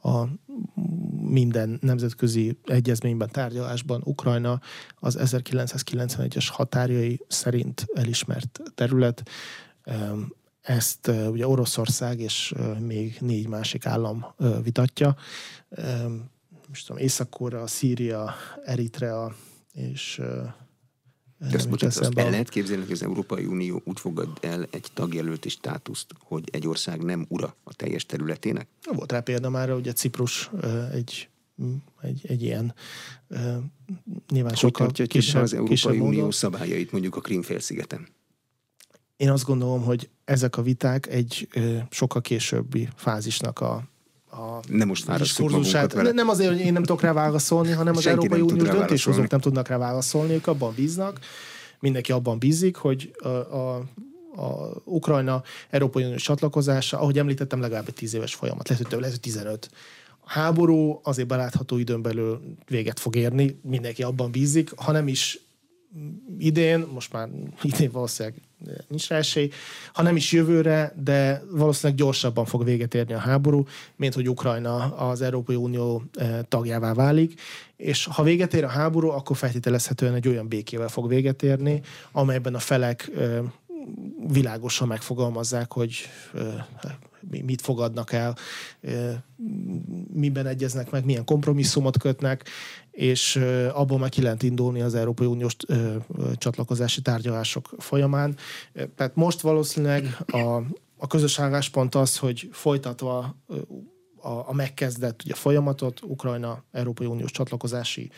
a 0.02 0.24
minden 1.20 1.78
nemzetközi 1.80 2.58
egyezményben, 2.64 3.30
tárgyalásban 3.30 4.00
Ukrajna 4.04 4.60
az 4.94 5.18
1991-es 5.20 6.46
határjai 6.50 7.20
szerint 7.28 7.86
elismert 7.94 8.60
terület. 8.74 9.22
Ezt 10.62 11.06
ugye 11.06 11.46
Oroszország 11.46 12.20
és 12.20 12.54
még 12.80 13.16
négy 13.20 13.48
másik 13.48 13.86
állam 13.86 14.26
vitatja. 14.62 15.16
Most 16.68 16.86
tudom, 16.86 17.02
Észak-Korea, 17.02 17.66
Szíria, 17.66 18.34
Eritrea 18.64 19.34
és 19.72 20.20
de 21.50 21.56
azt, 21.56 21.68
bocsánat, 21.68 21.96
azt 21.96 22.18
el 22.18 22.30
lehet 22.30 22.48
képzelni, 22.48 22.82
hogy 22.82 22.92
az 22.92 23.02
Európai 23.02 23.44
Unió 23.44 23.82
úgy 23.84 24.00
fogad 24.00 24.28
el 24.40 24.66
egy 24.70 24.86
tagjelölti 24.94 25.48
státuszt, 25.48 26.14
hogy 26.18 26.48
egy 26.52 26.66
ország 26.66 27.02
nem 27.02 27.26
ura 27.28 27.56
a 27.64 27.74
teljes 27.74 28.06
területének? 28.06 28.68
Volt 28.92 29.12
rá 29.12 29.20
példa 29.20 29.50
már, 29.50 29.70
hogy 29.70 29.88
a 29.88 29.92
Ciprus 29.92 30.50
egy 30.92 31.28
egy, 32.00 32.20
egy 32.28 32.42
ilyen 32.42 32.74
nyilván 34.28 34.54
sokkal 34.54 34.90
kisebb, 34.90 35.42
az 35.42 35.52
Európai 35.52 35.74
kisebb 35.74 35.92
Unió 35.92 36.04
módon. 36.04 36.30
szabályait 36.30 36.92
mondjuk 36.92 37.16
a 37.16 37.20
Krímfélszigeten? 37.20 38.08
Én 39.22 39.30
azt 39.30 39.44
gondolom, 39.44 39.82
hogy 39.82 40.08
ezek 40.24 40.56
a 40.56 40.62
viták 40.62 41.06
egy 41.06 41.48
sokkal 41.90 42.20
későbbi 42.20 42.88
fázisnak 42.96 43.60
a, 43.60 43.82
a 44.30 44.60
nem 44.68 44.88
most 44.88 45.04
vele. 45.92 46.12
Nem 46.12 46.28
azért, 46.28 46.50
hogy 46.50 46.60
én 46.60 46.72
nem 46.72 46.82
tudok 46.82 47.00
rá 47.00 47.12
válaszolni, 47.12 47.70
hanem 47.70 47.96
az 47.96 48.06
Európai 48.06 48.40
Uniós 48.40 48.68
döntéshozók 48.68 49.28
nem 49.28 49.40
tudnak 49.40 49.68
rá 49.68 49.76
válaszolni, 49.76 50.32
ők 50.32 50.46
abban 50.46 50.74
bíznak, 50.74 51.18
mindenki 51.80 52.12
abban 52.12 52.38
bízik, 52.38 52.76
hogy 52.76 53.14
a, 53.18 53.28
a, 53.28 53.76
a 54.36 54.72
Ukrajna 54.84 55.42
Európai 55.70 56.04
Uniós 56.04 56.22
csatlakozása, 56.22 56.98
ahogy 56.98 57.18
említettem, 57.18 57.60
legalább 57.60 57.88
egy 57.88 57.94
tíz 57.94 58.14
éves 58.14 58.34
folyamat, 58.34 58.68
lehet, 58.68 58.84
hogy, 58.84 58.98
lehet, 58.98 59.14
hogy 59.14 59.20
15. 59.20 59.70
A 60.20 60.30
háború 60.30 61.00
azért 61.02 61.28
belátható 61.28 61.78
időn 61.78 62.02
belül 62.02 62.40
véget 62.68 63.00
fog 63.00 63.16
érni, 63.16 63.60
mindenki 63.62 64.02
abban 64.02 64.30
bízik, 64.30 64.72
ha 64.76 64.92
nem 64.92 65.08
is 65.08 65.40
idén, 66.38 66.86
most 66.92 67.12
már 67.12 67.28
idén 67.62 67.90
valószínűleg 67.90 68.40
nincs 68.88 69.08
rá 69.08 69.16
esély, 69.16 69.50
ha 69.92 70.02
nem 70.02 70.16
is 70.16 70.32
jövőre, 70.32 70.92
de 71.02 71.42
valószínűleg 71.50 71.98
gyorsabban 71.98 72.44
fog 72.44 72.64
véget 72.64 72.94
érni 72.94 73.12
a 73.12 73.18
háború, 73.18 73.66
mint 73.96 74.14
hogy 74.14 74.28
Ukrajna 74.28 74.96
az 74.96 75.22
Európai 75.22 75.56
Unió 75.56 76.02
eh, 76.14 76.38
tagjává 76.48 76.94
válik, 76.94 77.40
és 77.76 78.04
ha 78.04 78.22
véget 78.22 78.54
ér 78.54 78.64
a 78.64 78.68
háború, 78.68 79.08
akkor 79.08 79.36
feltételezhetően 79.36 80.14
egy 80.14 80.28
olyan 80.28 80.48
békével 80.48 80.88
fog 80.88 81.08
véget 81.08 81.42
érni, 81.42 81.80
amelyben 82.12 82.54
a 82.54 82.58
felek 82.58 83.10
eh, 83.16 83.38
világosan 84.28 84.88
megfogalmazzák, 84.88 85.72
hogy 85.72 86.08
mit 87.30 87.60
fogadnak 87.60 88.12
el, 88.12 88.36
miben 90.12 90.46
egyeznek 90.46 90.90
meg, 90.90 91.04
milyen 91.04 91.24
kompromisszumot 91.24 91.98
kötnek, 91.98 92.48
és 92.90 93.36
abból 93.72 93.98
meg 93.98 94.10
ki 94.10 94.22
lehet 94.22 94.42
indulni 94.42 94.80
az 94.80 94.94
Európai 94.94 95.26
Uniós 95.26 95.56
csatlakozási 96.34 97.02
tárgyalások 97.02 97.74
folyamán. 97.78 98.36
Tehát 98.96 99.14
most 99.14 99.40
valószínűleg 99.40 100.16
a, 100.26 100.62
a 100.96 101.06
közös 101.06 101.38
álláspont 101.38 101.94
az, 101.94 102.18
hogy 102.18 102.48
folytatva 102.52 103.36
a, 104.16 104.28
a 104.28 104.52
megkezdett 104.52 105.22
ugye, 105.24 105.34
folyamatot, 105.34 106.00
Ukrajna 106.02 106.64
Európai 106.72 107.06
Uniós 107.06 107.30
csatlakozási 107.30 108.10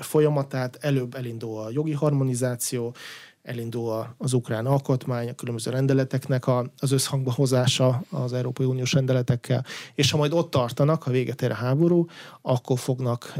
folyamatát, 0.00 0.78
előbb 0.80 1.14
elindul 1.14 1.58
a 1.58 1.70
jogi 1.70 1.92
harmonizáció, 1.92 2.94
elindul 3.46 4.14
az 4.18 4.32
ukrán 4.32 4.66
alkotmány, 4.66 5.28
a 5.28 5.34
különböző 5.34 5.70
rendeleteknek 5.70 6.46
a, 6.46 6.70
az 6.78 6.92
összhangba 6.92 7.32
hozása 7.32 8.02
az 8.10 8.32
Európai 8.32 8.66
Uniós 8.66 8.92
rendeletekkel, 8.92 9.64
és 9.94 10.10
ha 10.10 10.16
majd 10.16 10.32
ott 10.32 10.50
tartanak, 10.50 11.02
ha 11.02 11.10
véget 11.10 11.42
ér 11.42 11.50
a 11.50 11.54
háború, 11.54 12.06
akkor 12.42 12.78
fognak 12.78 13.34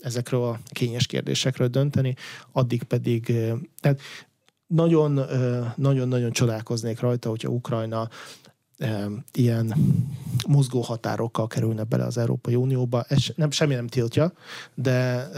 ezekről 0.00 0.42
a 0.42 0.58
kényes 0.70 1.06
kérdésekről 1.06 1.68
dönteni, 1.68 2.14
addig 2.52 2.82
pedig, 2.82 3.32
tehát 3.80 4.00
nagyon-nagyon 5.74 6.30
csodálkoznék 6.30 7.00
rajta, 7.00 7.28
hogyha 7.28 7.48
Ukrajna 7.48 8.08
ilyen 9.32 9.74
mozgó 10.46 10.80
határokkal 10.80 11.46
kerülne 11.46 11.84
bele 11.84 12.04
az 12.04 12.18
Európai 12.18 12.54
Unióba. 12.54 13.02
Ez 13.08 13.24
nem, 13.34 13.50
semmi 13.50 13.74
nem 13.74 13.86
tiltja, 13.86 14.32
de, 14.74 15.28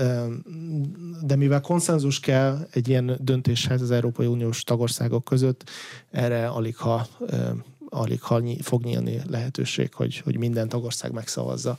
de 1.23 1.37
mivel 1.37 1.61
konszenzus 1.61 2.21
kell 2.21 2.67
egy 2.71 2.89
ilyen 2.89 3.17
döntéshez 3.21 3.83
az 3.83 3.91
Európai 3.91 4.27
Uniós 4.27 4.63
tagországok 4.63 5.25
között, 5.25 5.71
erre 6.11 6.49
alig 6.49 6.77
ha, 6.77 7.07
alig 7.89 8.23
ha 8.23 8.43
fog 8.61 8.85
nyílni 8.85 9.21
lehetőség, 9.27 9.95
hogy, 9.95 10.19
hogy 10.19 10.39
minden 10.39 10.69
tagország 10.69 11.13
megszavazza 11.13 11.79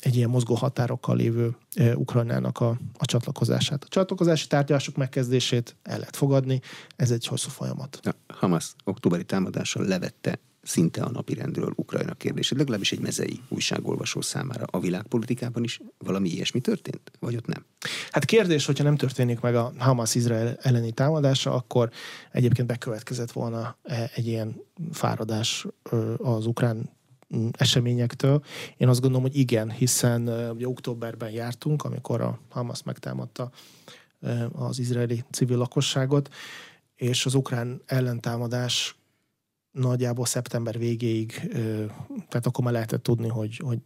egy 0.00 0.16
ilyen 0.16 0.30
mozgó 0.30 0.54
határokkal 0.54 1.16
lévő 1.16 1.56
Ukrajnának 1.94 2.60
a, 2.60 2.78
a 2.98 3.04
csatlakozását. 3.04 3.84
A 3.84 3.88
csatlakozási 3.88 4.46
tárgyalások 4.46 4.96
megkezdését 4.96 5.76
el 5.82 5.98
lehet 5.98 6.16
fogadni, 6.16 6.60
ez 6.96 7.10
egy 7.10 7.26
hosszú 7.26 7.48
folyamat. 7.48 8.00
A 8.02 8.34
Hamas 8.34 8.74
októberi 8.84 9.24
támadással 9.24 9.84
levette 9.84 10.38
szinte 10.64 11.02
a 11.02 11.10
napi 11.10 11.34
rendről 11.34 11.72
Ukrajna 11.76 12.14
kérdését, 12.14 12.58
legalábbis 12.58 12.92
egy 12.92 13.00
mezei 13.00 13.40
újságolvasó 13.48 14.20
számára. 14.20 14.64
A 14.70 14.80
világpolitikában 14.80 15.64
is 15.64 15.80
valami 15.98 16.28
ilyesmi 16.28 16.60
történt, 16.60 17.10
vagy 17.18 17.36
ott 17.36 17.46
nem? 17.46 17.64
Hát 18.10 18.24
kérdés, 18.24 18.66
hogyha 18.66 18.84
nem 18.84 18.96
történik 18.96 19.40
meg 19.40 19.54
a 19.54 19.72
Hamas-Izrael 19.78 20.56
elleni 20.60 20.92
támadása, 20.92 21.52
akkor 21.52 21.90
egyébként 22.32 22.68
bekövetkezett 22.68 23.32
volna 23.32 23.76
e, 23.82 24.10
egy 24.14 24.26
ilyen 24.26 24.56
fáradás 24.92 25.66
az 26.18 26.46
ukrán 26.46 26.90
eseményektől. 27.52 28.44
Én 28.76 28.88
azt 28.88 29.00
gondolom, 29.00 29.26
hogy 29.26 29.36
igen, 29.36 29.70
hiszen 29.70 30.28
ugye 30.54 30.68
októberben 30.68 31.30
jártunk, 31.30 31.84
amikor 31.84 32.20
a 32.20 32.38
Hamas 32.48 32.82
megtámadta 32.82 33.50
az 34.52 34.78
izraeli 34.78 35.24
civil 35.30 35.56
lakosságot, 35.56 36.28
és 36.96 37.26
az 37.26 37.34
ukrán 37.34 37.82
ellentámadás 37.86 38.96
nagyjából 39.74 40.26
szeptember 40.26 40.78
végéig, 40.78 41.48
tehát 42.28 42.46
akkor 42.46 42.64
már 42.64 42.72
lehetett 42.72 43.02
tudni, 43.02 43.28
hogy, 43.28 43.56
hogy 43.56 43.78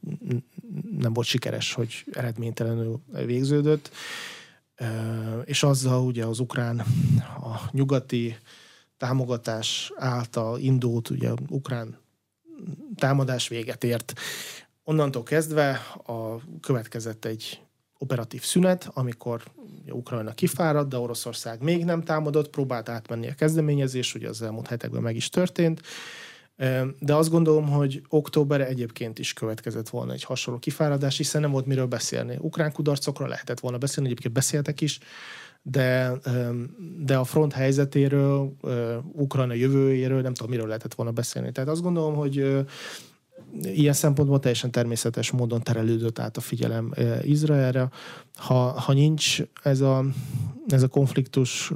nem 0.98 1.12
volt 1.12 1.26
sikeres, 1.26 1.72
hogy 1.72 2.04
eredménytelenül 2.12 3.00
végződött. 3.24 3.90
És 5.44 5.62
azzal 5.62 6.04
ugye 6.04 6.24
az 6.24 6.38
ukrán, 6.38 6.78
a 7.40 7.68
nyugati 7.70 8.36
támogatás 8.96 9.92
által 9.96 10.58
indult, 10.58 11.10
ugye 11.10 11.30
ukrán 11.48 11.98
támadás 12.94 13.48
véget 13.48 13.84
ért. 13.84 14.12
Onnantól 14.84 15.22
kezdve 15.22 15.70
a, 16.06 16.40
következett 16.60 17.24
egy 17.24 17.60
operatív 17.98 18.42
szünet, 18.42 18.90
amikor 18.92 19.42
Ukrajna 19.90 20.32
kifáradt, 20.32 20.88
de 20.88 20.98
Oroszország 20.98 21.62
még 21.62 21.84
nem 21.84 22.02
támadott, 22.02 22.50
próbált 22.50 22.88
átmenni 22.88 23.28
a 23.28 23.34
kezdeményezés, 23.34 24.14
ugye 24.14 24.28
az 24.28 24.42
elmúlt 24.42 24.66
hetekben 24.66 25.02
meg 25.02 25.16
is 25.16 25.28
történt. 25.28 25.80
De 26.98 27.14
azt 27.14 27.30
gondolom, 27.30 27.68
hogy 27.68 28.02
októberre 28.08 28.66
egyébként 28.66 29.18
is 29.18 29.32
következett 29.32 29.88
volna 29.88 30.12
egy 30.12 30.24
hasonló 30.24 30.60
kifáradás, 30.60 31.16
hiszen 31.16 31.40
nem 31.40 31.50
volt 31.50 31.66
miről 31.66 31.86
beszélni. 31.86 32.36
Ukrán 32.40 32.72
kudarcokról 32.72 33.28
lehetett 33.28 33.60
volna 33.60 33.78
beszélni, 33.78 34.08
egyébként 34.08 34.34
beszéltek 34.34 34.80
is, 34.80 34.98
de, 35.62 36.12
de 36.98 37.16
a 37.16 37.24
front 37.24 37.52
helyzetéről, 37.52 38.52
Ukrajna 39.12 39.54
jövőjéről 39.54 40.20
nem 40.20 40.34
tudom, 40.34 40.50
miről 40.50 40.66
lehetett 40.66 40.94
volna 40.94 41.12
beszélni. 41.12 41.52
Tehát 41.52 41.70
azt 41.70 41.82
gondolom, 41.82 42.14
hogy 42.14 42.66
ilyen 43.62 43.92
szempontból 43.92 44.38
teljesen 44.38 44.70
természetes 44.70 45.30
módon 45.30 45.62
terelődött 45.62 46.18
át 46.18 46.36
a 46.36 46.40
figyelem 46.40 46.92
Izraelre. 47.22 47.88
Ha, 48.34 48.54
ha 48.54 48.92
nincs 48.92 49.42
ez 49.62 49.80
a, 49.80 50.04
ez 50.68 50.82
a 50.82 50.88
konfliktus, 50.88 51.70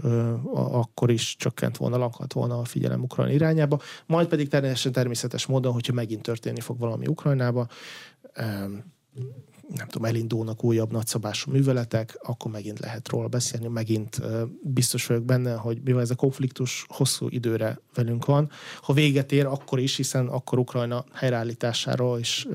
akkor 0.54 1.10
is 1.10 1.36
csökkent 1.36 1.76
volna, 1.76 1.96
lakhat 1.96 2.32
volna 2.32 2.58
a 2.58 2.64
figyelem 2.64 3.02
Ukrajna 3.02 3.32
irányába. 3.32 3.80
Majd 4.06 4.26
pedig 4.26 4.48
teljesen 4.48 4.92
természetes 4.92 5.46
módon, 5.46 5.72
hogyha 5.72 5.92
megint 5.92 6.22
történni 6.22 6.60
fog 6.60 6.78
valami 6.78 7.06
Ukrajnába, 7.06 7.66
nem 9.74 9.86
tudom, 9.88 10.08
elindulnak 10.08 10.64
újabb 10.64 10.92
nagyszabású 10.92 11.50
műveletek, 11.50 12.18
akkor 12.22 12.50
megint 12.50 12.78
lehet 12.78 13.08
róla 13.08 13.28
beszélni, 13.28 13.68
megint 13.68 14.20
biztos 14.62 15.06
vagyok 15.06 15.24
benne, 15.24 15.54
hogy 15.54 15.80
mivel 15.84 16.00
ez 16.00 16.10
a 16.10 16.14
konfliktus 16.14 16.84
hosszú 16.88 17.26
időre 17.28 17.80
velünk 17.94 18.24
van, 18.24 18.50
ha 18.80 18.92
véget 18.92 19.32
ér, 19.32 19.46
akkor 19.46 19.78
is, 19.78 19.96
hiszen 19.96 20.26
akkor 20.26 20.58
Ukrajna 20.58 21.04
helyreállításáról 21.12 22.18
és 22.18 22.48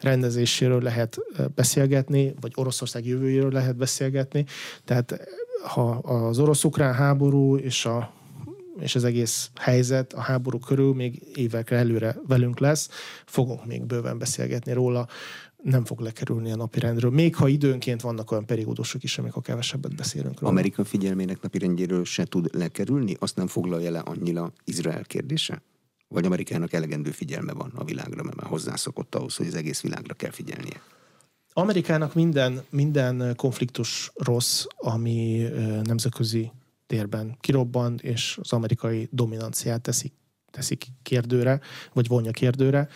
rendezéséről 0.00 0.82
lehet 0.82 1.18
beszélgetni, 1.54 2.34
vagy 2.40 2.52
Oroszország 2.54 3.06
jövőjéről 3.06 3.52
lehet 3.52 3.76
beszélgetni. 3.76 4.44
Tehát 4.84 5.20
ha 5.64 5.90
az 5.90 6.38
orosz-ukrán 6.38 6.94
háború 6.94 7.56
és 7.56 7.84
a 7.84 8.20
és 8.80 8.94
az 8.94 9.04
egész 9.04 9.50
helyzet 9.60 10.12
a 10.12 10.20
háború 10.20 10.58
körül 10.58 10.94
még 10.94 11.22
évekre 11.34 11.76
előre 11.76 12.16
velünk 12.26 12.58
lesz, 12.58 12.88
fogunk 13.26 13.66
még 13.66 13.84
bőven 13.84 14.18
beszélgetni 14.18 14.72
róla 14.72 15.08
nem 15.62 15.84
fog 15.84 16.00
lekerülni 16.00 16.52
a 16.52 16.56
napirendről. 16.56 17.10
Még 17.10 17.34
ha 17.34 17.48
időnként 17.48 18.00
vannak 18.00 18.30
olyan 18.30 18.46
periódusok 18.46 19.02
is, 19.02 19.18
amikor 19.18 19.42
kevesebbet 19.42 19.96
beszélünk 19.96 20.40
róla. 20.40 20.52
Amerika 20.52 20.84
figyelmének 20.84 21.40
napirendjéről 21.40 22.04
se 22.04 22.24
tud 22.24 22.54
lekerülni? 22.54 23.16
Azt 23.18 23.36
nem 23.36 23.46
foglalja 23.46 23.90
le 23.90 23.98
annyira 23.98 24.52
Izrael 24.64 25.04
kérdése? 25.04 25.62
Vagy 26.08 26.24
Amerikának 26.24 26.72
elegendő 26.72 27.10
figyelme 27.10 27.52
van 27.52 27.72
a 27.74 27.84
világra, 27.84 28.22
mert 28.22 28.36
már 28.36 28.46
hozzászokott 28.46 29.14
ahhoz, 29.14 29.36
hogy 29.36 29.46
az 29.46 29.54
egész 29.54 29.80
világra 29.80 30.14
kell 30.14 30.30
figyelnie? 30.30 30.80
Amerikának 31.52 32.14
minden, 32.14 32.62
minden 32.70 33.36
konfliktus 33.36 34.10
rossz, 34.14 34.64
ami 34.76 35.48
nemzetközi 35.82 36.50
térben 36.86 37.36
kirobban, 37.40 37.98
és 38.02 38.38
az 38.42 38.52
amerikai 38.52 39.08
dominanciát 39.10 39.80
teszik, 39.80 40.12
teszik 40.50 40.86
kérdőre, 41.02 41.60
vagy 41.92 42.08
vonja 42.08 42.30
kérdőre 42.30 42.88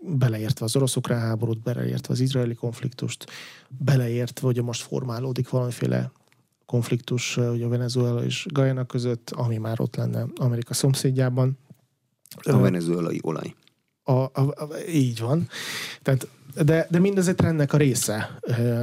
beleértve 0.00 0.64
az 0.64 0.76
orosz-ukrán 0.76 1.20
háborút, 1.20 1.62
beleértve 1.62 2.12
az 2.12 2.20
izraeli 2.20 2.54
konfliktust, 2.54 3.26
beleértve, 3.68 4.46
hogy 4.46 4.62
most 4.62 4.82
formálódik 4.82 5.48
valamiféle 5.48 6.12
konfliktus 6.66 7.34
hogy 7.34 7.62
a 7.62 7.68
Venezuela 7.68 8.24
és 8.24 8.46
Guyana 8.50 8.84
között, 8.84 9.30
ami 9.30 9.56
már 9.56 9.80
ott 9.80 9.96
lenne 9.96 10.26
Amerika 10.36 10.74
szomszédjában. 10.74 11.58
A 12.42 12.58
venezuelai 12.58 13.18
olaj. 13.22 13.54
A, 14.08 14.12
a, 14.12 14.30
a, 14.40 14.68
így 14.88 15.20
van. 15.20 15.48
Tehát, 16.02 16.28
de, 16.64 16.86
de 16.90 16.98
mindez 16.98 17.28
egy 17.28 17.34
trendnek 17.34 17.72
a 17.72 17.76
része, 17.76 18.38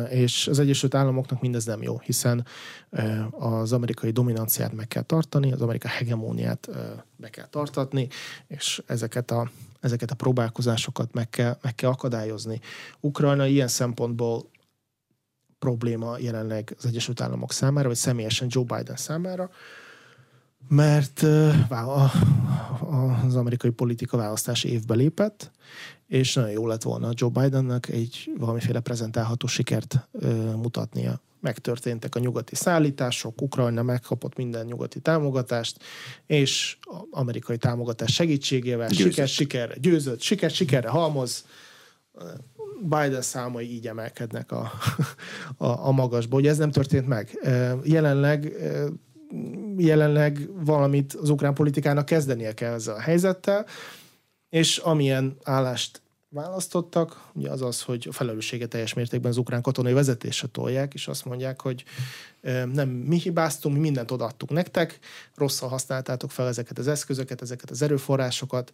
és 0.09 0.47
az 0.47 0.59
Egyesült 0.59 0.95
Államoknak 0.95 1.41
mindez 1.41 1.65
nem 1.65 1.82
jó, 1.82 1.99
hiszen 1.99 2.45
az 3.32 3.73
amerikai 3.73 4.11
dominanciát 4.11 4.73
meg 4.73 4.88
kell 4.88 5.03
tartani, 5.03 5.51
az 5.51 5.61
amerikai 5.61 5.91
hegemóniát 5.91 6.69
be 7.15 7.30
kell 7.30 7.47
tartatni, 7.47 8.07
és 8.47 8.82
ezeket 8.86 9.32
a 9.32 9.51
ezeket 9.80 10.11
a 10.11 10.15
próbálkozásokat 10.15 11.13
meg 11.13 11.30
kell, 11.30 11.57
meg 11.61 11.76
kell 11.76 11.89
akadályozni. 11.89 12.59
Ukrajna 12.99 13.45
ilyen 13.45 13.67
szempontból 13.67 14.49
probléma 15.59 16.17
jelenleg 16.17 16.76
az 16.78 16.86
Egyesült 16.86 17.21
Államok 17.21 17.51
számára, 17.51 17.88
vagy 17.88 17.97
személyesen 17.97 18.47
Joe 18.51 18.63
Biden 18.63 18.95
számára, 18.95 19.49
mert 20.67 21.26
az 23.25 23.35
amerikai 23.35 23.71
politika 23.71 24.17
választási 24.17 24.71
évbe 24.71 24.95
lépett, 24.95 25.51
és 26.07 26.33
nagyon 26.33 26.51
jó 26.51 26.67
lett 26.67 26.81
volna 26.81 27.09
Joe 27.13 27.29
Bidennek 27.29 27.89
egy 27.89 28.31
valamiféle 28.37 28.79
prezentálható 28.79 29.47
sikert 29.47 30.09
mutatnia 30.55 31.21
megtörténtek 31.39 32.15
a 32.15 32.19
nyugati 32.19 32.55
szállítások, 32.55 33.41
Ukrajna 33.41 33.83
megkapott 33.83 34.35
minden 34.35 34.65
nyugati 34.65 34.99
támogatást, 34.99 35.83
és 36.25 36.77
amerikai 37.09 37.57
támogatás 37.57 38.13
segítségével 38.13 38.87
győzött. 38.87 39.11
siker, 39.11 39.27
sikerre 39.27 39.75
győzött, 39.79 40.21
siker, 40.21 40.49
sikerre 40.49 40.89
halmoz, 40.89 41.45
Biden 42.81 43.21
számai 43.21 43.71
így 43.71 43.87
emelkednek 43.87 44.51
a, 44.51 44.71
a, 45.57 45.87
a 45.87 45.91
magasba. 45.91 46.37
Ugye 46.37 46.49
ez 46.49 46.57
nem 46.57 46.71
történt 46.71 47.07
meg. 47.07 47.39
Jelenleg 47.83 48.53
jelenleg 49.77 50.49
valamit 50.65 51.13
az 51.13 51.29
ukrán 51.29 51.53
politikának 51.53 52.05
kezdenie 52.05 52.53
kell 52.53 52.73
ezzel 52.73 52.95
a 52.95 52.99
helyzettel, 52.99 53.65
és 54.49 54.77
amilyen 54.77 55.38
állást 55.43 56.01
választottak, 56.29 57.29
ugye 57.33 57.49
az 57.49 57.61
az, 57.61 57.81
hogy 57.81 58.05
a 58.09 58.13
felelősséget 58.13 58.69
teljes 58.69 58.93
mértékben 58.93 59.31
az 59.31 59.38
ukrán 59.38 59.61
katonai 59.61 59.93
vezetésre 59.93 60.47
tolják, 60.47 60.93
és 60.93 61.07
azt 61.07 61.25
mondják, 61.25 61.61
hogy 61.61 61.83
nem 62.73 62.89
mi 62.89 63.17
hibáztunk, 63.17 63.75
mi 63.75 63.81
mindent 63.81 64.11
odaadtuk 64.11 64.49
nektek, 64.49 64.99
rosszal 65.36 65.69
használtátok 65.69 66.31
fel 66.31 66.47
ezeket 66.47 66.77
az 66.77 66.88
eszközöket, 66.88 67.41
ezeket 67.41 67.69
az 67.69 67.81
erőforrásokat, 67.81 68.71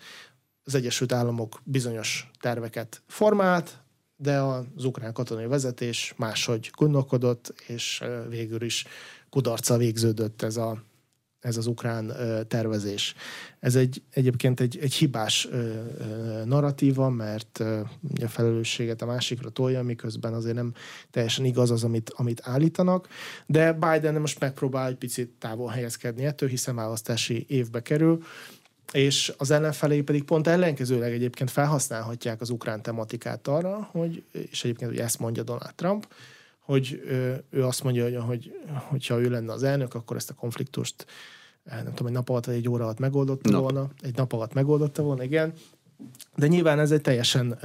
az 0.63 0.75
Egyesült 0.75 1.11
Államok 1.11 1.61
bizonyos 1.63 2.31
terveket 2.39 3.01
formált, 3.07 3.79
de 4.15 4.39
az 4.39 4.85
ukrán 4.85 5.13
katonai 5.13 5.47
vezetés 5.47 6.13
máshogy 6.17 6.71
gondolkodott, 6.73 7.53
és 7.67 8.03
végül 8.29 8.61
is 8.61 8.85
kudarca 9.31 9.77
végződött 9.77 10.41
ez 10.41 10.57
a 10.57 10.83
ez 11.41 11.57
az 11.57 11.67
ukrán 11.67 12.13
tervezés. 12.47 13.15
Ez 13.59 13.75
egy, 13.75 14.01
egyébként 14.09 14.59
egy, 14.59 14.77
egy 14.81 14.93
hibás 14.93 15.47
narratíva, 16.45 17.09
mert 17.09 17.59
a 18.21 18.27
felelősséget 18.27 19.01
a 19.01 19.05
másikra 19.05 19.49
tolja, 19.49 19.83
miközben 19.83 20.33
azért 20.33 20.55
nem 20.55 20.73
teljesen 21.11 21.45
igaz 21.45 21.71
az, 21.71 21.83
amit, 21.83 22.09
amit 22.15 22.41
állítanak, 22.43 23.07
de 23.45 23.73
Biden 23.73 24.21
most 24.21 24.39
megpróbál 24.39 24.87
egy 24.87 24.95
picit 24.95 25.29
távol 25.39 25.69
helyezkedni 25.69 26.25
ettől, 26.25 26.49
hiszen 26.49 26.75
választási 26.75 27.45
évbe 27.49 27.81
kerül, 27.81 28.23
és 28.91 29.33
az 29.37 29.51
ellenfelei 29.51 30.01
pedig 30.01 30.23
pont 30.23 30.47
ellenkezőleg 30.47 31.11
egyébként 31.11 31.51
felhasználhatják 31.51 32.41
az 32.41 32.49
ukrán 32.49 32.81
tematikát 32.81 33.47
arra, 33.47 33.89
hogy, 33.91 34.23
és 34.31 34.63
egyébként 34.63 34.89
hogy 34.89 34.99
ezt 34.99 35.19
mondja 35.19 35.43
Donald 35.43 35.75
Trump, 35.75 36.07
hogy 36.71 37.01
ő 37.49 37.65
azt 37.65 37.83
mondja, 37.83 38.03
hogy, 38.03 38.15
hogy 38.15 38.51
hogyha 38.89 39.19
ő 39.19 39.29
lenne 39.29 39.51
az 39.51 39.63
elnök, 39.63 39.93
akkor 39.93 40.15
ezt 40.17 40.29
a 40.29 40.33
konfliktust 40.33 41.05
nem 41.63 41.93
tudom, 41.93 42.07
egy 42.07 42.13
nap 42.13 42.29
alatt 42.29 42.45
vagy 42.45 42.55
egy 42.55 42.69
óra 42.69 42.83
alatt 42.83 42.99
megoldotta 42.99 43.49
nap. 43.49 43.61
volna, 43.61 43.89
egy 44.01 44.15
nap 44.15 44.33
alatt 44.33 44.53
megoldotta 44.53 45.01
volna, 45.01 45.23
igen. 45.23 45.53
De 46.35 46.47
nyilván 46.47 46.79
ez 46.79 46.91
egy 46.91 47.01
teljesen 47.01 47.59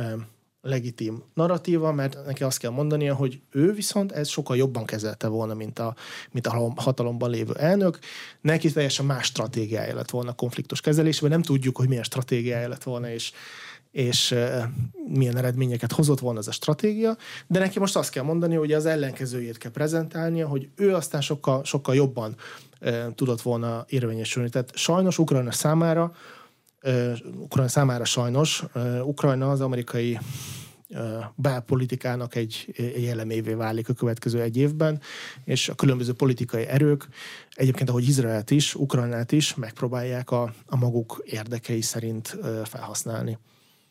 legitim 0.61 1.23
narratíva, 1.35 1.93
mert 1.93 2.27
neki 2.27 2.43
azt 2.43 2.59
kell 2.59 2.71
mondania, 2.71 3.15
hogy 3.15 3.41
ő 3.51 3.73
viszont 3.73 4.13
ez 4.13 4.29
sokkal 4.29 4.57
jobban 4.57 4.85
kezelte 4.85 5.27
volna, 5.27 5.55
mint 5.55 5.79
a, 5.79 5.95
mint 6.31 6.47
a 6.47 6.73
hatalomban 6.77 7.31
lévő 7.31 7.53
elnök. 7.53 7.99
Neki 8.41 8.73
teljesen 8.73 9.07
más 9.07 9.27
stratégiája 9.27 9.95
lett 9.95 10.11
volna 10.11 10.31
a 10.31 10.35
konfliktus 10.35 10.81
kezelésben, 10.81 11.31
nem 11.31 11.43
tudjuk, 11.43 11.77
hogy 11.77 11.89
milyen 11.89 12.03
stratégiája 12.03 12.69
lett 12.69 12.83
volna, 12.83 13.11
és 13.11 13.33
és 13.97 14.35
milyen 15.09 15.37
eredményeket 15.37 15.93
hozott 15.93 16.19
volna 16.19 16.39
ez 16.39 16.47
a 16.47 16.53
stratégia, 16.53 17.17
de 17.47 17.59
neki 17.59 17.79
most 17.79 17.97
azt 17.97 18.11
kell 18.11 18.23
mondani, 18.23 18.55
hogy 18.55 18.73
az 18.73 18.87
ellenkezőjét 18.87 19.59
kell 19.59 19.71
prezentálnia, 19.71 20.49
hogy 20.49 20.69
ő 20.75 20.95
aztán 20.95 21.21
sokkal, 21.21 21.65
sokkal 21.65 21.95
jobban 21.95 22.37
tudott 23.15 23.41
volna 23.41 23.85
érvényesülni. 23.89 24.49
Tehát 24.49 24.77
sajnos 24.77 25.19
Ukrajna 25.19 25.53
számára, 25.53 26.13
Ukrajna 27.39 27.71
számára 27.71 28.05
sajnos, 28.05 28.65
Ukrajna 29.03 29.51
az 29.51 29.61
amerikai 29.61 30.19
belpolitikának 31.35 32.35
egy, 32.35 32.75
egy 32.77 33.05
elemévé 33.05 33.53
válik 33.53 33.89
a 33.89 33.93
következő 33.93 34.41
egy 34.41 34.57
évben, 34.57 35.01
és 35.45 35.69
a 35.69 35.75
különböző 35.75 36.13
politikai 36.13 36.67
erők, 36.67 37.09
egyébként 37.51 37.89
ahogy 37.89 38.09
Izraelt 38.09 38.51
is, 38.51 38.75
Ukrajnát 38.75 39.33
is 39.33 39.55
megpróbálják 39.55 40.31
a, 40.31 40.53
a 40.67 40.77
maguk 40.77 41.23
érdekei 41.25 41.81
szerint 41.83 42.39
felhasználni. 42.65 43.39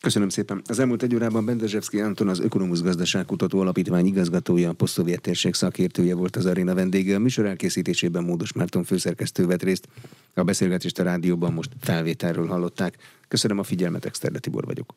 Köszönöm 0.06 0.28
szépen. 0.28 0.62
Az 0.66 0.78
elmúlt 0.78 1.02
egy 1.02 1.14
órában 1.14 1.44
Bendezsevszki 1.44 2.00
Anton, 2.00 2.28
az 2.28 2.40
Ökonomusz 2.40 2.80
Gazdaságkutató 2.80 3.60
Alapítvány 3.60 4.06
igazgatója, 4.06 4.68
a 4.68 4.72
posztszovjet 4.72 5.20
térség 5.20 5.54
szakértője 5.54 6.14
volt 6.14 6.36
az 6.36 6.46
aréna 6.46 6.74
vendége. 6.74 7.14
A 7.14 7.18
műsor 7.18 7.46
elkészítésében 7.46 8.24
Módos 8.24 8.52
Márton 8.52 8.84
főszerkesztő 8.84 9.46
vett 9.46 9.62
részt. 9.62 9.88
A 10.34 10.42
beszélgetést 10.42 10.98
a 10.98 11.02
rádióban 11.02 11.52
most 11.52 11.70
felvételről 11.80 12.46
hallották. 12.46 12.96
Köszönöm 13.28 13.58
a 13.58 13.62
figyelmet, 13.62 14.04
Exterde 14.04 14.38
Tibor 14.38 14.64
vagyok. 14.64 14.94